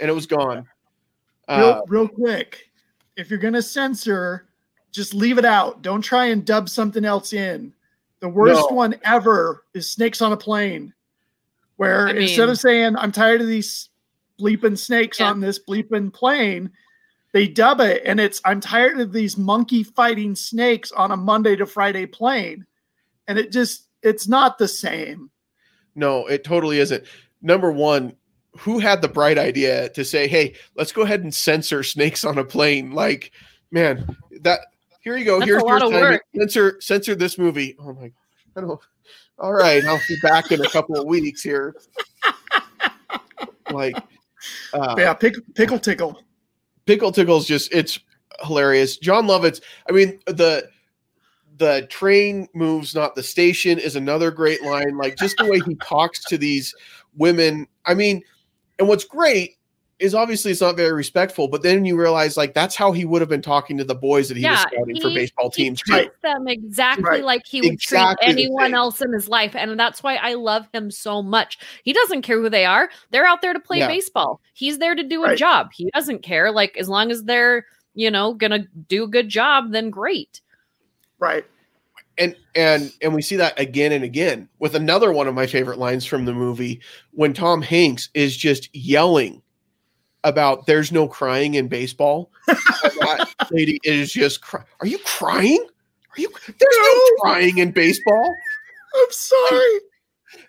And 0.00 0.10
it 0.10 0.14
was 0.14 0.26
gone. 0.26 0.66
Uh, 1.48 1.82
real, 1.88 2.00
real 2.00 2.08
quick, 2.08 2.70
if 3.16 3.30
you're 3.30 3.38
gonna 3.38 3.62
censor, 3.62 4.47
just 4.92 5.14
leave 5.14 5.38
it 5.38 5.44
out. 5.44 5.82
Don't 5.82 6.02
try 6.02 6.26
and 6.26 6.44
dub 6.44 6.68
something 6.68 7.04
else 7.04 7.32
in. 7.32 7.72
The 8.20 8.28
worst 8.28 8.60
No. 8.70 8.74
one 8.74 8.96
ever 9.04 9.64
is 9.74 9.88
Snakes 9.88 10.20
on 10.20 10.32
a 10.32 10.36
Plane, 10.36 10.92
where 11.76 12.08
I 12.08 12.12
instead 12.12 12.42
mean- 12.44 12.50
of 12.50 12.58
saying 12.58 12.96
"I'm 12.96 13.12
tired 13.12 13.40
of 13.40 13.46
these 13.46 13.90
bleeping 14.40 14.76
snakes 14.78 15.20
Yeah. 15.20 15.30
on 15.30 15.40
this 15.40 15.58
bleeping 15.58 16.12
plane," 16.12 16.70
they 17.32 17.46
dub 17.46 17.80
it, 17.80 18.02
and 18.04 18.18
it's 18.18 18.40
"I'm 18.44 18.60
tired 18.60 18.98
of 19.00 19.12
these 19.12 19.36
monkey 19.36 19.82
fighting 19.84 20.34
snakes 20.34 20.90
on 20.92 21.10
a 21.12 21.16
Monday 21.16 21.54
to 21.56 21.66
Friday 21.66 22.06
plane," 22.06 22.66
and 23.28 23.38
it 23.38 23.52
just 23.52 23.84
it's 24.02 24.26
not 24.28 24.58
the 24.58 24.68
same. 24.68 25.30
No, 25.94 26.26
it 26.26 26.44
totally 26.44 26.78
isn't. 26.78 27.04
Number 27.42 27.70
one, 27.70 28.14
who 28.58 28.78
had 28.80 29.02
the 29.02 29.08
bright 29.08 29.38
idea 29.38 29.88
to 29.90 30.04
say, 30.04 30.26
"Hey, 30.26 30.54
let's 30.76 30.92
go 30.92 31.02
ahead 31.02 31.22
and 31.22 31.34
censor 31.34 31.82
snakes 31.84 32.24
on 32.24 32.38
a 32.38 32.44
plane"? 32.44 32.92
Like, 32.92 33.30
man, 33.70 34.16
that 34.40 34.60
here 35.08 35.16
you 35.16 35.24
go. 35.24 35.38
That's 35.38 35.48
Here's 35.48 35.62
a 35.62 35.64
lot 35.64 35.80
your 35.80 35.86
of 35.86 35.92
time. 35.92 36.00
work. 36.00 36.24
Censor 36.36 36.80
censor 36.80 37.14
this 37.14 37.38
movie. 37.38 37.76
Oh 37.78 37.94
my 37.94 38.08
gosh. 38.08 38.12
I 38.56 38.60
don't 38.60 38.80
all 39.38 39.52
right, 39.52 39.84
I'll 39.84 40.00
be 40.08 40.16
back 40.20 40.50
in 40.50 40.64
a 40.64 40.68
couple 40.68 41.00
of 41.00 41.06
weeks 41.06 41.42
here. 41.42 41.76
Like 43.70 43.96
uh, 44.72 44.94
yeah, 44.98 45.14
pick, 45.14 45.34
pickle 45.54 45.78
tickle. 45.78 46.22
Pickle 46.86 47.12
Tickle's 47.12 47.46
just 47.46 47.72
it's 47.72 47.98
hilarious. 48.42 48.96
Jon 48.96 49.26
Lovitz, 49.26 49.60
I 49.88 49.92
mean, 49.92 50.20
the 50.26 50.68
the 51.58 51.86
train 51.90 52.48
moves, 52.54 52.94
not 52.94 53.14
the 53.14 53.22
station, 53.22 53.78
is 53.78 53.94
another 53.94 54.30
great 54.30 54.62
line. 54.62 54.96
Like 54.96 55.16
just 55.16 55.36
the 55.36 55.44
way 55.44 55.60
he 55.60 55.74
talks 55.76 56.24
to 56.24 56.38
these 56.38 56.74
women. 57.16 57.66
I 57.84 57.94
mean, 57.94 58.22
and 58.78 58.88
what's 58.88 59.04
great 59.04 59.57
is 59.98 60.14
obviously 60.14 60.52
it's 60.52 60.60
not 60.60 60.76
very 60.76 60.92
respectful, 60.92 61.48
but 61.48 61.62
then 61.62 61.84
you 61.84 61.96
realize 62.00 62.36
like 62.36 62.54
that's 62.54 62.76
how 62.76 62.92
he 62.92 63.04
would 63.04 63.20
have 63.20 63.28
been 63.28 63.42
talking 63.42 63.76
to 63.78 63.84
the 63.84 63.94
boys 63.94 64.28
that 64.28 64.36
he 64.36 64.44
was 64.44 64.52
Yeah, 64.58 64.64
scouting 64.68 65.00
for 65.00 65.08
baseball 65.08 65.50
teams 65.50 65.82
too. 65.82 65.92
treats 65.92 66.14
them 66.22 66.46
exactly 66.46 67.02
Right. 67.04 67.24
like 67.24 67.44
he 67.46 67.60
would 67.60 67.72
Exactly 67.72 68.32
treat 68.32 68.44
anyone 68.46 68.74
else 68.74 69.00
in 69.00 69.12
his 69.12 69.28
life. 69.28 69.56
And 69.56 69.78
that's 69.78 70.02
why 70.02 70.14
I 70.16 70.34
love 70.34 70.68
him 70.72 70.90
so 70.92 71.20
much. 71.22 71.58
He 71.82 71.92
doesn't 71.92 72.22
care 72.22 72.40
who 72.40 72.48
they 72.48 72.64
are. 72.64 72.88
They're 73.10 73.26
out 73.26 73.42
there 73.42 73.52
to 73.52 73.58
play 73.60 73.78
Yeah. 73.78 73.88
baseball. 73.88 74.40
He's 74.54 74.78
there 74.78 74.94
to 74.94 75.02
do 75.02 75.24
a 75.24 75.34
job. 75.34 75.70
He 75.74 75.90
doesn't 75.94 76.22
care. 76.22 76.52
Like 76.52 76.76
as 76.76 76.88
long 76.88 77.10
as 77.10 77.24
they're, 77.24 77.66
you 77.94 78.10
know, 78.10 78.34
gonna 78.34 78.66
do 78.88 79.02
a 79.04 79.08
good 79.08 79.28
job, 79.28 79.72
then 79.72 79.90
great. 79.90 80.40
Right. 81.18 81.44
and 82.18 82.34
and 82.56 82.92
and 83.02 83.14
we 83.14 83.22
see 83.22 83.36
that 83.36 83.58
again 83.60 83.92
and 83.92 84.02
again 84.04 84.48
with 84.58 84.74
another 84.74 85.12
one 85.12 85.28
of 85.28 85.34
my 85.34 85.46
favorite 85.46 85.78
lines 85.78 86.04
from 86.04 86.24
the 86.24 86.32
movie 86.32 86.80
when 87.12 87.32
Tom 87.32 87.62
Hanks 87.62 88.08
is 88.14 88.36
just 88.36 88.74
yelling 88.74 89.40
about 90.28 90.66
there's 90.66 90.92
no 90.92 91.08
crying 91.08 91.54
in 91.54 91.68
baseball. 91.68 92.30
that 92.46 93.34
lady 93.50 93.78
is 93.82 94.12
just 94.12 94.40
cry- 94.40 94.64
Are 94.80 94.86
you 94.86 94.98
crying? 94.98 95.66
Are 96.16 96.20
you 96.20 96.30
There's 96.46 96.76
no 96.78 97.00
crying 97.20 97.58
in 97.58 97.72
baseball. 97.72 98.34
I'm 98.94 99.10
sorry. 99.10 99.80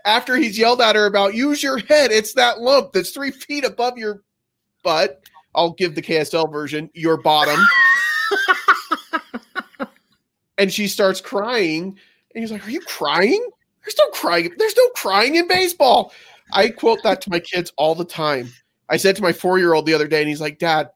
After 0.05 0.35
he's 0.35 0.57
yelled 0.57 0.81
at 0.81 0.95
her 0.95 1.05
about 1.05 1.33
use 1.33 1.63
your 1.63 1.77
head, 1.77 2.11
it's 2.11 2.33
that 2.33 2.59
lump 2.59 2.93
that's 2.93 3.11
3 3.11 3.31
feet 3.31 3.65
above 3.65 3.97
your 3.97 4.23
butt. 4.83 5.21
I'll 5.55 5.71
give 5.71 5.95
the 5.95 6.01
KSL 6.01 6.51
version, 6.51 6.89
your 6.93 7.17
bottom. 7.17 7.59
and 10.59 10.71
she 10.71 10.87
starts 10.87 11.21
crying 11.21 11.97
and 12.35 12.43
he's 12.43 12.51
like 12.51 12.67
are 12.67 12.71
you 12.71 12.81
crying 12.81 13.49
there's 13.83 13.95
no 13.97 14.07
crying 14.09 14.51
there's 14.57 14.75
no 14.77 14.87
crying 14.89 15.35
in 15.35 15.47
baseball 15.47 16.13
i 16.53 16.69
quote 16.69 17.01
that 17.01 17.21
to 17.21 17.31
my 17.31 17.39
kids 17.39 17.71
all 17.77 17.95
the 17.95 18.05
time 18.05 18.51
i 18.89 18.97
said 18.97 19.15
to 19.15 19.21
my 19.21 19.31
four-year-old 19.31 19.85
the 19.85 19.93
other 19.93 20.07
day 20.07 20.19
and 20.21 20.29
he's 20.29 20.41
like 20.41 20.59
dad 20.59 20.89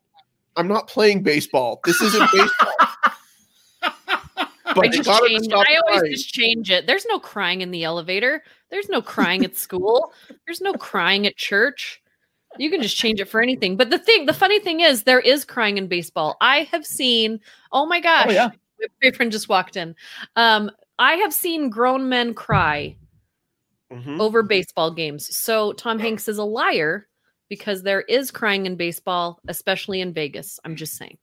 i'm 0.56 0.68
not 0.68 0.88
playing 0.88 1.22
baseball 1.24 1.80
this 1.86 2.02
isn't 2.02 2.30
baseball 2.32 2.74
but 4.76 4.86
you 4.86 4.92
just 4.92 5.06
got 5.06 5.22
her 5.22 5.28
to 5.28 5.34
change. 5.34 5.46
stop 5.46 5.66
I 5.70 5.76
always 5.86 6.00
crying. 6.02 6.12
just 6.14 6.30
change 6.34 6.72
it. 6.72 6.88
There's 6.88 7.06
no 7.06 7.20
crying 7.20 7.62
in 7.62 7.70
the 7.70 7.84
elevator. 7.84 8.44
There's 8.72 8.90
no 8.90 9.04
crying 9.04 9.46
at 9.46 9.56
school. 9.56 10.14
There's 10.48 10.62
no 10.62 10.74
crying 10.74 11.28
at 11.28 11.36
church. 11.36 12.02
You 12.58 12.72
can 12.72 12.82
just 12.82 12.98
change 12.98 13.20
it 13.20 13.30
for 13.30 13.40
anything. 13.40 13.78
But 13.78 13.92
the 13.92 14.00
thing, 14.00 14.26
the 14.26 14.34
funny 14.34 14.60
thing 14.60 14.80
is, 14.80 15.04
there 15.04 15.20
is 15.20 15.46
crying 15.46 15.78
in 15.78 15.86
baseball. 15.88 16.38
I 16.42 16.62
have 16.72 16.88
seen. 16.88 17.40
Oh 17.72 17.86
my 17.86 18.00
gosh! 18.00 18.32
yeah. 18.34 18.50
my 18.80 18.88
boyfriend 19.12 19.32
just 19.32 19.48
walked 19.48 19.76
in. 19.78 19.96
Um, 20.36 20.72
I 20.98 21.14
have 21.18 21.34
seen 21.34 21.70
grown 21.70 22.10
men 22.10 22.34
cry 22.34 22.96
Mhm. 23.92 24.20
over 24.20 24.42
baseball 24.42 24.90
games. 24.92 25.36
So 25.38 25.74
Tom 25.74 26.00
Hanks 26.00 26.28
is 26.28 26.40
a 26.40 26.44
liar 26.44 27.08
because 27.50 27.84
there 27.84 28.02
is 28.02 28.32
crying 28.32 28.66
in 28.66 28.76
baseball, 28.76 29.40
especially 29.48 30.02
in 30.02 30.14
Vegas. 30.14 30.60
I'm 30.66 30.76
just 30.76 30.96
saying. 30.98 31.18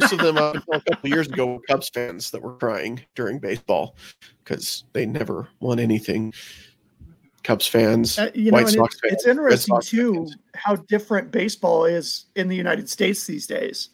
most 0.00 0.12
of 0.12 0.18
them 0.20 0.36
up 0.36 0.54
until 0.54 0.74
a 0.74 0.80
couple 0.82 1.10
years 1.10 1.26
ago 1.26 1.46
were 1.54 1.60
cubs 1.68 1.88
fans 1.88 2.30
that 2.30 2.40
were 2.42 2.54
crying 2.54 3.00
during 3.14 3.38
baseball 3.38 3.96
because 4.44 4.84
they 4.92 5.04
never 5.04 5.48
won 5.60 5.78
anything 5.80 6.32
cubs 7.42 7.66
fans 7.66 8.18
Uh, 8.18 8.30
you 8.34 8.50
know, 8.50 8.56
White 8.56 8.66
and 8.66 8.74
Sox 8.74 8.94
it's, 8.94 9.00
fans, 9.00 9.12
it's 9.12 9.26
Red 9.26 9.30
interesting 9.30 9.74
Sox 9.74 9.90
too 9.90 10.14
fans. 10.14 10.36
how 10.54 10.76
different 10.76 11.30
baseball 11.30 11.84
is 11.84 12.26
in 12.36 12.48
the 12.48 12.56
United 12.56 12.88
States 12.88 13.26
these 13.26 13.46
days. 13.46 13.90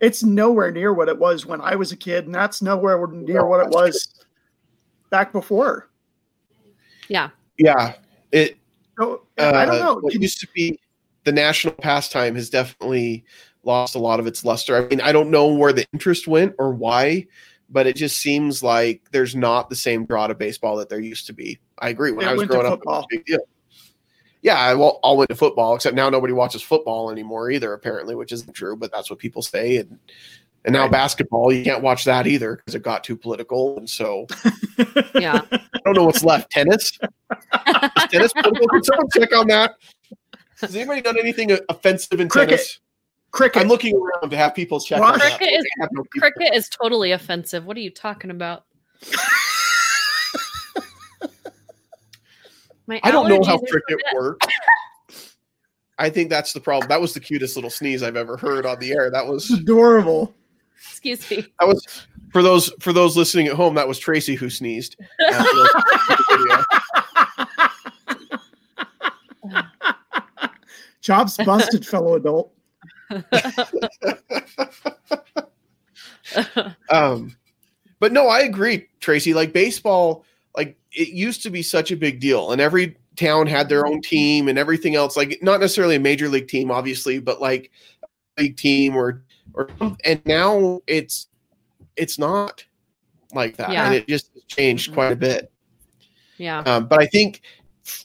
It's 0.00 0.22
nowhere 0.22 0.72
near 0.72 0.92
what 0.92 1.08
it 1.08 1.18
was 1.18 1.46
when 1.46 1.60
I 1.60 1.74
was 1.76 1.92
a 1.92 1.96
kid, 1.96 2.26
and 2.26 2.34
that's 2.34 2.60
nowhere 2.62 3.06
near 3.08 3.40
No, 3.40 3.46
what 3.46 3.60
it 3.60 3.64
that's 3.70 3.74
was 3.74 4.24
back 5.10 5.32
before. 5.32 5.90
Yeah. 7.08 7.30
yeah 7.58 7.94
it 8.30 8.56
So 8.98 9.22
I 9.48 9.64
don't 9.64 9.74
uh, 9.74 9.78
know. 9.78 9.94
What 9.96 10.14
used 10.14 10.40
to 10.40 10.48
be 10.54 10.78
the 11.24 11.32
national 11.32 11.74
pastime 11.74 12.34
has 12.34 12.50
definitely 12.50 13.24
lost 13.64 13.94
a 13.94 13.98
lot 13.98 14.20
of 14.20 14.26
its 14.26 14.44
luster. 14.44 14.76
I 14.76 14.86
mean, 14.88 15.00
I 15.00 15.12
don't 15.12 15.30
know 15.30 15.48
where 15.48 15.72
the 15.72 15.86
interest 15.92 16.26
went 16.26 16.54
or 16.58 16.72
why, 16.72 17.26
but 17.70 17.86
it 17.86 17.96
just 17.96 18.18
seems 18.18 18.62
like 18.62 19.02
there's 19.12 19.36
not 19.36 19.70
the 19.70 19.76
same 19.76 20.04
draw 20.04 20.26
to 20.26 20.34
baseball 20.34 20.76
that 20.76 20.88
there 20.88 21.00
used 21.00 21.26
to 21.26 21.32
be. 21.32 21.58
I 21.78 21.90
agree. 21.90 22.12
When 22.12 22.26
It 22.26 22.30
I 22.30 22.34
was 22.34 22.46
growing 22.46 22.66
up, 22.66 22.80
it 22.80 22.86
was 22.86 23.06
big 23.08 23.24
deal. 23.24 23.40
Yeah, 24.42 24.58
I 24.58 24.74
all, 24.74 24.98
all 25.04 25.16
went 25.16 25.30
to 25.30 25.36
football, 25.36 25.76
except 25.76 25.94
now 25.94 26.10
nobody 26.10 26.32
watches 26.32 26.62
football 26.62 27.12
anymore 27.12 27.50
either, 27.50 27.72
apparently, 27.72 28.16
which 28.16 28.32
isn't 28.32 28.52
true, 28.52 28.74
but 28.74 28.90
that's 28.90 29.08
what 29.08 29.20
people 29.20 29.40
say. 29.40 29.76
And 29.76 30.00
and 30.64 30.72
now 30.72 30.82
Right. 30.82 30.92
basketball, 30.92 31.52
you 31.52 31.64
can't 31.64 31.82
watch 31.82 32.04
that 32.04 32.26
either 32.26 32.56
because 32.56 32.74
it 32.74 32.82
got 32.82 33.02
too 33.04 33.16
political. 33.16 33.76
And 33.78 33.88
so 33.88 34.26
Yeah. 35.14 35.40
I 35.52 35.60
don't 35.84 35.94
know 35.96 36.04
what's 36.04 36.24
left. 36.24 36.50
Tennis? 36.50 36.92
Is 36.92 36.98
tennis 38.10 38.32
political? 38.32 38.68
Can 38.68 38.84
someone 38.84 39.08
check 39.16 39.34
on 39.36 39.46
that? 39.48 39.74
Has 40.60 40.76
anybody 40.76 41.00
done 41.00 41.18
anything 41.18 41.50
offensive 41.68 42.20
in 42.20 42.28
Cricket. 42.28 42.50
tennis? 42.58 42.78
cricket. 43.32 43.62
I'm 43.62 43.68
looking 43.68 43.96
around 43.96 44.30
to 44.30 44.36
have 44.36 44.54
people 44.54 44.78
check 44.78 45.00
What? 45.00 45.18
Cricket 45.20 45.48
is- 45.52 45.64
have 45.80 45.88
no 45.92 46.02
people. 46.12 46.28
Cricket 46.30 46.54
is 46.54 46.68
totally 46.68 47.12
offensive. 47.12 47.64
What 47.64 47.76
are 47.76 47.80
you 47.80 47.90
talking 47.90 48.30
about? 48.30 48.64
My 52.86 53.00
I 53.04 53.10
don't 53.10 53.28
know 53.28 53.42
how 53.44 53.58
cricket 53.58 53.98
works. 54.14 54.46
I 55.98 56.10
think 56.10 56.30
that's 56.30 56.52
the 56.52 56.60
problem. 56.60 56.88
That 56.88 57.00
was 57.00 57.14
the 57.14 57.20
cutest 57.20 57.54
little 57.56 57.70
sneeze 57.70 58.02
I've 58.02 58.16
ever 58.16 58.36
heard 58.36 58.66
on 58.66 58.78
the 58.80 58.92
air. 58.92 59.08
That 59.10 59.26
was 59.26 59.50
adorable. 59.50 60.34
Excuse 60.90 61.30
me. 61.30 61.46
that 61.58 61.66
was 61.68 62.06
for 62.32 62.42
those 62.42 62.72
for 62.80 62.92
those 62.92 63.16
listening 63.16 63.46
at 63.46 63.54
home. 63.54 63.74
That 63.74 63.88
was 63.88 63.98
Tracy 63.98 64.34
who 64.34 64.50
sneezed. 64.50 64.96
For 65.18 65.32
those- 65.32 65.68
video. 66.30 66.64
Jobs 71.00 71.36
busted, 71.38 71.86
fellow 71.86 72.14
adult. 72.14 72.54
um, 76.90 77.36
but 77.98 78.12
no, 78.12 78.28
I 78.28 78.40
agree, 78.40 78.86
Tracy. 79.00 79.34
Like 79.34 79.52
baseball, 79.52 80.24
like 80.56 80.76
it 80.92 81.08
used 81.08 81.42
to 81.42 81.50
be 81.50 81.62
such 81.62 81.90
a 81.90 81.96
big 81.96 82.20
deal, 82.20 82.52
and 82.52 82.60
every 82.60 82.96
town 83.16 83.46
had 83.46 83.68
their 83.68 83.84
own 83.86 84.00
team 84.00 84.48
and 84.48 84.58
everything 84.58 84.94
else. 84.94 85.16
Like 85.16 85.38
not 85.42 85.60
necessarily 85.60 85.96
a 85.96 86.00
major 86.00 86.28
league 86.28 86.48
team, 86.48 86.70
obviously, 86.70 87.18
but 87.18 87.40
like 87.40 87.72
a 88.38 88.42
league 88.42 88.56
team 88.56 88.94
or 88.96 89.22
or 89.54 89.68
and 90.04 90.20
now 90.26 90.80
it's 90.86 91.28
it's 91.96 92.18
not 92.18 92.64
like 93.34 93.56
that, 93.56 93.70
Yeah. 93.72 93.86
and 93.86 93.94
it 93.94 94.06
just 94.08 94.30
changed 94.48 94.92
quite 94.92 95.12
a 95.12 95.16
bit. 95.16 95.50
yeah. 96.38 96.60
Um, 96.60 96.86
but 96.86 97.00
I 97.00 97.06
think 97.06 97.42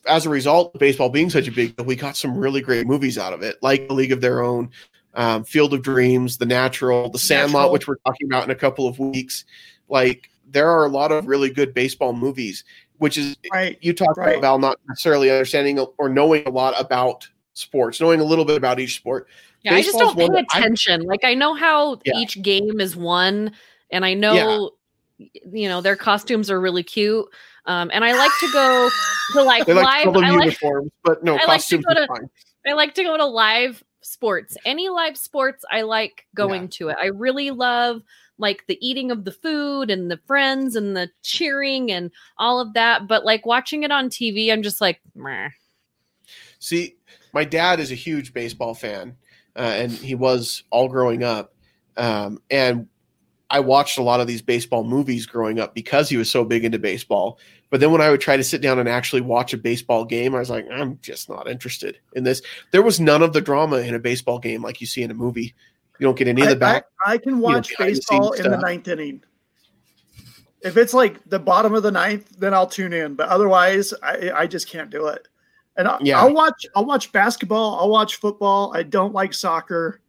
as 0.08 0.26
a 0.26 0.30
result 0.30 0.74
of 0.74 0.80
baseball 0.80 1.10
being 1.10 1.30
such 1.30 1.48
a 1.48 1.52
big 1.52 1.76
deal, 1.76 1.86
we 1.86 1.96
got 1.96 2.16
some 2.18 2.36
really 2.38 2.62
great 2.62 2.88
movies 2.88 3.18
out 3.18 3.34
of 3.34 3.42
it, 3.44 3.58
like 3.62 3.88
A 3.90 3.94
League 3.94 4.12
of 4.12 4.22
Their 4.22 4.42
Own, 4.42 4.70
um, 5.14 5.44
Field 5.44 5.74
of 5.74 5.82
Dreams, 5.84 6.38
The 6.38 6.46
Natural, 6.46 7.10
The 7.10 7.20
Sandlot, 7.20 7.52
Natural. 7.62 7.74
which 7.74 7.88
we're 7.88 7.96
talking 8.06 8.28
about 8.28 8.44
in 8.44 8.50
a 8.52 8.56
couple 8.56 8.88
of 8.88 9.00
weeks. 9.00 9.46
Like 9.90 10.30
there 10.50 10.70
are 10.70 10.86
a 10.86 10.90
lot 10.90 11.12
of 11.12 11.28
really 11.28 11.50
good 11.50 11.74
baseball 11.74 12.14
movies, 12.14 12.64
which 12.98 13.18
is 13.18 13.36
Right. 13.52 13.78
you 13.82 13.94
talked 13.94 14.18
Right. 14.18 14.38
about 14.38 14.60
not 14.62 14.80
necessarily 14.88 15.30
understanding 15.30 15.78
or 15.98 16.10
knowing 16.10 16.46
a 16.48 16.52
lot 16.52 16.80
about 16.80 17.28
sports, 17.54 18.00
knowing 18.02 18.20
a 18.20 18.24
little 18.24 18.46
bit 18.46 18.56
about 18.58 18.80
each 18.80 18.96
sport. 18.96 19.28
Yeah, 19.64 19.74
I 19.76 19.82
just 19.82 19.98
don't 19.98 20.16
pay 20.18 20.28
attention. 20.28 21.02
like 21.02 21.24
I 21.24 21.34
know 21.34 21.54
how 21.54 22.00
Yeah. 22.06 22.16
each 22.18 22.42
game 22.42 22.80
is 22.80 22.96
won, 22.96 23.52
and 23.92 24.06
I 24.06 24.14
know 24.14 24.72
you 25.18 25.68
know 25.68 25.82
their 25.82 25.96
costumes 25.96 26.50
are 26.52 26.60
really 26.62 26.84
cute. 26.84 27.26
Um, 27.66 27.90
and 27.94 28.06
I 28.06 28.14
like 28.14 28.32
to 28.40 28.52
go 28.54 28.90
to 29.34 29.44
like 29.44 29.66
They 29.66 29.74
like 29.74 29.86
live. 29.86 29.98
to 30.00 30.04
call 30.06 30.14
them 30.14 30.24
I 30.24 30.30
like 30.32 30.44
uniforms, 30.46 30.92
but 31.04 31.24
no 31.24 31.36
I 31.38 31.46
like 31.46 31.66
to 31.68 31.78
go 31.80 31.94
to- 31.94 32.08
fine. 32.08 32.30
I 32.66 32.74
like 32.74 32.94
to 32.96 33.04
go 33.04 33.18
to 33.18 33.26
live 33.26 33.84
sports. 34.02 34.56
Any 34.66 34.90
live 34.90 35.18
sports, 35.18 35.66
I 35.72 35.82
like 35.82 36.26
going 36.36 36.68
to 36.70 36.90
it. 36.90 36.98
I 37.02 37.08
really 37.08 37.52
love 37.52 38.02
like 38.38 38.66
the 38.68 38.78
eating 38.86 39.10
of 39.10 39.26
the 39.26 39.32
food 39.32 39.90
and 39.90 40.12
the 40.12 40.20
friends 40.28 40.76
and 40.76 40.96
the 40.96 41.10
cheering 41.24 41.92
and 41.92 42.12
all 42.38 42.60
of 42.60 42.74
that. 42.74 43.08
But 43.08 43.26
like 43.26 43.46
watching 43.46 43.84
it 43.84 43.92
on 43.92 44.10
TV, 44.10 44.52
I'm 44.52 44.64
just 44.64 44.80
like, 44.82 45.02
Meh. 45.16 45.50
See, 46.60 46.98
my 47.34 47.44
dad 47.46 47.80
is 47.80 47.92
a 47.92 47.96
huge 47.96 48.34
baseball 48.34 48.74
fan, 48.74 49.16
uh, 49.58 49.62
and 49.62 49.92
he 49.92 50.16
was 50.16 50.64
all 50.70 50.88
growing 50.88 51.24
up. 51.24 51.54
Um, 51.98 52.42
and 52.52 52.88
I 53.50 53.60
watched 53.60 53.98
a 53.98 54.04
lot 54.04 54.20
of 54.20 54.28
these 54.28 54.42
baseball 54.42 54.84
movies 54.84 55.26
growing 55.26 55.60
up 55.60 55.74
because 55.74 56.10
he 56.10 56.18
was 56.18 56.30
so 56.30 56.44
big 56.44 56.66
into 56.66 56.80
baseball. 56.80 57.40
But 57.70 57.80
then 57.80 57.92
when 57.92 58.02
I 58.02 58.10
would 58.10 58.22
try 58.22 58.38
to 58.38 58.44
sit 58.44 58.62
down 58.62 58.80
and 58.80 58.88
actually 58.88 59.22
watch 59.22 59.54
a 59.54 59.58
baseball 59.58 60.06
game, 60.06 60.36
I 60.36 60.40
was 60.40 60.50
like, 60.50 60.68
I'm 60.72 61.00
just 61.02 61.30
not 61.30 61.50
interested 61.50 62.00
in 62.14 62.24
this. 62.24 62.42
There 62.72 62.82
was 62.82 63.00
none 63.00 63.22
of 63.22 63.34
the 63.34 63.42
drama 63.42 63.78
in 63.78 63.96
a 63.96 64.00
baseball 64.00 64.40
game 64.40 64.62
like 64.62 64.80
you 64.80 64.88
see 64.88 65.04
in 65.04 65.12
a 65.12 65.16
movie. 65.16 65.54
You 66.00 66.06
don't 66.06 66.18
get 66.18 66.28
any 66.28 66.44
of 66.44 66.50
the 66.50 66.56
back. 66.56 66.86
I, 67.06 67.14
I 67.14 67.18
can 67.18 67.40
watch 67.40 67.70
behind 67.70 67.96
the 67.96 68.00
baseball 68.00 68.34
scenes 68.34 68.46
in 68.46 68.52
the 68.52 68.58
ninth 68.58 68.88
inning. 68.88 69.24
If 70.62 70.78
it's 70.78 70.94
like 70.94 71.28
the 71.28 71.40
bottom 71.40 71.74
of 71.74 71.84
the 71.84 71.92
ninth, 71.92 72.38
then 72.38 72.54
I'll 72.54 72.68
tune 72.68 72.94
in. 72.94 73.16
But 73.16 73.30
otherwise, 73.30 73.94
I, 74.04 74.32
I 74.34 74.48
just 74.48 74.68
can't 74.68 74.90
do 74.90 75.08
it. 75.08 75.28
And 75.78 75.88
I, 75.88 75.98
Yeah. 76.02 76.20
I'll 76.20 76.34
watch 76.34 76.66
I'll 76.76 76.86
watch 76.86 77.12
basketball. 77.12 77.80
I'll 77.80 77.90
watch 77.90 78.16
football. 78.16 78.72
I 78.76 78.84
don't 78.84 79.14
like 79.14 79.34
soccer. 79.34 80.02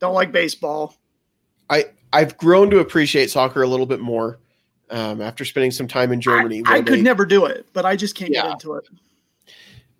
Don't 0.00 0.14
like 0.14 0.32
baseball. 0.32 0.96
I 1.70 1.86
I've 2.12 2.36
grown 2.36 2.70
to 2.70 2.78
appreciate 2.80 3.30
soccer 3.30 3.62
a 3.62 3.66
little 3.66 3.86
bit 3.86 4.00
more 4.00 4.38
um, 4.90 5.20
after 5.22 5.44
spending 5.44 5.70
some 5.70 5.88
time 5.88 6.12
in 6.12 6.20
Germany. 6.20 6.62
I, 6.66 6.74
I 6.74 6.82
could 6.82 6.98
they- 6.98 7.02
never 7.02 7.24
do 7.24 7.46
it, 7.46 7.66
but 7.72 7.84
I 7.86 7.96
just 7.96 8.14
can't 8.14 8.30
Yeah. 8.32 8.42
get 8.42 8.52
into 8.52 8.74
it. 8.74 8.88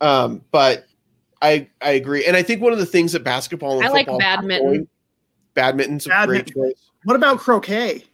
Um, 0.00 0.42
but 0.50 0.86
I 1.40 1.68
I 1.80 1.92
agree, 1.92 2.24
and 2.26 2.36
I 2.36 2.42
think 2.42 2.60
one 2.60 2.72
of 2.72 2.78
the 2.78 2.86
things 2.86 3.12
that 3.12 3.22
basketball 3.24 3.78
and 3.78 3.86
I 3.86 3.90
like 3.90 4.06
football 4.06 4.20
have 4.20 4.40
badminton. 4.40 4.66
going- 4.66 4.88
Badminton's 5.54 6.06
a 6.06 6.08
great 6.26 6.46
Badminton. 6.46 6.72
What 7.04 7.14
about 7.16 7.38
croquet? 7.38 8.04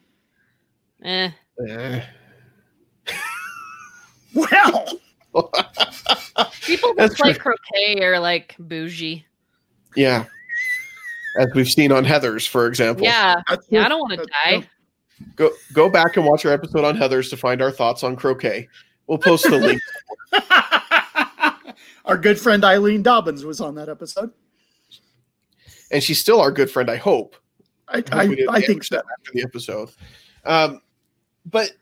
eh. 1.03 1.31
Eh. 1.67 2.03
Well, 4.35 5.01
People 6.63 6.95
that 6.95 7.09
That's 7.09 7.15
play 7.15 7.33
true. 7.33 7.55
croquet 7.55 8.05
are 8.05 8.19
like 8.19 8.57
bougie. 8.59 9.25
Yeah, 9.97 10.25
as 11.39 11.49
we've 11.55 11.69
seen 11.69 11.93
on 11.93 12.05
Heather's, 12.05 12.47
for 12.47 12.67
example. 12.67 13.05
Yeah. 13.05 13.41
Yeah, 13.69 13.85
I 13.85 13.89
don't 13.89 14.01
want 14.01 14.21
to 14.21 14.27
die. 14.45 14.59
true. 14.59 14.67
Go 15.37 15.51
go 15.73 15.89
back 15.91 16.17
and 16.17 16.25
watch 16.27 16.45
our 16.47 16.53
episode 16.53 16.85
on 16.85 16.97
Heather's 16.97 17.29
to 17.31 17.37
find 17.37 17.61
our 17.61 17.71
thoughts 17.71 18.03
on 18.03 18.17
croquet. 18.17 18.69
We'll 19.07 19.19
post 19.19 19.45
the 19.45 19.59
link. 19.59 19.81
Our 22.05 22.17
good 22.17 22.41
friend 22.41 22.65
Eileen 22.65 23.03
Dobbins 23.03 23.45
was 23.45 23.61
on 23.61 23.75
that 23.77 23.89
episode. 23.89 24.33
and 25.93 26.03
she's 26.03 26.19
still 26.19 26.41
our 26.41 26.51
good 26.51 26.71
friend. 26.71 26.91
I 26.91 26.97
hope. 26.97 27.37
I, 27.89 27.97
hope 27.99 28.13
I, 28.13 28.37
I 28.49 28.61
think 28.61 28.85
so. 28.85 28.97
after 28.97 29.33
the 29.35 29.43
episode. 29.43 29.91
Um, 30.45 30.81
but 31.45 31.73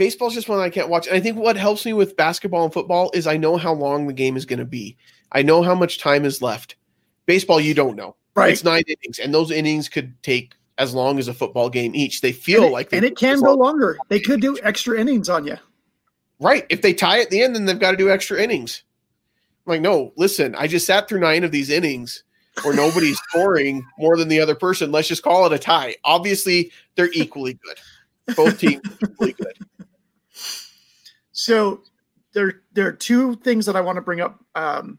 baseball's 0.00 0.32
just 0.32 0.48
one 0.48 0.58
I 0.58 0.70
can't 0.70 0.88
watch. 0.88 1.06
And 1.06 1.14
I 1.14 1.20
think 1.20 1.36
what 1.36 1.58
helps 1.58 1.84
me 1.84 1.92
with 1.92 2.16
basketball 2.16 2.64
and 2.64 2.72
football 2.72 3.10
is 3.12 3.26
I 3.26 3.36
know 3.36 3.58
how 3.58 3.74
long 3.74 4.06
the 4.06 4.14
game 4.14 4.34
is 4.34 4.46
going 4.46 4.58
to 4.58 4.64
be. 4.64 4.96
I 5.30 5.42
know 5.42 5.62
how 5.62 5.74
much 5.74 6.00
time 6.00 6.24
is 6.24 6.40
left. 6.40 6.76
Baseball, 7.26 7.60
you 7.60 7.74
don't 7.74 7.96
know. 7.96 8.16
Right. 8.34 8.50
It's 8.50 8.64
nine 8.64 8.82
innings, 8.86 9.18
and 9.18 9.34
those 9.34 9.50
innings 9.50 9.90
could 9.90 10.14
take 10.22 10.54
as 10.78 10.94
long 10.94 11.18
as 11.18 11.28
a 11.28 11.34
football 11.34 11.68
game 11.68 11.94
each. 11.94 12.22
They 12.22 12.32
feel 12.32 12.64
and 12.64 12.72
like 12.72 12.88
they 12.88 12.96
and 12.96 13.04
it 13.04 13.18
can 13.18 13.42
go 13.42 13.52
longer. 13.52 13.98
They 14.08 14.20
could 14.20 14.40
do 14.40 14.56
extra 14.62 14.98
innings 14.98 15.28
on 15.28 15.44
you. 15.44 15.58
Right. 16.38 16.64
If 16.70 16.80
they 16.80 16.94
tie 16.94 17.20
at 17.20 17.28
the 17.28 17.42
end, 17.42 17.54
then 17.54 17.66
they've 17.66 17.78
got 17.78 17.90
to 17.90 17.98
do 17.98 18.10
extra 18.10 18.42
innings. 18.42 18.82
I'm 19.66 19.72
like, 19.72 19.82
no, 19.82 20.14
listen, 20.16 20.54
I 20.54 20.66
just 20.66 20.86
sat 20.86 21.10
through 21.10 21.20
nine 21.20 21.44
of 21.44 21.52
these 21.52 21.68
innings 21.68 22.24
where 22.62 22.74
nobody's 22.74 23.18
scoring 23.28 23.84
more 23.98 24.16
than 24.16 24.28
the 24.28 24.40
other 24.40 24.54
person. 24.54 24.92
Let's 24.92 25.08
just 25.08 25.22
call 25.22 25.44
it 25.44 25.52
a 25.52 25.58
tie. 25.58 25.96
Obviously, 26.04 26.72
they're 26.94 27.12
equally 27.12 27.58
good. 27.62 28.34
Both 28.34 28.60
teams 28.60 28.80
are 28.86 29.10
equally 29.10 29.32
good. 29.34 29.58
So 31.44 31.82
there, 32.34 32.60
there 32.72 32.86
are 32.86 32.92
two 32.92 33.34
things 33.36 33.64
that 33.66 33.74
I 33.76 33.80
want 33.80 33.96
to 33.96 34.02
bring 34.02 34.20
up. 34.20 34.38
Um, 34.54 34.98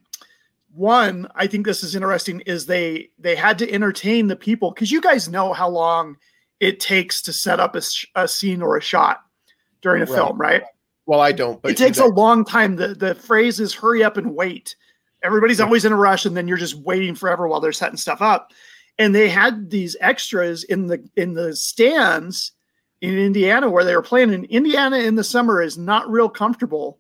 one, 0.73 1.27
I 1.35 1.45
think 1.45 1.65
this 1.65 1.83
is 1.83 1.95
interesting, 1.95 2.39
is 2.41 2.65
they 2.65 3.09
they 3.19 3.35
had 3.35 3.59
to 3.59 3.71
entertain 3.71 4.27
the 4.27 4.35
people 4.35 4.71
because 4.71 4.91
you 4.91 5.01
guys 5.01 5.29
know 5.29 5.53
how 5.53 5.69
long 5.69 6.17
it 6.59 6.79
takes 6.79 7.21
to 7.23 7.33
set 7.33 7.59
up 7.59 7.75
a, 7.75 7.81
sh- 7.81 8.07
a 8.15 8.27
scene 8.27 8.61
or 8.61 8.77
a 8.77 8.81
shot 8.81 9.21
during 9.81 10.01
a 10.01 10.05
Right. 10.05 10.15
film, 10.15 10.37
right? 10.39 10.63
Well, 11.05 11.19
I 11.19 11.31
don't, 11.31 11.61
but 11.61 11.71
it 11.71 11.77
takes 11.77 11.97
a 11.99 12.05
long 12.05 12.43
time. 12.45 12.75
The 12.75 12.89
the 12.95 13.13
phrase 13.15 13.59
is 13.59 13.73
hurry 13.73 14.03
up 14.03 14.17
and 14.17 14.33
wait. 14.33 14.75
Everybody's 15.23 15.59
Yeah. 15.59 15.65
always 15.65 15.85
in 15.85 15.91
a 15.91 15.97
rush, 15.97 16.25
and 16.25 16.35
then 16.37 16.47
you're 16.47 16.57
just 16.57 16.75
waiting 16.75 17.15
forever 17.15 17.47
while 17.47 17.59
they're 17.59 17.71
setting 17.73 17.97
stuff 17.97 18.21
up. 18.21 18.51
And 18.97 19.13
they 19.13 19.27
had 19.29 19.69
these 19.69 19.95
extras 19.99 20.63
in 20.63 20.87
the 20.87 21.07
in 21.17 21.33
the 21.33 21.55
stands 21.55 22.53
in 23.01 23.17
Indiana 23.17 23.69
where 23.69 23.83
they 23.83 23.95
were 23.95 24.01
playing. 24.01 24.33
And 24.33 24.45
Indiana 24.45 24.97
in 24.97 25.15
the 25.15 25.23
summer 25.23 25.61
is 25.61 25.77
not 25.77 26.09
real 26.09 26.29
comfortable, 26.29 26.99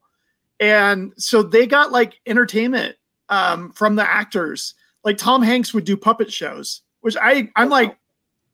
and 0.59 1.13
so 1.17 1.41
they 1.41 1.65
got 1.65 1.91
like 1.91 2.19
entertainment 2.25 2.95
um, 3.29 3.71
from 3.71 3.95
the 3.95 4.07
actors. 4.09 4.73
Like 5.03 5.17
Tom 5.17 5.41
Hanks 5.41 5.73
would 5.73 5.85
do 5.85 5.97
puppet 5.97 6.31
shows, 6.31 6.81
which 7.01 7.15
I 7.19 7.49
I'm 7.55 7.69
like, 7.69 7.97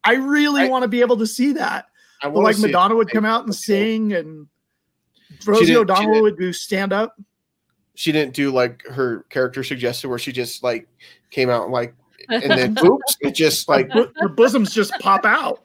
I 0.03 0.15
really 0.15 0.69
want 0.69 0.83
to 0.83 0.87
be 0.87 1.01
able 1.01 1.17
to 1.17 1.27
see 1.27 1.53
that. 1.53 1.85
I 2.21 2.29
But 2.29 2.43
like 2.43 2.55
see 2.55 2.63
it. 2.63 2.67
Madonna 2.67 2.95
would 2.95 3.09
come 3.09 3.25
out 3.25 3.45
and 3.45 3.53
sing, 3.53 4.13
and 4.13 4.47
Rosie 5.45 5.75
O'Donnell 5.75 6.21
would 6.21 6.37
do 6.37 6.53
stand 6.53 6.93
up. 6.93 7.19
She 7.95 8.11
didn't 8.11 8.33
do 8.33 8.51
like 8.51 8.85
her 8.87 9.25
character 9.29 9.63
suggested, 9.63 10.07
where 10.07 10.19
she 10.19 10.31
just 10.31 10.63
like 10.63 10.87
came 11.31 11.49
out 11.49 11.63
and 11.63 11.73
like, 11.73 11.93
and 12.29 12.51
then 12.51 12.77
oops, 12.85 13.17
it 13.21 13.31
just 13.31 13.67
like, 13.67 13.91
Her 13.91 14.09
her 14.17 14.29
bosoms 14.29 14.73
just 14.73 14.93
pop 14.99 15.25
out. 15.25 15.63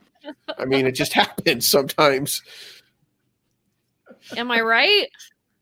I 0.59 0.65
mean, 0.65 0.87
it 0.87 0.93
just 0.93 1.13
happens 1.13 1.67
sometimes. 1.67 2.43
Am 4.37 4.51
I 4.51 4.61
right? 4.61 5.09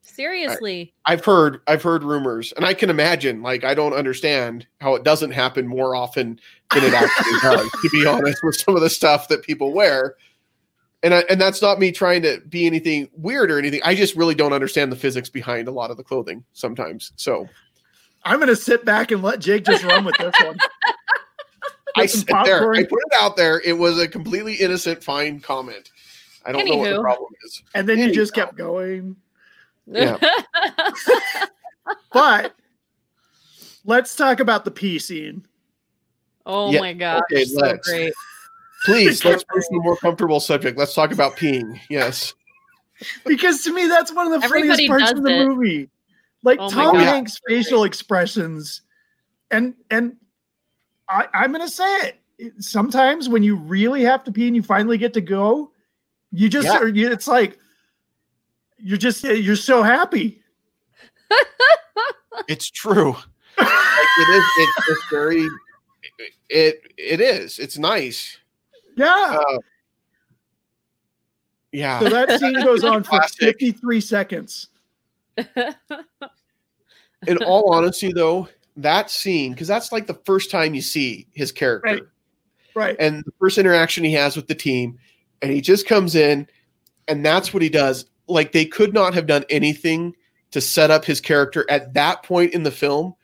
Seriously. 0.02 0.92
I've 1.06 1.24
heard 1.24 1.61
I've 1.66 1.82
heard 1.82 2.02
rumors, 2.02 2.52
and 2.52 2.64
I 2.64 2.74
can 2.74 2.90
imagine. 2.90 3.42
Like 3.42 3.64
I 3.64 3.74
don't 3.74 3.94
understand 3.94 4.66
how 4.80 4.94
it 4.94 5.02
doesn't 5.02 5.30
happen 5.30 5.66
more 5.66 5.94
often 5.94 6.38
than 6.74 6.84
it 6.84 6.92
actually 6.92 7.38
does. 7.42 7.70
To 7.70 7.90
be 7.90 8.06
honest, 8.06 8.42
with 8.42 8.56
some 8.56 8.76
of 8.76 8.82
the 8.82 8.90
stuff 8.90 9.28
that 9.28 9.42
people 9.42 9.72
wear, 9.72 10.16
and 11.02 11.14
I, 11.14 11.20
and 11.30 11.40
that's 11.40 11.62
not 11.62 11.78
me 11.78 11.92
trying 11.92 12.22
to 12.22 12.40
be 12.48 12.66
anything 12.66 13.08
weird 13.16 13.50
or 13.50 13.58
anything. 13.58 13.80
I 13.84 13.94
just 13.94 14.14
really 14.16 14.34
don't 14.34 14.52
understand 14.52 14.92
the 14.92 14.96
physics 14.96 15.30
behind 15.30 15.68
a 15.68 15.72
lot 15.72 15.90
of 15.90 15.96
the 15.96 16.04
clothing 16.04 16.44
sometimes. 16.52 17.12
So 17.16 17.48
I'm 18.24 18.36
going 18.36 18.48
to 18.48 18.56
sit 18.56 18.84
back 18.84 19.11
and 19.11 19.22
let 19.22 19.40
Jake 19.40 19.64
just 19.64 19.84
run 19.84 20.04
with 20.04 20.16
this 20.18 20.34
one. 20.42 20.58
I 21.97 22.07
sit 22.07 22.26
there. 22.45 22.72
I 22.72 22.84
put 22.84 22.99
it 23.07 23.12
out 23.20 23.36
there. 23.36 23.61
It 23.64 23.76
was 23.78 23.99
a 23.99 24.07
completely 24.09 24.55
innocent, 24.55 25.03
fine 25.03 25.41
comment. 25.41 25.91
I 26.45 26.53
don't 26.53 26.66
know 26.66 26.76
what 26.76 26.91
the 26.91 27.01
problem 27.01 27.30
is. 27.45 27.62
And 27.74 27.88
then 27.88 27.99
you 27.99 28.12
just 28.12 28.32
kept 28.34 28.57
going. 28.57 29.16
Yeah. 29.86 30.18
But 32.12 32.55
let's 33.84 34.14
talk 34.14 34.41
about 34.41 34.64
the 34.64 34.70
pee 34.70 34.99
scene. 34.99 35.47
oh 36.47 36.70
Yeah, 36.70 36.80
my 36.80 36.93
gosh. 36.93 37.22
okay, 37.32 37.45
so 37.45 37.61
let's. 37.61 37.88
great. 37.88 38.12
Please 38.84 39.24
let's 39.24 39.45
move 39.55 39.64
to 39.70 39.76
a 39.76 39.82
more 39.82 39.97
comfortable 39.97 40.41
subject. 40.41 40.78
Let's 40.78 40.95
talk 40.95 41.12
about 41.12 41.36
peeing. 41.36 41.80
Yes. 41.88 42.34
Because 43.24 43.62
to 43.64 43.72
me, 43.72 43.86
that's 43.86 44.12
one 44.12 44.30
of 44.30 44.41
the 44.41 44.45
Everybody 44.45 44.86
funniest 44.86 44.88
parts 45.09 45.18
of 45.18 45.24
the 45.24 45.30
it. 45.41 45.49
movie. 45.49 45.91
Like 46.43 46.59
Oh 46.61 46.70
Tom 46.70 46.97
Hanks' 46.97 47.41
facial 47.49 47.84
expressions. 47.84 48.82
And 49.51 49.74
and 49.91 50.16
I, 51.11 51.26
I'm 51.34 51.52
gonna 51.52 51.68
say 51.68 51.92
it. 51.98 52.16
It- 52.38 52.62
Sometimes 52.62 53.28
when 53.28 53.42
you 53.42 53.56
really 53.56 54.02
have 54.02 54.24
to 54.24 54.32
pee 54.32 54.46
and 54.46 54.56
you 54.56 54.62
finally 54.62 54.96
get 54.96 55.12
to 55.14 55.20
go, 55.20 55.72
you 56.32 56.48
just 56.48 56.66
yeah. 56.66 56.84
you, 56.84 57.11
it's 57.11 57.28
like 57.28 57.58
you're 58.78 58.96
just 58.96 59.24
you're 59.24 59.56
so 59.56 59.82
happy. 59.82 60.42
It's 62.48 62.70
true. 62.70 63.12
like 63.58 63.68
it 64.18 64.28
is. 64.34 64.44
It's 64.56 64.86
just 64.86 65.02
very. 65.11 65.48
It 66.48 66.92
it 66.96 67.20
is. 67.20 67.58
It's 67.58 67.76
nice. 67.78 68.38
Yeah. 68.96 69.38
Uh, 69.38 69.58
yeah. 71.72 72.00
So 72.00 72.08
that 72.08 72.40
scene 72.40 72.54
goes 72.64 72.82
on 72.84 73.02
for 73.02 73.20
53 73.22 74.00
seconds. 74.00 74.68
In 77.26 77.36
all 77.44 77.72
honesty, 77.72 78.12
though, 78.12 78.48
that 78.82 79.10
scene 79.10 79.52
because 79.52 79.68
that's 79.68 79.92
like 79.92 80.06
the 80.06 80.20
first 80.24 80.50
time 80.50 80.74
you 80.74 80.82
see 80.82 81.26
his 81.32 81.52
character 81.52 81.88
Right. 81.94 82.02
Right. 82.74 82.96
and 82.98 83.24
the 83.24 83.32
first 83.40 83.58
interaction 83.58 84.04
he 84.04 84.12
has 84.14 84.36
with 84.36 84.46
the 84.46 84.54
team 84.54 84.98
and 85.42 85.52
he 85.52 85.60
just 85.60 85.86
comes 85.86 86.14
in 86.14 86.46
and 87.08 87.24
that's 87.24 87.52
what 87.52 87.62
he 87.62 87.68
does 87.68 88.06
like 88.28 88.52
they 88.52 88.64
could 88.64 88.94
not 88.94 89.14
have 89.14 89.26
done 89.26 89.44
anything 89.50 90.14
to 90.52 90.60
set 90.60 90.90
up 90.90 91.04
his 91.04 91.20
character 91.20 91.64
at 91.68 91.94
that 91.94 92.22
point 92.22 92.52
in 92.54 92.62
the 92.62 92.70
film 92.70 93.14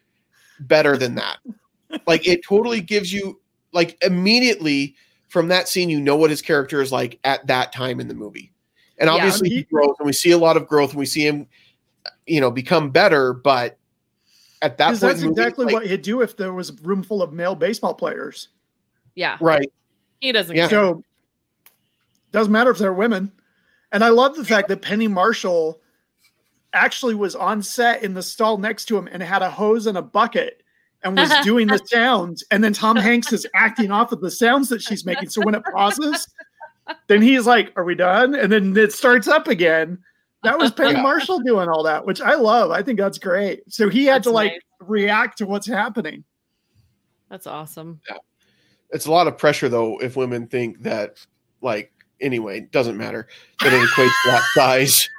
better 0.61 0.96
than 0.96 1.14
that 1.14 1.38
like 2.07 2.26
it 2.26 2.40
totally 2.44 2.80
gives 2.80 3.12
you 3.12 3.40
like 3.72 3.96
immediately 4.02 4.94
from 5.28 5.48
that 5.48 5.68
scene 5.68 5.88
you 5.90 6.00
know 6.00 6.16
what 6.16 6.30
his 6.30 6.42
character 6.42 6.80
is 6.80 6.90
like 6.92 7.18
at 7.24 7.46
that 7.46 7.72
time 7.72 8.00
in 8.00 8.09
the 8.09 8.14
movie 8.14 8.52
and 8.98 9.09
Yeah. 9.09 9.14
obviously 9.14 9.48
he 9.50 9.62
grows 9.64 9.94
and 9.98 10.07
we 10.07 10.12
see 10.12 10.30
a 10.32 10.38
lot 10.38 10.57
of 10.57 10.66
growth 10.66 10.90
and 10.90 10.98
we 10.98 11.07
see 11.07 11.26
him 11.26 11.46
you 12.26 12.40
know 12.40 12.50
become 12.50 12.90
better 12.90 13.32
but 13.32 13.78
at 14.62 14.78
that 14.78 14.86
Because 14.88 15.00
point 15.00 15.11
that's 15.12 15.22
in 15.22 15.28
movie, 15.30 15.40
exactly 15.40 15.64
like- 15.66 15.74
what 15.74 15.86
he'd 15.86 16.02
do 16.02 16.20
if 16.22 16.36
there 16.36 16.52
was 16.52 16.70
a 16.70 16.74
room 16.82 17.02
full 17.02 17.22
of 17.22 17.32
male 17.32 17.54
baseball 17.54 17.94
players. 17.94 18.48
Yeah, 19.14 19.38
right 19.40 19.70
he 20.20 20.32
doesn't. 20.32 20.57
Yeah. 20.57 20.68
care. 20.68 20.78
So 20.80 21.02
doesn't 22.32 22.52
matter 22.52 22.70
if 22.70 22.78
they're 22.78 22.92
women. 22.92 23.32
And 23.92 24.02
I 24.04 24.09
love 24.09 24.34
the 24.36 24.44
fact 24.44 24.68
that 24.68 24.82
Penny 24.82 25.09
Marshall 25.09 25.80
actually 26.72 27.14
was 27.14 27.34
on 27.36 27.62
set 27.62 28.02
in 28.02 28.14
the 28.14 28.22
stall 28.22 28.59
next 28.59 28.86
to 28.86 28.98
him 28.98 29.09
and 29.11 29.22
had 29.22 29.42
a 29.42 29.50
hose 29.50 29.86
and 29.86 29.96
a 29.96 30.02
bucket 30.02 30.62
and 31.02 31.16
was 31.16 31.30
doing 31.44 31.66
the 31.68 31.78
sounds. 31.86 32.44
And 32.50 32.62
then 32.64 32.72
Tom 32.72 32.96
Hanks 32.96 33.32
is 33.32 33.46
acting 33.54 33.90
off 33.90 34.12
of 34.12 34.20
the 34.20 34.30
sounds 34.30 34.68
that 34.70 34.82
she's 34.82 35.07
making. 35.07 35.28
So 35.30 35.40
when 35.42 35.54
it 35.54 35.62
pauses, 35.72 36.26
then 37.07 37.22
he's 37.22 37.46
like, 37.46 37.72
Are 37.76 37.84
we 37.84 37.94
done? 37.94 38.34
And 38.34 38.50
then 38.52 38.76
it 38.76 38.92
starts 38.92 39.28
up 39.28 39.48
again. 39.48 39.98
That 40.47 40.59
was 40.59 40.72
Penny 40.72 40.92
Yeah. 40.92 41.03
Marshall 41.03 41.40
doing 41.40 41.68
all 41.68 41.82
that, 41.82 42.05
which 42.07 42.20
I 42.20 42.34
love. 42.34 42.70
I 42.70 42.82
think 42.82 42.99
that's 42.99 43.18
great. 43.18 43.62
So 43.72 43.88
he 43.88 44.05
had 44.07 44.16
That's 44.16 44.26
to 44.26 44.30
like 44.32 44.53
nice. 44.53 44.61
react 44.80 45.38
to 45.38 45.47
what's 45.47 45.66
happening. 45.66 46.24
That's 47.30 47.47
awesome. 47.47 48.01
Yeah. 48.09 48.16
it's 48.90 49.07
a 49.07 49.11
lot 49.11 49.26
of 49.26 49.36
pressure 49.36 49.68
though 49.68 49.99
if 49.99 50.16
women 50.16 50.47
think 50.47 50.80
that 50.82 51.24
like 51.61 51.92
anyway 52.20 52.59
it 52.59 52.70
doesn't 52.70 52.97
matter 52.97 53.26
that 53.61 53.72
it 53.72 53.76
equates 53.88 54.12
to 54.24 54.30
that 54.30 54.42
size 54.55 55.11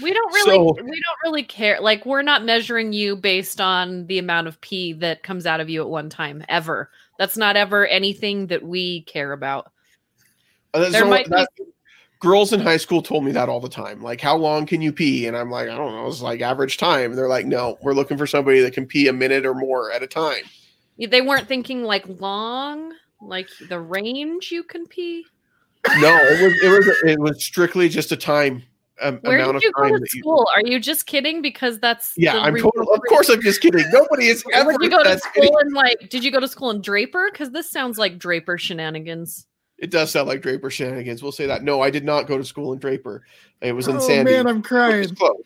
We 0.00 0.12
don't 0.14 0.32
really 0.32 0.56
So- 0.56 0.74
we 0.74 0.90
don't 0.90 1.18
really 1.24 1.42
care. 1.42 1.80
Like 1.80 2.06
we're 2.06 2.22
not 2.22 2.44
measuring 2.44 2.92
you 2.92 3.16
based 3.16 3.60
on 3.60 4.06
the 4.06 4.18
amount 4.18 4.46
of 4.46 4.60
pee 4.60 4.92
that 4.94 5.22
comes 5.24 5.44
out 5.44 5.60
of 5.60 5.68
you 5.68 5.80
at 5.82 5.88
one 5.88 6.08
time 6.08 6.42
ever. 6.48 6.90
That's 7.18 7.36
not 7.36 7.56
ever 7.56 7.84
anything 7.86 8.46
that 8.46 8.62
we 8.62 9.02
care 9.02 9.32
about. 9.32 9.70
Uh, 10.72 10.88
There 10.88 11.02
so 11.02 11.08
might 11.10 11.26
be- 11.26 11.30
that- 11.30 11.48
girls 12.20 12.52
in 12.52 12.60
high 12.60 12.76
school 12.76 13.00
told 13.02 13.24
me 13.24 13.32
that 13.32 13.48
all 13.48 13.60
the 13.60 13.68
time 13.68 14.02
like 14.02 14.20
how 14.20 14.36
long 14.36 14.66
can 14.66 14.80
you 14.82 14.92
pee 14.92 15.26
and 15.26 15.36
i'm 15.36 15.50
like 15.50 15.68
i 15.68 15.76
don't 15.76 15.92
know 15.92 16.06
it's 16.06 16.20
like 16.20 16.40
average 16.42 16.76
time 16.76 17.14
they're 17.14 17.28
like 17.28 17.46
no 17.46 17.78
we're 17.82 17.94
looking 17.94 18.18
for 18.18 18.26
somebody 18.26 18.60
that 18.60 18.72
can 18.74 18.86
pee 18.86 19.08
a 19.08 19.12
minute 19.12 19.44
or 19.46 19.54
more 19.54 19.90
at 19.90 20.02
a 20.02 20.06
time 20.06 20.42
They 20.98 21.22
weren't 21.22 21.48
thinking 21.48 21.82
like 21.82 22.04
long, 22.20 22.92
like 23.22 23.48
the 23.68 23.80
range 23.80 24.52
you 24.52 24.62
can 24.62 24.86
pee. 24.86 25.24
no 25.98 26.14
it 26.22 26.42
was 26.42 26.62
it 26.62 26.68
was 26.68 26.96
it 27.04 27.18
was 27.18 27.42
strictly 27.42 27.88
just 27.88 28.12
a 28.12 28.16
time 28.16 28.62
um, 29.02 29.18
Where 29.22 29.38
amount 29.38 29.52
did 29.52 29.56
of 29.56 29.62
you 29.62 29.72
go 29.72 29.88
to 29.88 29.98
that 29.98 30.12
you 30.12 30.20
school? 30.20 30.46
Are 30.54 30.60
you 30.62 30.78
just 30.78 31.06
kidding? 31.06 31.40
Because 31.40 31.78
that's 31.78 32.12
yeah 32.18 32.38
i'm 32.38 32.54
total, 32.54 32.92
of 32.92 33.00
course 33.08 33.30
i'm 33.30 33.40
just 33.40 33.62
kidding 33.62 33.86
nobody 33.90 34.26
is 34.26 34.44
ever 34.52 34.72
Would 34.72 34.82
you 34.82 34.90
go 34.90 35.02
to 35.02 35.18
school 35.18 35.58
in 35.58 35.72
like? 35.72 36.10
Did 36.10 36.22
you 36.22 36.30
go 36.30 36.38
to 36.38 36.46
school 36.46 36.68
in 36.70 36.82
Draper? 36.82 37.30
Because 37.32 37.50
this 37.50 37.70
sounds 37.70 37.96
like 37.96 38.18
Draper 38.18 38.58
shenanigans. 38.58 39.46
It 39.80 39.90
does 39.90 40.10
sound 40.10 40.28
like 40.28 40.42
draper 40.42 40.70
shenanigans 40.70 41.22
we'll 41.22 41.32
say 41.32 41.46
that 41.46 41.62
no 41.64 41.80
i 41.80 41.90
did 41.90 42.04
not 42.04 42.26
go 42.28 42.36
to 42.38 42.44
school 42.44 42.72
in 42.72 42.78
draper 42.78 43.24
it 43.60 43.72
was 43.72 43.88
in 43.88 43.96
Oh 43.96 44.00
sandy 44.00 44.32
man, 44.32 44.46
I'm 44.46 44.62
crying. 44.62 45.14
close. 45.14 45.42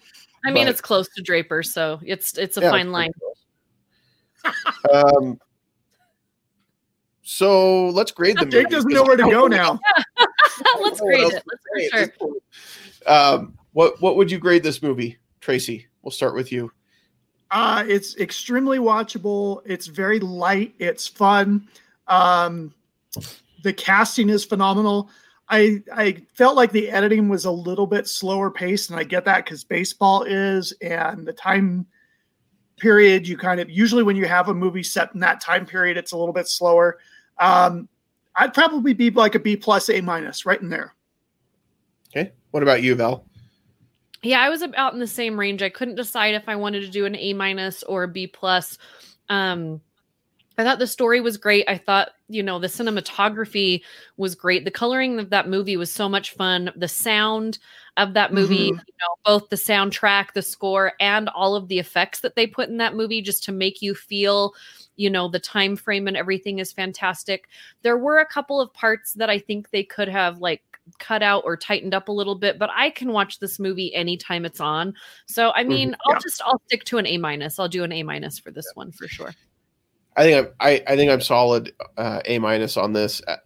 I 0.47 0.51
mean, 0.51 0.64
But- 0.66 0.70
it's 0.72 0.80
close 0.82 1.09
to 1.16 1.22
Draper, 1.22 1.62
so 1.62 1.99
it's 2.05 2.37
it's 2.37 2.59
a 2.59 2.61
Yeah, 2.61 2.70
fine 2.70 2.89
it's 2.89 2.93
line. 2.93 3.11
Um, 4.93 5.41
so 7.22 7.89
let's 7.89 8.12
grade 8.12 8.37
the 8.39 8.45
Jake 8.47 8.68
doesn't 8.68 8.93
know 8.93 9.03
where 9.03 9.16
to 9.16 9.22
go 9.22 9.47
now. 9.47 9.80
Let's 10.80 11.01
grade 11.01 11.20
it. 11.32 11.43
Let's 11.47 11.93
say 11.95 12.07
for 12.18 12.18
sure. 12.18 13.12
Um, 13.12 13.59
what 13.72 14.01
what 14.03 14.16
would 14.16 14.30
you 14.30 14.39
grade 14.39 14.62
this 14.62 14.82
movie, 14.82 15.16
Tracy? 15.41 15.87
We'll 16.03 16.11
start 16.12 16.35
with 16.35 16.53
you. 16.53 16.70
Uh, 17.51 17.85
it's 17.89 18.16
extremely 18.18 18.78
watchable. 18.78 19.62
It's 19.64 19.87
very 19.87 20.20
light. 20.20 20.74
It's 20.78 21.09
fun. 21.09 21.66
Um, 22.07 22.74
the 23.65 23.73
casting 23.73 24.29
is 24.29 24.45
phenomenal. 24.45 25.11
I 25.49 25.83
I 25.93 26.23
felt 26.35 26.55
like 26.55 26.71
the 26.71 26.91
editing 26.91 27.29
was 27.29 27.47
a 27.47 27.51
little 27.51 27.87
bit 27.87 28.07
slower 28.07 28.51
paced, 28.51 28.91
and 28.91 29.01
I 29.01 29.03
get 29.03 29.25
that 29.25 29.45
because 29.45 29.65
baseball 29.65 30.23
is, 30.23 30.73
and 30.81 31.27
the 31.27 31.33
time 31.33 31.87
period 32.77 33.27
you 33.27 33.37
kind 33.37 33.61
of 33.61 33.71
usually 33.71 34.03
when 34.03 34.17
you 34.17 34.27
have 34.27 34.49
a 34.49 34.55
movie 34.55 34.83
set 34.83 35.12
in 35.15 35.21
that 35.21 35.41
time 35.41 35.67
period, 35.67 35.97
it's 35.97 36.12
a 36.12 36.17
little 36.17 36.33
bit 36.33 36.47
slower. 36.47 36.99
Um, 37.39 37.89
I'd 38.37 38.55
probably 38.55 38.93
be 38.93 39.11
like 39.11 39.35
a 39.35 39.41
B 39.41 39.57
plus, 39.57 39.89
A 39.89 40.01
minus, 40.01 40.47
right 40.47 40.61
in 40.61 40.69
there. 40.69 40.95
Okay. 42.11 42.33
What 42.51 42.62
about 42.62 42.83
you, 42.83 42.95
Val? 42.95 43.27
Yeah, 44.23 44.41
I 44.41 44.49
was 44.49 44.62
about 44.62 44.95
in 44.95 45.01
the 45.01 45.07
same 45.07 45.39
range. 45.39 45.62
I 45.62 45.69
couldn't 45.69 45.97
decide 45.97 46.35
if 46.35 46.49
I 46.49 46.57
wanted 46.57 46.81
to 46.81 46.89
do 46.89 47.05
an 47.07 47.17
A 47.17 47.33
minus 47.33 47.83
or 47.83 48.05
a 48.05 48.09
B 48.09 48.27
plus. 48.27 48.79
Um, 49.29 49.81
I 50.57 50.63
thought 50.65 50.79
the 50.79 50.87
story 50.87 51.21
was 51.21 51.37
great. 51.37 51.65
I 51.69 51.77
thought, 51.79 52.11
you 52.29 52.43
know, 52.43 52.59
the 52.59 52.69
cinematography 52.69 53.83
was 54.17 54.35
great. 54.35 54.65
The 54.65 54.71
coloring 54.71 55.19
of 55.19 55.31
that 55.31 55.49
movie 55.49 55.77
was 55.77 55.91
so 55.91 56.09
much 56.09 56.31
fun. 56.33 56.71
The 56.77 56.89
sound 56.89 57.59
of 57.97 58.15
that 58.15 58.33
movie, 58.33 58.71
Mhm. 58.71 58.79
you 58.87 58.95
know, 59.01 59.15
both 59.25 59.49
the 59.49 59.57
soundtrack, 59.57 60.33
the 60.33 60.43
score, 60.43 60.93
and 61.01 61.29
all 61.31 61.57
of 61.57 61.69
the 61.69 61.79
effects 61.79 62.21
that 62.21 62.37
they 62.37 62.47
put 62.47 62.69
in 62.69 62.77
that 62.79 62.95
movie 62.95 63.21
just 63.23 63.43
to 63.45 63.53
make 63.53 63.83
you 63.83 63.95
feel, 63.95 64.55
you 64.97 65.11
know, 65.11 65.29
the 65.29 65.41
time 65.41 65.77
frame 65.77 66.07
and 66.09 66.17
everything 66.17 66.59
is 66.61 66.73
fantastic. 66.73 67.49
There 67.83 67.99
were 67.99 68.19
a 68.19 68.27
couple 68.27 68.61
of 68.61 68.73
parts 68.75 69.13
that 69.15 69.31
I 69.31 69.39
think 69.39 69.71
they 69.71 69.83
could 69.85 70.09
have 70.09 70.39
like 70.39 70.63
cut 70.99 71.23
out 71.23 71.43
or 71.47 71.57
tightened 71.57 71.95
up 71.95 72.09
a 72.09 72.13
little 72.13 72.35
bit, 72.35 72.59
but 72.59 72.71
I 72.75 72.91
can 72.91 73.11
watch 73.13 73.39
this 73.39 73.59
movie 73.59 73.95
anytime 73.95 74.45
it's 74.45 74.61
on. 74.61 74.95
So 75.27 75.51
I 75.53 75.65
mean, 75.65 75.97
I'll 76.07 76.21
just 76.21 76.43
I'll 76.45 76.61
stick 76.67 76.85
to 76.85 76.99
an 76.99 77.07
A 77.07 77.17
minus. 77.19 77.59
I'll 77.59 77.69
do 77.69 77.85
an 77.85 77.93
A 77.93 78.03
minus 78.03 78.39
for 78.39 78.51
this 78.51 78.71
one 78.75 78.93
for 78.93 79.09
sure. 79.09 79.35
I 80.17 80.23
think 80.23 80.47
I'm, 80.47 80.53
I 80.61 80.83
I 80.87 80.97
think 80.97 81.11
I'm 81.11 81.21
solid 81.21 81.73
uh, 81.97 82.21
A 82.25 82.39
minus 82.39 82.77
on 82.77 82.93
this 82.93 83.21
uh, 83.27 83.37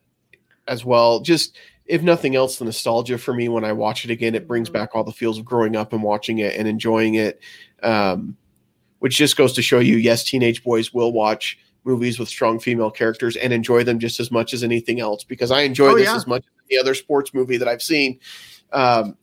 as 0.67 0.85
well. 0.85 1.21
Just 1.21 1.57
if 1.87 2.03
nothing 2.03 2.37
else, 2.37 2.59
the 2.59 2.65
nostalgia 2.67 3.17
for 3.17 3.33
me 3.33 3.49
when 3.49 3.65
I 3.65 3.73
watch 3.73 4.05
it 4.05 4.11
again, 4.11 4.35
it 4.35 4.47
brings 4.47 4.69
Mhm. 4.69 4.75
back 4.75 4.91
all 4.95 5.05
the 5.05 5.13
feels 5.13 5.39
of 5.39 5.45
growing 5.45 5.75
up 5.77 5.93
and 5.95 6.03
watching 6.03 6.39
it 6.39 6.55
and 6.57 6.69
enjoying 6.69 7.15
it. 7.15 7.41
Um, 7.83 8.37
which 8.99 9.17
just 9.17 9.37
goes 9.37 9.53
to 9.55 9.63
show 9.63 9.79
you, 9.79 9.97
yes, 9.97 10.25
teenage 10.25 10.63
boys 10.65 10.93
will 10.93 11.13
watch 11.13 11.57
movies 11.85 12.19
with 12.19 12.29
strong 12.29 12.59
female 12.59 12.91
characters 12.91 13.37
and 13.37 13.53
enjoy 13.53 13.85
them 13.85 13.99
just 14.01 14.19
as 14.21 14.31
much 14.33 14.53
as 14.53 14.63
anything 14.65 14.99
else. 15.01 15.23
Because 15.25 15.51
I 15.53 15.61
enjoy 15.63 15.91
Oh, 15.93 15.95
this 15.97 16.07
yeah. 16.09 16.17
as 16.17 16.27
much 16.27 16.43
as 16.45 16.67
any 16.71 16.79
other 16.79 16.95
sports 16.95 17.33
movie 17.33 17.57
that 17.59 17.69
I've 17.69 17.81
seen. 17.83 18.19
Um, 18.73 19.17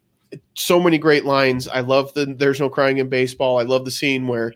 so 0.56 0.80
many 0.80 0.98
great 0.98 1.26
lines. 1.26 1.68
I 1.68 1.82
love 1.82 2.14
the 2.14 2.26
"There's 2.26 2.60
no 2.60 2.70
crying 2.70 2.98
in 2.98 3.10
baseball." 3.10 3.60
I 3.60 3.64
love 3.64 3.86
the 3.86 3.92
scene 3.92 4.28
where 4.28 4.54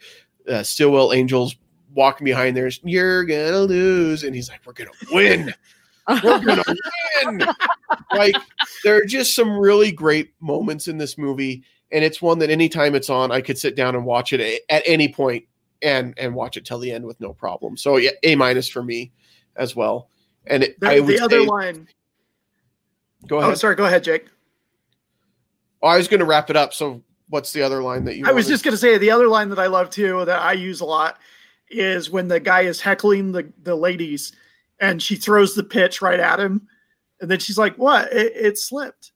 uh, 0.48 0.64
Stilwell 0.64 1.14
Angels 1.14 1.56
walking 2.00 2.24
behind 2.24 2.56
there. 2.56 2.72
You're 2.84 3.26
gonna 3.26 3.60
lose, 3.60 4.24
and 4.24 4.34
he's 4.34 4.50
like, 4.50 4.62
"We're 4.66 4.74
gonna 4.74 4.90
win. 5.12 5.54
We're 6.24 6.40
gonna 6.46 6.64
win." 7.26 7.44
Like 8.16 8.36
there 8.84 8.96
are 8.96 9.06
just 9.06 9.36
some 9.36 9.60
really 9.60 9.92
great 9.92 10.34
moments 10.40 10.88
in 10.88 10.98
this 10.98 11.18
movie, 11.18 11.62
and 11.92 12.04
it's 12.04 12.22
one 12.22 12.40
that 12.40 12.50
anytime 12.50 12.96
it's 12.96 13.10
on, 13.10 13.32
I 13.32 13.42
could 13.42 13.58
sit 13.58 13.76
down 13.76 13.96
and 13.96 14.06
watch 14.06 14.32
it 14.32 14.64
at 14.70 14.82
any 14.86 15.10
point 15.10 15.44
and 15.82 16.18
and 16.18 16.34
watch 16.34 16.56
it 16.56 16.66
till 16.66 16.80
the 16.80 16.90
end 16.90 17.06
with 17.06 17.20
no 17.20 17.34
problem. 17.34 17.76
So 17.76 17.98
yeah, 17.98 18.12
A 18.24 18.34
minus 18.36 18.70
for 18.70 18.82
me 18.82 19.12
as 19.58 19.76
well. 19.76 20.10
And 20.48 20.64
it, 20.64 20.80
The, 20.80 21.02
the 21.02 21.20
other 21.20 21.42
say, 21.42 21.46
line. 21.46 21.88
go 23.28 23.36
oh, 23.36 23.40
ahead. 23.40 23.52
Oh, 23.52 23.56
sorry. 23.56 23.76
Go 23.76 23.86
ahead, 23.86 24.06
Jake. 24.06 24.28
Oh, 25.82 25.90
I 25.90 25.98
was 25.98 26.08
going 26.08 26.22
to 26.22 26.26
wrap 26.26 26.50
it 26.50 26.56
up. 26.56 26.74
So 26.74 27.04
what's 27.28 27.52
the 27.52 27.62
other 27.62 27.84
line 27.84 28.06
that 28.06 28.18
you? 28.18 28.26
I 28.26 28.32
was 28.32 28.48
just 28.48 28.64
going 28.64 28.72
to 28.74 28.78
say 28.78 28.98
the 28.98 29.12
other 29.12 29.28
line 29.28 29.50
that 29.50 29.60
I 29.60 29.68
love 29.68 29.90
too 29.90 30.24
that 30.26 30.42
I 30.42 30.54
use 30.54 30.80
a 30.82 30.86
lot 30.86 31.20
is 31.70 32.10
when 32.10 32.28
the 32.28 32.40
guy 32.40 32.62
is 32.62 32.82
heckling 32.82 33.32
the 33.32 33.52
the 33.64 33.76
ladies 33.76 34.34
and 34.80 35.02
she 35.02 35.16
throws 35.16 35.56
the 35.56 35.64
pitch 35.64 36.02
right 36.02 36.20
at 36.20 36.40
him, 36.40 36.68
and 37.22 37.30
then 37.30 37.40
she's 37.40 37.58
like, 37.58 37.76
"What? 37.78 38.12
It, 38.14 38.34
it 38.36 38.58
slipped." 38.58 39.12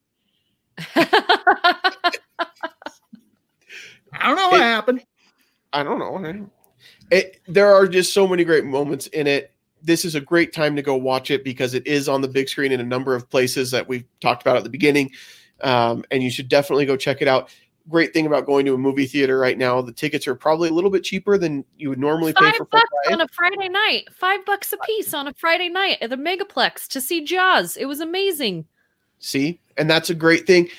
I 0.96 2.12
don't 4.22 4.36
know 4.36 4.50
what 4.50 4.60
It- 4.60 4.64
happened. 4.64 5.04
I 5.72 5.84
don't 5.84 6.00
know. 6.00 6.50
It, 7.12 7.42
there 7.48 7.74
are 7.74 7.88
just 7.88 8.14
so 8.14 8.28
many 8.28 8.44
great 8.44 8.66
moments 8.66 9.08
in 9.08 9.28
it. 9.28 9.52
This 9.82 10.06
is 10.06 10.16
a 10.16 10.22
great 10.22 10.54
time 10.54 10.76
to 10.76 10.82
go 10.82 10.96
watch 10.96 11.32
it 11.32 11.44
because 11.44 11.74
it 11.74 11.86
is 11.88 12.08
on 12.08 12.22
the 12.22 12.28
big 12.28 12.48
screen 12.48 12.72
in 12.72 12.80
a 12.80 12.84
number 12.86 13.16
of 13.16 13.30
places 13.30 13.72
that 13.72 13.88
we've 13.88 14.06
talked 14.22 14.44
about 14.44 14.56
at 14.56 14.64
the 14.64 14.70
beginning. 14.70 15.12
Um, 15.62 16.04
and 16.12 16.24
you 16.24 16.30
should 16.30 16.48
definitely 16.48 16.86
go 16.86 16.96
check 16.96 17.22
it 17.22 17.28
out. 17.28 17.50
Great 17.90 18.14
thing 18.14 18.26
about 18.26 18.46
going 18.46 18.66
to 18.66 18.74
a 18.74 18.78
movie 18.78 19.06
theater 19.06 19.38
right 19.38 19.58
now, 19.58 19.82
the 19.82 19.92
tickets 19.92 20.26
are 20.28 20.36
probably 20.36 20.70
a 20.70 20.72
little 20.72 20.90
bit 20.90 21.04
cheaper 21.04 21.38
than 21.38 21.66
you 21.78 21.90
would 21.90 22.00
normally 22.00 22.32
pay 22.34 22.46
Five 22.46 22.56
for 22.56 22.66
full 22.66 22.80
bucks 22.80 23.12
on 23.12 23.20
a 23.22 23.28
Friday 23.28 23.68
night. 23.68 24.06
Five 24.14 24.46
bucks 24.46 24.72
a 24.72 24.78
piece 24.86 25.14
on 25.14 25.28
a 25.28 25.34
Friday 25.34 25.68
night 25.68 25.98
at 26.02 26.10
the 26.10 26.16
Megaplex 26.16 26.88
to 26.88 27.02
see 27.02 27.26
Jaws. 27.26 27.76
It 27.76 27.86
was 27.86 28.00
amazing. 28.00 28.66
See, 29.20 29.60
and 29.78 29.90
that's 29.90 30.10
a 30.10 30.16
great 30.16 30.48
thing. 30.48 30.70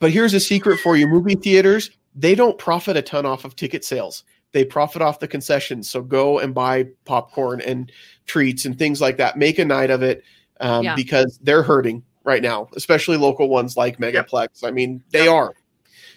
But 0.00 0.10
here's 0.10 0.34
a 0.34 0.40
secret 0.40 0.78
for 0.80 0.96
you 0.96 1.06
movie 1.06 1.34
theaters, 1.34 1.90
they 2.14 2.34
don't 2.34 2.58
profit 2.58 2.96
a 2.96 3.02
ton 3.02 3.24
off 3.24 3.44
of 3.44 3.56
ticket 3.56 3.84
sales. 3.84 4.24
they 4.52 4.64
profit 4.64 5.00
off 5.00 5.20
the 5.20 5.28
concessions. 5.28 5.88
So 5.88 6.02
go 6.02 6.40
and 6.40 6.52
buy 6.52 6.88
popcorn 7.04 7.60
and 7.60 7.90
treats 8.26 8.64
and 8.64 8.76
things 8.76 9.00
like 9.00 9.16
that. 9.18 9.38
Make 9.38 9.58
a 9.60 9.64
night 9.64 9.90
of 9.90 10.02
it 10.02 10.24
um, 10.60 10.82
Yeah. 10.84 10.96
because 10.96 11.38
they're 11.42 11.62
hurting 11.62 12.02
right 12.24 12.42
now, 12.42 12.68
especially 12.74 13.16
local 13.16 13.48
ones 13.48 13.76
like 13.76 13.98
Megaplex. 13.98 14.64
I 14.64 14.72
mean, 14.72 15.02
they 15.10 15.28
are. 15.28 15.54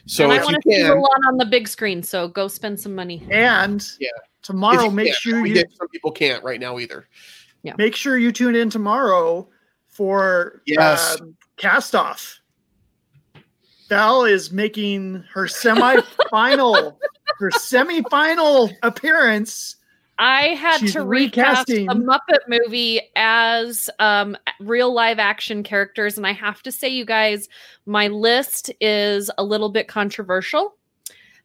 So 0.05 0.25
and 0.25 0.33
I 0.33 0.35
if 0.37 0.41
you 0.41 0.45
want 0.47 0.63
to 0.63 0.69
see 0.71 0.77
can, 0.81 0.91
Mulan 0.97 1.27
on 1.27 1.37
the 1.37 1.45
big 1.45 1.67
screen, 1.67 2.03
so 2.03 2.27
go 2.27 2.47
spend 2.47 2.79
some 2.79 2.93
money. 2.93 3.25
And 3.31 3.85
Yeah. 3.99 4.09
tomorrow, 4.41 4.89
make 4.89 5.07
can, 5.07 5.15
sure 5.15 5.41
we 5.41 5.49
you 5.49 5.55
get- 5.55 5.71
some 5.77 5.87
people 5.89 6.11
can't 6.11 6.43
right 6.43 6.59
now 6.59 6.77
either. 6.79 7.07
Yeah, 7.63 7.75
make 7.77 7.95
sure 7.95 8.17
you 8.17 8.31
tune 8.33 8.55
in 8.55 8.69
tomorrow 8.69 9.47
for 9.87 10.61
Yes. 10.65 11.19
um, 11.21 11.37
cast 11.55 11.95
off. 11.95 12.41
Val 13.87 14.25
is 14.25 14.51
making 14.51 15.23
her 15.33 15.47
semi-final, 15.47 16.99
her 17.39 17.51
semi-final 17.51 18.71
appearance. 18.81 19.77
I 20.20 20.49
had 20.49 20.78
She's 20.78 20.93
to 20.93 21.03
recast 21.03 21.68
recasting- 21.70 21.89
a 21.89 21.95
Muppet 21.95 22.39
movie 22.47 23.01
as 23.16 23.89
um, 23.99 24.38
real 24.59 24.93
live 24.93 25.20
action 25.20 25.64
characters, 25.64 26.18
and 26.18 26.28
I 26.28 26.34
have 26.34 26.61
to 26.64 26.72
say, 26.72 26.88
you 26.89 27.03
guys, 27.05 27.49
my 27.86 28.07
list 28.07 28.72
is 28.80 29.32
a 29.38 29.43
little 29.43 29.70
bit 29.70 29.88
controversial, 29.88 30.76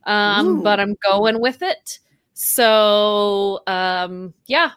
um, 0.04 0.62
but 0.62 0.78
I'm 0.80 0.96
going 1.02 1.40
with 1.40 1.62
it. 1.62 1.98
So, 2.34 3.60
um, 3.66 4.32
yeah, 4.46 4.72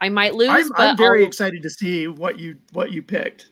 I 0.00 0.08
might 0.08 0.34
lose, 0.34 0.50
I'm, 0.50 0.68
but 0.70 0.80
I'm 0.80 0.96
very 0.96 1.20
I'll- 1.22 1.26
excited 1.28 1.62
to 1.62 1.70
see 1.70 2.06
what 2.08 2.38
you 2.38 2.56
what 2.72 2.92
you 2.92 3.02
picked. 3.02 3.50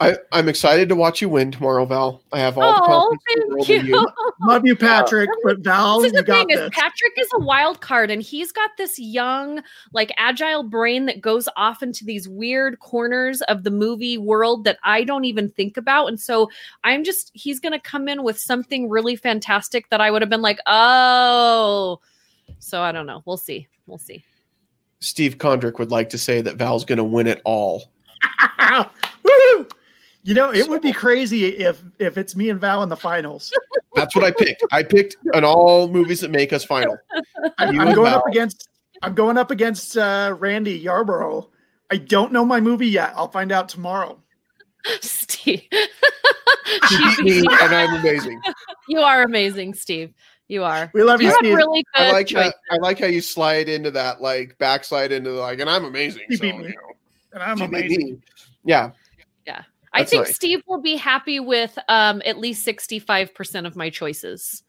I, 0.00 0.16
I'm 0.32 0.48
excited 0.48 0.88
to 0.88 0.96
watch 0.96 1.22
you 1.22 1.28
win 1.28 1.52
tomorrow, 1.52 1.84
Val. 1.84 2.20
I 2.32 2.40
have 2.40 2.58
all 2.58 2.64
the 2.74 2.82
Oh, 2.82 2.86
confidence 2.86 3.22
in 3.34 3.40
the 3.40 3.54
world 3.54 3.66
thank 3.66 3.80
in 3.80 3.86
you. 3.86 3.94
you. 4.00 4.08
Love 4.48 4.66
you, 4.66 4.74
Patrick, 4.76 5.30
but 5.44 5.60
Val, 5.60 6.00
This 6.00 6.08
is 6.08 6.12
you 6.14 6.18
the 6.18 6.26
got 6.26 6.38
thing 6.48 6.56
this. 6.56 6.60
is 6.66 6.70
Patrick 6.72 7.12
is 7.16 7.28
a 7.34 7.38
wild 7.38 7.80
card 7.80 8.10
and 8.10 8.20
he's 8.20 8.50
got 8.50 8.70
this 8.76 8.98
young, 8.98 9.62
like 9.92 10.10
agile 10.16 10.64
brain 10.64 11.06
that 11.06 11.20
goes 11.20 11.48
off 11.56 11.82
into 11.82 12.04
these 12.04 12.28
weird 12.28 12.80
corners 12.80 13.40
of 13.42 13.62
the 13.62 13.70
movie 13.70 14.18
world 14.18 14.64
that 14.64 14.78
I 14.82 15.04
don't 15.04 15.24
even 15.24 15.48
think 15.50 15.76
about. 15.76 16.08
And 16.08 16.18
so 16.20 16.50
I'm 16.82 17.04
just 17.04 17.30
he's 17.34 17.60
gonna 17.60 17.80
come 17.80 18.08
in 18.08 18.24
with 18.24 18.38
something 18.38 18.90
really 18.90 19.14
fantastic 19.14 19.88
that 19.90 20.00
I 20.00 20.10
would 20.10 20.22
have 20.22 20.30
been 20.30 20.42
like, 20.42 20.58
oh. 20.66 22.00
So 22.58 22.82
I 22.82 22.90
don't 22.92 23.06
know. 23.06 23.22
We'll 23.26 23.36
see. 23.36 23.68
We'll 23.86 23.98
see. 23.98 24.24
Steve 24.98 25.38
Kondrick 25.38 25.78
would 25.78 25.90
like 25.90 26.08
to 26.10 26.18
say 26.18 26.40
that 26.40 26.56
Val's 26.56 26.84
going 26.84 26.96
to 26.96 27.04
win 27.04 27.26
it 27.26 27.42
all. 27.44 27.90
Woo! 30.24 30.28
You 30.28 30.34
know, 30.34 30.52
it 30.52 30.68
would 30.68 30.82
be 30.82 30.92
crazy 30.92 31.46
if 31.46 31.82
if 31.98 32.16
it's 32.18 32.34
me 32.36 32.50
and 32.50 32.60
Val 32.60 32.82
in 32.82 32.88
the 32.88 32.96
finals. 32.96 33.52
That's 33.94 34.14
what 34.16 34.24
I 34.24 34.30
picked. 34.32 34.64
I 34.72 34.82
picked 34.82 35.16
an 35.34 35.44
all 35.44 35.88
movies 35.88 36.20
that 36.20 36.30
make 36.30 36.52
us 36.52 36.64
final. 36.64 36.96
I'm, 37.58 37.78
I'm 37.80 37.94
going 37.94 38.10
Val. 38.10 38.18
up 38.18 38.26
against 38.26 38.68
I'm 39.02 39.14
going 39.14 39.36
up 39.38 39.50
against 39.50 39.96
uh, 39.96 40.34
Randy 40.38 40.78
Yarborough. 40.78 41.48
I 41.90 41.98
don't 41.98 42.32
know 42.32 42.44
my 42.44 42.60
movie 42.60 42.88
yet. 42.88 43.12
I'll 43.14 43.30
find 43.30 43.52
out 43.52 43.68
tomorrow. 43.68 44.18
Steve. 45.00 45.62
You 45.70 47.16
beat 47.16 47.24
me, 47.24 47.38
and 47.38 47.74
I'm 47.74 47.94
amazing. 48.00 48.40
you 48.88 49.00
are 49.00 49.22
amazing, 49.22 49.74
Steve. 49.74 50.12
You 50.48 50.64
are. 50.64 50.90
We 50.94 51.02
love 51.02 51.20
You 51.22 51.28
you, 51.28 51.34
Steve. 51.34 51.54
really 51.56 51.84
good 51.94 52.02
I 52.02 52.12
like 52.12 52.26
choice. 52.26 52.46
that. 52.46 52.54
I 52.70 52.76
like 52.76 52.98
how 52.98 53.06
you 53.06 53.20
slide 53.20 53.68
into 53.68 53.90
that, 53.92 54.20
like 54.20 54.56
backslide 54.58 55.12
into 55.12 55.30
the, 55.32 55.40
like, 55.40 55.60
and 55.60 55.70
I'm 55.70 55.84
amazing. 55.84 56.22
He 56.28 56.36
so, 56.36 56.42
beat 56.42 56.56
me. 56.56 56.64
you 56.64 56.68
know, 56.70 56.92
and 57.34 57.42
I'm 57.42 57.56
she 57.58 57.64
amazing. 57.64 58.12
me. 58.14 58.16
Yeah, 59.94 60.00
I 60.00 60.04
think 60.04 60.26
nice. 60.26 60.34
Steve 60.34 60.62
will 60.66 60.80
be 60.80 60.96
happy 60.96 61.40
with 61.40 61.78
um, 61.88 62.20
at 62.24 62.38
least 62.38 62.66
65% 62.66 63.66
of 63.66 63.76
my 63.76 63.90
choices. 63.90 64.62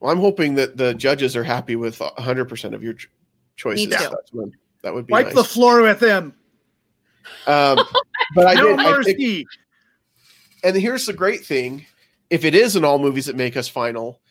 well, 0.00 0.12
I'm 0.12 0.18
hoping 0.20 0.54
that 0.54 0.76
the 0.76 0.94
judges 0.94 1.36
are 1.36 1.44
happy 1.44 1.76
with 1.76 2.00
100 2.00 2.44
percent 2.46 2.74
of 2.74 2.82
your 2.82 2.94
ch- 2.94 3.08
choices. 3.56 3.84
too. 3.86 3.90
That's 3.90 4.32
what- 4.32 4.48
that 4.82 4.94
would 4.94 5.06
be 5.06 5.12
Wipe 5.12 5.26
nice. 5.26 5.34
the 5.34 5.44
floor 5.44 5.82
with 5.82 6.00
him. 6.02 6.32
um, 7.46 7.78
but 8.34 8.46
I 8.46 8.54
no 8.54 8.68
did. 8.68 8.80
I 8.80 8.84
picked, 9.02 9.18
mercy. 9.20 9.46
and 10.64 10.74
here's 10.74 11.04
the 11.04 11.12
great 11.12 11.44
thing: 11.44 11.84
if 12.30 12.46
it 12.46 12.54
is 12.54 12.76
an 12.76 12.84
all 12.84 12.98
movies 12.98 13.26
that 13.26 13.36
make 13.36 13.58
us 13.58 13.68
final, 13.68 14.22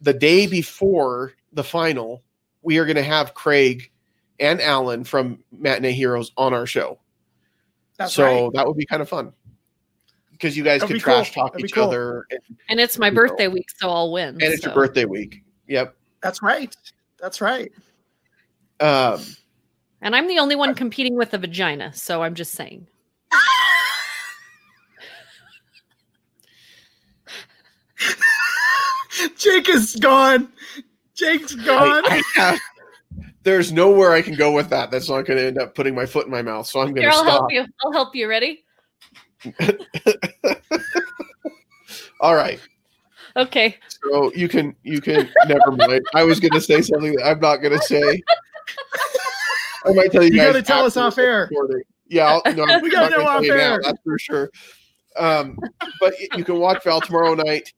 the 0.00 0.12
day 0.12 0.48
before 0.48 1.34
the 1.52 1.62
final, 1.62 2.24
we 2.62 2.78
are 2.78 2.84
going 2.86 2.96
to 2.96 3.04
have 3.04 3.34
Craig 3.34 3.92
and 4.40 4.60
Alan 4.60 5.04
from 5.04 5.38
Matinee 5.52 5.92
Heroes 5.92 6.32
on 6.36 6.52
our 6.52 6.66
show. 6.66 6.98
That's 7.98 8.12
so 8.14 8.24
right. 8.44 8.52
that 8.54 8.66
would 8.66 8.76
be 8.76 8.86
kind 8.86 9.02
of 9.02 9.08
fun 9.08 9.32
because 10.32 10.56
you 10.56 10.64
guys 10.64 10.80
That'd 10.80 10.88
could 10.94 10.98
be 10.98 11.00
cool. 11.00 11.14
trash 11.14 11.32
talk 11.34 11.52
That'd 11.52 11.64
each 11.66 11.74
cool. 11.74 11.84
other, 11.84 12.26
and, 12.30 12.40
And 12.68 12.80
it's 12.80 12.98
my 12.98 13.06
You 13.06 13.12
know. 13.12 13.16
birthday 13.22 13.48
week, 13.48 13.70
so 13.76 13.88
I'll 13.88 14.10
win. 14.12 14.28
and 14.30 14.42
it's 14.42 14.64
your 14.64 14.74
birthday 14.74 15.04
week. 15.04 15.42
Yep. 15.68 15.94
That's 16.22 16.42
right. 16.42 16.74
That's 17.20 17.40
right. 17.40 17.70
Um, 18.80 19.20
And 20.02 20.14
I'm 20.16 20.26
the 20.26 20.38
only 20.38 20.56
one 20.56 20.74
competing 20.74 21.14
with 21.16 21.32
a 21.34 21.38
vagina, 21.38 21.92
so 21.94 22.22
I'm 22.22 22.34
just 22.34 22.52
saying. 22.52 22.86
Jake 29.36 29.68
is 29.68 29.94
gone. 29.96 30.48
Jake's 31.14 31.54
gone. 31.54 32.04
I, 32.06 32.22
I 32.34 32.40
have, 32.40 32.60
there's 33.44 33.72
nowhere 33.72 34.12
I 34.12 34.22
can 34.22 34.34
go 34.34 34.52
with 34.52 34.70
that. 34.70 34.90
That's 34.90 35.08
not 35.08 35.26
going 35.26 35.38
to 35.38 35.46
end 35.46 35.58
up 35.58 35.74
putting 35.74 35.94
my 35.94 36.06
foot 36.06 36.24
in 36.26 36.32
my 36.32 36.42
mouth. 36.42 36.66
So 36.66 36.80
I'm 36.80 36.88
going 36.88 37.02
Here, 37.02 37.10
to 37.10 37.16
I'll 37.16 37.22
stop. 37.22 37.38
help 37.40 37.52
you. 37.52 37.66
I'll 37.84 37.92
help 37.92 38.14
you. 38.16 38.28
Ready? 38.28 38.64
All 42.20 42.34
right. 42.34 42.58
Okay. 43.36 43.76
So 43.88 44.32
you 44.34 44.48
can 44.48 44.74
you 44.82 45.00
can 45.00 45.28
never 45.46 45.72
mind. 45.72 46.02
I 46.14 46.24
was 46.24 46.40
going 46.40 46.52
to 46.52 46.60
say 46.60 46.80
something 46.80 47.14
that 47.16 47.26
I'm 47.26 47.40
not 47.40 47.56
going 47.58 47.78
to 47.78 47.82
say. 47.84 48.22
I 49.86 49.92
might 49.92 50.10
tell 50.12 50.22
you. 50.22 50.30
You 50.30 50.38
guys 50.38 50.52
gotta 50.52 50.62
tell 50.62 50.84
us 50.86 50.96
off 50.96 51.18
air. 51.18 51.48
recording. 51.50 51.82
Yeah, 52.08 52.40
I'll, 52.44 52.54
no, 52.54 52.78
We 52.82 52.90
gotta 52.90 53.14
know 53.16 53.26
off 53.26 53.42
you 53.42 53.54
now, 53.54 53.74
air. 53.74 53.80
That's 53.82 53.98
for 54.02 54.18
sure. 54.18 54.50
Um, 55.16 55.58
but 56.00 56.14
you 56.36 56.44
can 56.44 56.58
watch 56.58 56.82
Val 56.84 57.00
tomorrow 57.00 57.34
night 57.34 57.72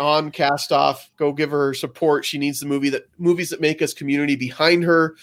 on 0.00 0.30
Cast 0.32 0.72
Off. 0.72 1.10
Go 1.16 1.32
give 1.32 1.50
her 1.50 1.74
support. 1.74 2.24
She 2.24 2.38
needs 2.38 2.58
the 2.58 2.66
movie 2.66 2.88
that 2.90 3.04
movies 3.18 3.50
that 3.50 3.60
make 3.60 3.82
us 3.82 3.92
community 3.94 4.34
behind 4.34 4.82
her. 4.82 5.14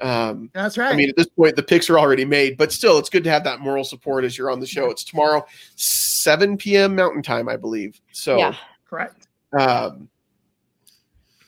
Um, 0.00 0.50
That's 0.52 0.76
right. 0.76 0.92
I 0.92 0.96
mean, 0.96 1.08
at 1.08 1.16
this 1.16 1.28
point, 1.28 1.56
the 1.56 1.62
picks 1.62 1.88
are 1.88 1.98
already 1.98 2.24
made, 2.24 2.56
but 2.58 2.72
still, 2.72 2.98
it's 2.98 3.08
good 3.08 3.24
to 3.24 3.30
have 3.30 3.44
that 3.44 3.60
moral 3.60 3.84
support 3.84 4.24
as 4.24 4.36
you're 4.36 4.50
on 4.50 4.60
the 4.60 4.66
show. 4.66 4.90
It's 4.90 5.04
tomorrow, 5.04 5.46
7 5.76 6.58
p.m. 6.58 6.94
Mountain 6.96 7.22
Time, 7.22 7.48
I 7.48 7.56
believe. 7.56 8.00
So, 8.12 8.36
Yeah. 8.36 8.54
correct. 8.88 9.28
um, 9.58 10.08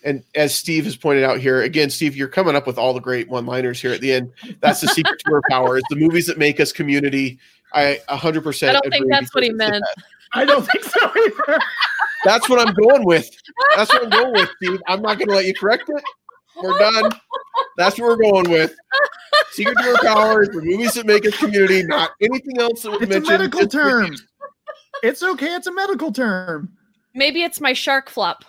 and 0.05 0.23
as 0.37 0.55
Steve 0.55 0.85
has 0.85 0.95
pointed 0.95 1.25
out 1.25 1.41
here, 1.41 1.63
again, 1.63 1.91
Steve, 1.91 2.15
you're 2.15 2.29
coming 2.29 2.55
up 2.55 2.65
with 2.65 2.79
all 2.79 2.95
the 2.95 3.01
great 3.01 3.29
one-liners 3.29 3.81
here 3.81 3.93
at 3.93 4.01
the 4.01 4.13
end. 4.13 4.31
That's 4.61 4.81
the 4.81 4.87
secret 4.87 5.21
to 5.27 5.33
our 5.35 5.43
power 5.51 5.77
is 5.79 5.83
the 5.91 5.97
movies 5.97 6.27
that 6.29 6.39
make 6.39 6.61
us 6.61 6.71
community. 6.71 7.41
I 7.73 7.99
100%. 8.09 8.69
I 8.69 8.73
don't 8.75 8.89
think 8.93 9.07
that's 9.11 9.35
what 9.35 9.43
he 9.43 9.51
because 9.51 9.69
it's 9.69 9.69
the 9.69 9.73
meant. 9.73 9.85
best. 9.97 10.07
I 10.33 10.45
don't 10.45 10.65
think 10.69 10.85
so 10.85 11.11
either. 11.17 11.59
That's 12.27 12.49
what 12.49 12.67
I'm 12.67 12.75
going 12.75 13.05
with. 13.05 13.31
That's 13.77 13.93
what 13.93 14.03
I'm 14.05 14.11
going 14.11 14.33
with, 14.33 14.51
Steve. 14.63 14.81
I'm 14.89 15.01
not 15.01 15.19
going 15.19 15.29
to 15.29 15.35
let 15.35 15.47
you 15.47 15.55
correct 15.55 15.85
it. 15.89 16.03
We're 16.63 16.77
done. 16.79 17.13
That's 17.77 17.99
what 17.99 18.09
we're 18.19 18.31
going 18.31 18.51
with. 18.51 18.75
Secret 19.53 19.77
to 19.79 19.91
our 19.91 20.03
power 20.03 20.43
is 20.43 20.49
the 20.49 20.61
movies 20.63 20.95
that 20.95 21.07
make 21.07 21.25
us 21.27 21.37
community, 21.37 21.83
not 21.85 22.11
anything 22.21 22.59
else 22.61 22.83
that 22.83 22.91
was 22.91 23.03
It's 23.03 23.11
a 23.11 23.15
mentioned. 23.21 23.39
medical 23.39 23.61
just 23.61 23.73
term. 23.73 24.03
movies. 24.05 24.27
It's 25.03 25.23
okay. 25.23 25.55
It's 25.55 25.67
a 25.67 25.73
medical 25.73 26.11
term. 26.13 26.71
Maybe 27.15 27.43
it's 27.43 27.61
my 27.61 27.73
shark 27.75 28.09
flop. 28.11 28.45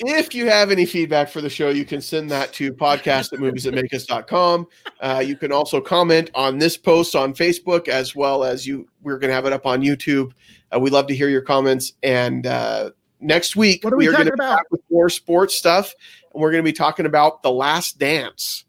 If 0.00 0.34
you 0.34 0.50
have 0.50 0.70
any 0.70 0.84
feedback 0.84 1.30
for 1.30 1.40
the 1.40 1.48
show, 1.48 1.70
you 1.70 1.86
can 1.86 2.02
send 2.02 2.28
that 2.30 2.52
to 2.54 2.70
podcast 2.72 3.32
at 3.32 3.38
moviesthatmakeus.com. 3.38 4.66
Uh, 5.00 5.22
you 5.24 5.36
can 5.36 5.52
also 5.52 5.80
comment 5.80 6.30
on 6.34 6.58
this 6.58 6.76
post 6.76 7.16
on 7.16 7.32
Facebook 7.32 7.88
as 7.88 8.14
well 8.14 8.44
as 8.44 8.66
you. 8.66 8.86
We're 9.02 9.18
going 9.18 9.30
to 9.30 9.34
have 9.34 9.46
it 9.46 9.52
up 9.54 9.64
on 9.64 9.80
YouTube. 9.80 10.32
Uh, 10.74 10.80
we 10.80 10.90
love 10.90 11.06
to 11.06 11.14
hear 11.14 11.28
your 11.30 11.40
comments. 11.40 11.94
And 12.02 12.46
uh, 12.46 12.90
next 13.20 13.56
week, 13.56 13.82
What 13.84 13.92
are 13.92 13.96
we 13.96 14.08
are 14.08 14.12
going 14.12 14.26
talking 14.26 14.36
to 14.38 14.42
be 14.42 14.44
about? 14.44 14.62
with 14.70 14.80
more 14.90 15.08
sports 15.08 15.54
stuff. 15.56 15.94
And 16.32 16.42
we're 16.42 16.50
going 16.50 16.62
to 16.62 16.68
be 16.68 16.72
talking 16.72 17.06
about 17.06 17.42
The 17.42 17.50
Last 17.50 17.98
Dance. 17.98 18.64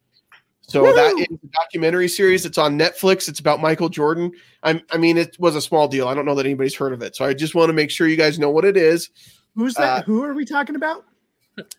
So 0.70 0.84
Woo! 0.84 0.94
that 0.96 1.16
is 1.18 1.38
a 1.44 1.48
documentary 1.54 2.08
series. 2.10 2.46
It's 2.46 2.58
on 2.58 2.78
Netflix. 2.78 3.30
It's 3.30 3.40
about 3.40 3.62
Michael 3.62 3.88
Jordan. 3.90 4.32
I'm, 4.64 4.82
I 4.92 4.98
mean, 4.98 5.18
it 5.18 5.38
was 5.40 5.56
a 5.56 5.62
small 5.62 5.88
deal. 5.88 6.08
I 6.10 6.14
don't 6.14 6.26
know 6.26 6.36
that 6.36 6.46
anybody's 6.46 6.76
heard 6.76 6.92
of 6.92 7.02
it. 7.02 7.16
So 7.16 7.24
I 7.26 7.34
just 7.34 7.56
want 7.56 7.70
to 7.70 7.74
make 7.74 7.90
sure 7.90 8.08
you 8.08 8.18
guys 8.18 8.38
know 8.38 8.50
what 8.50 8.66
it 8.66 8.76
is. 8.76 9.10
Who's 9.56 9.76
that? 9.76 10.00
Uh, 10.00 10.02
Who 10.04 10.24
are 10.24 10.34
we 10.34 10.46
talking 10.46 10.76
about? 10.76 11.06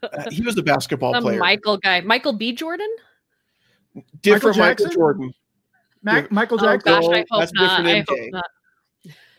Uh, 0.02 0.28
he 0.28 0.42
was 0.42 0.58
a 0.58 0.62
basketball 0.62 1.14
Some 1.14 1.22
player. 1.22 1.38
Michael 1.38 1.76
guy. 1.76 2.00
Michael 2.00 2.32
B. 2.32 2.52
Jordan? 2.52 2.88
different 4.22 4.56
Michael 4.56 4.86
Michael, 4.86 4.94
Jordan. 4.94 5.34
Mac- 6.02 6.32
Michael 6.32 6.58
Oh 6.60 6.64
Jackson. 6.64 6.92
gosh, 6.92 7.04
I 7.04 7.24
hope 7.30 7.40
that's 7.40 7.52
not. 7.52 7.84
different 7.84 7.88
I 7.88 8.04
hope 8.08 8.32
not. 8.32 8.44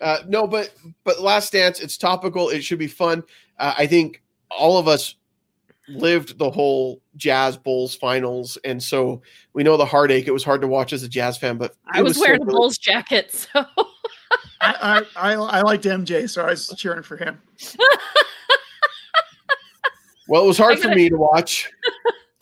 Uh, 0.02 0.20
no, 0.28 0.48
but 0.48 0.74
but 1.04 1.20
Last 1.22 1.52
Dance, 1.54 1.80
it's 1.80 1.98
topical. 1.98 2.50
It 2.50 2.64
should 2.64 2.80
be 2.80 2.88
fun. 2.88 3.24
Uh, 3.58 3.74
I 3.78 3.88
think 3.88 4.22
all 4.50 4.78
of 4.78 4.88
us 4.88 5.16
lived 5.88 6.38
the 6.38 6.50
whole 6.50 7.02
Jazz 7.18 7.58
Bulls 7.58 7.96
finals, 7.96 8.58
and 8.64 8.82
so 8.82 9.22
we 9.54 9.64
know 9.64 9.76
the 9.76 9.86
heartache. 9.86 10.28
It 10.28 10.32
was 10.32 10.44
hard 10.44 10.62
to 10.62 10.68
watch 10.68 10.94
as 10.94 11.04
a 11.04 11.10
Jazz 11.10 11.38
fan, 11.38 11.58
but 11.58 11.76
I 11.92 12.00
it 12.00 12.04
was 12.04 12.18
wearing 12.18 12.42
a 12.42 12.46
really- 12.46 12.56
Bulls 12.58 12.78
jacket, 12.78 13.32
so 13.34 13.50
I, 14.62 15.04
I, 15.16 15.32
I, 15.32 15.34
I 15.34 15.62
liked 15.62 15.84
MJ, 15.84 16.30
so 16.30 16.44
I 16.46 16.52
was 16.52 16.74
cheering 16.78 17.04
for 17.04 17.18
him. 17.18 17.42
Well, 20.28 20.44
it 20.44 20.48
was 20.48 20.58
hard 20.58 20.78
for 20.78 20.84
gotta- 20.86 20.96
me 20.96 21.10
to 21.10 21.18
watch. 21.18 21.70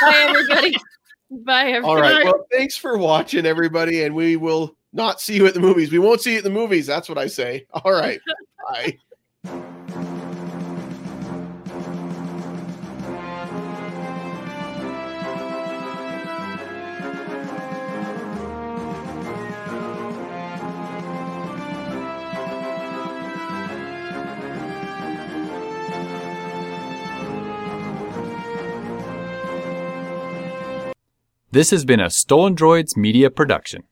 Bye, 0.00 0.26
everybody. 0.28 0.76
Bye, 1.30 1.64
everybody. 1.72 1.84
All 1.84 1.96
right. 2.00 2.24
Well, 2.24 2.46
thanks 2.52 2.76
for 2.76 2.96
watching, 2.96 3.44
everybody, 3.44 4.04
and 4.04 4.14
we 4.14 4.36
will 4.36 4.76
not 4.94 5.20
see 5.20 5.34
you 5.34 5.46
at 5.46 5.54
the 5.54 5.60
movies. 5.60 5.90
We 5.90 5.98
won't 5.98 6.20
see 6.20 6.32
you 6.32 6.38
at 6.38 6.44
the 6.44 6.50
movies. 6.50 6.86
That's 6.86 7.08
what 7.08 7.18
I 7.18 7.26
say. 7.26 7.66
All 7.84 7.92
right. 7.92 8.20
Bye. 8.70 8.98
This 31.50 31.70
has 31.70 31.84
been 31.84 32.00
a 32.00 32.10
Stolen 32.10 32.56
Droids 32.56 32.96
Media 32.96 33.30
production. 33.30 33.84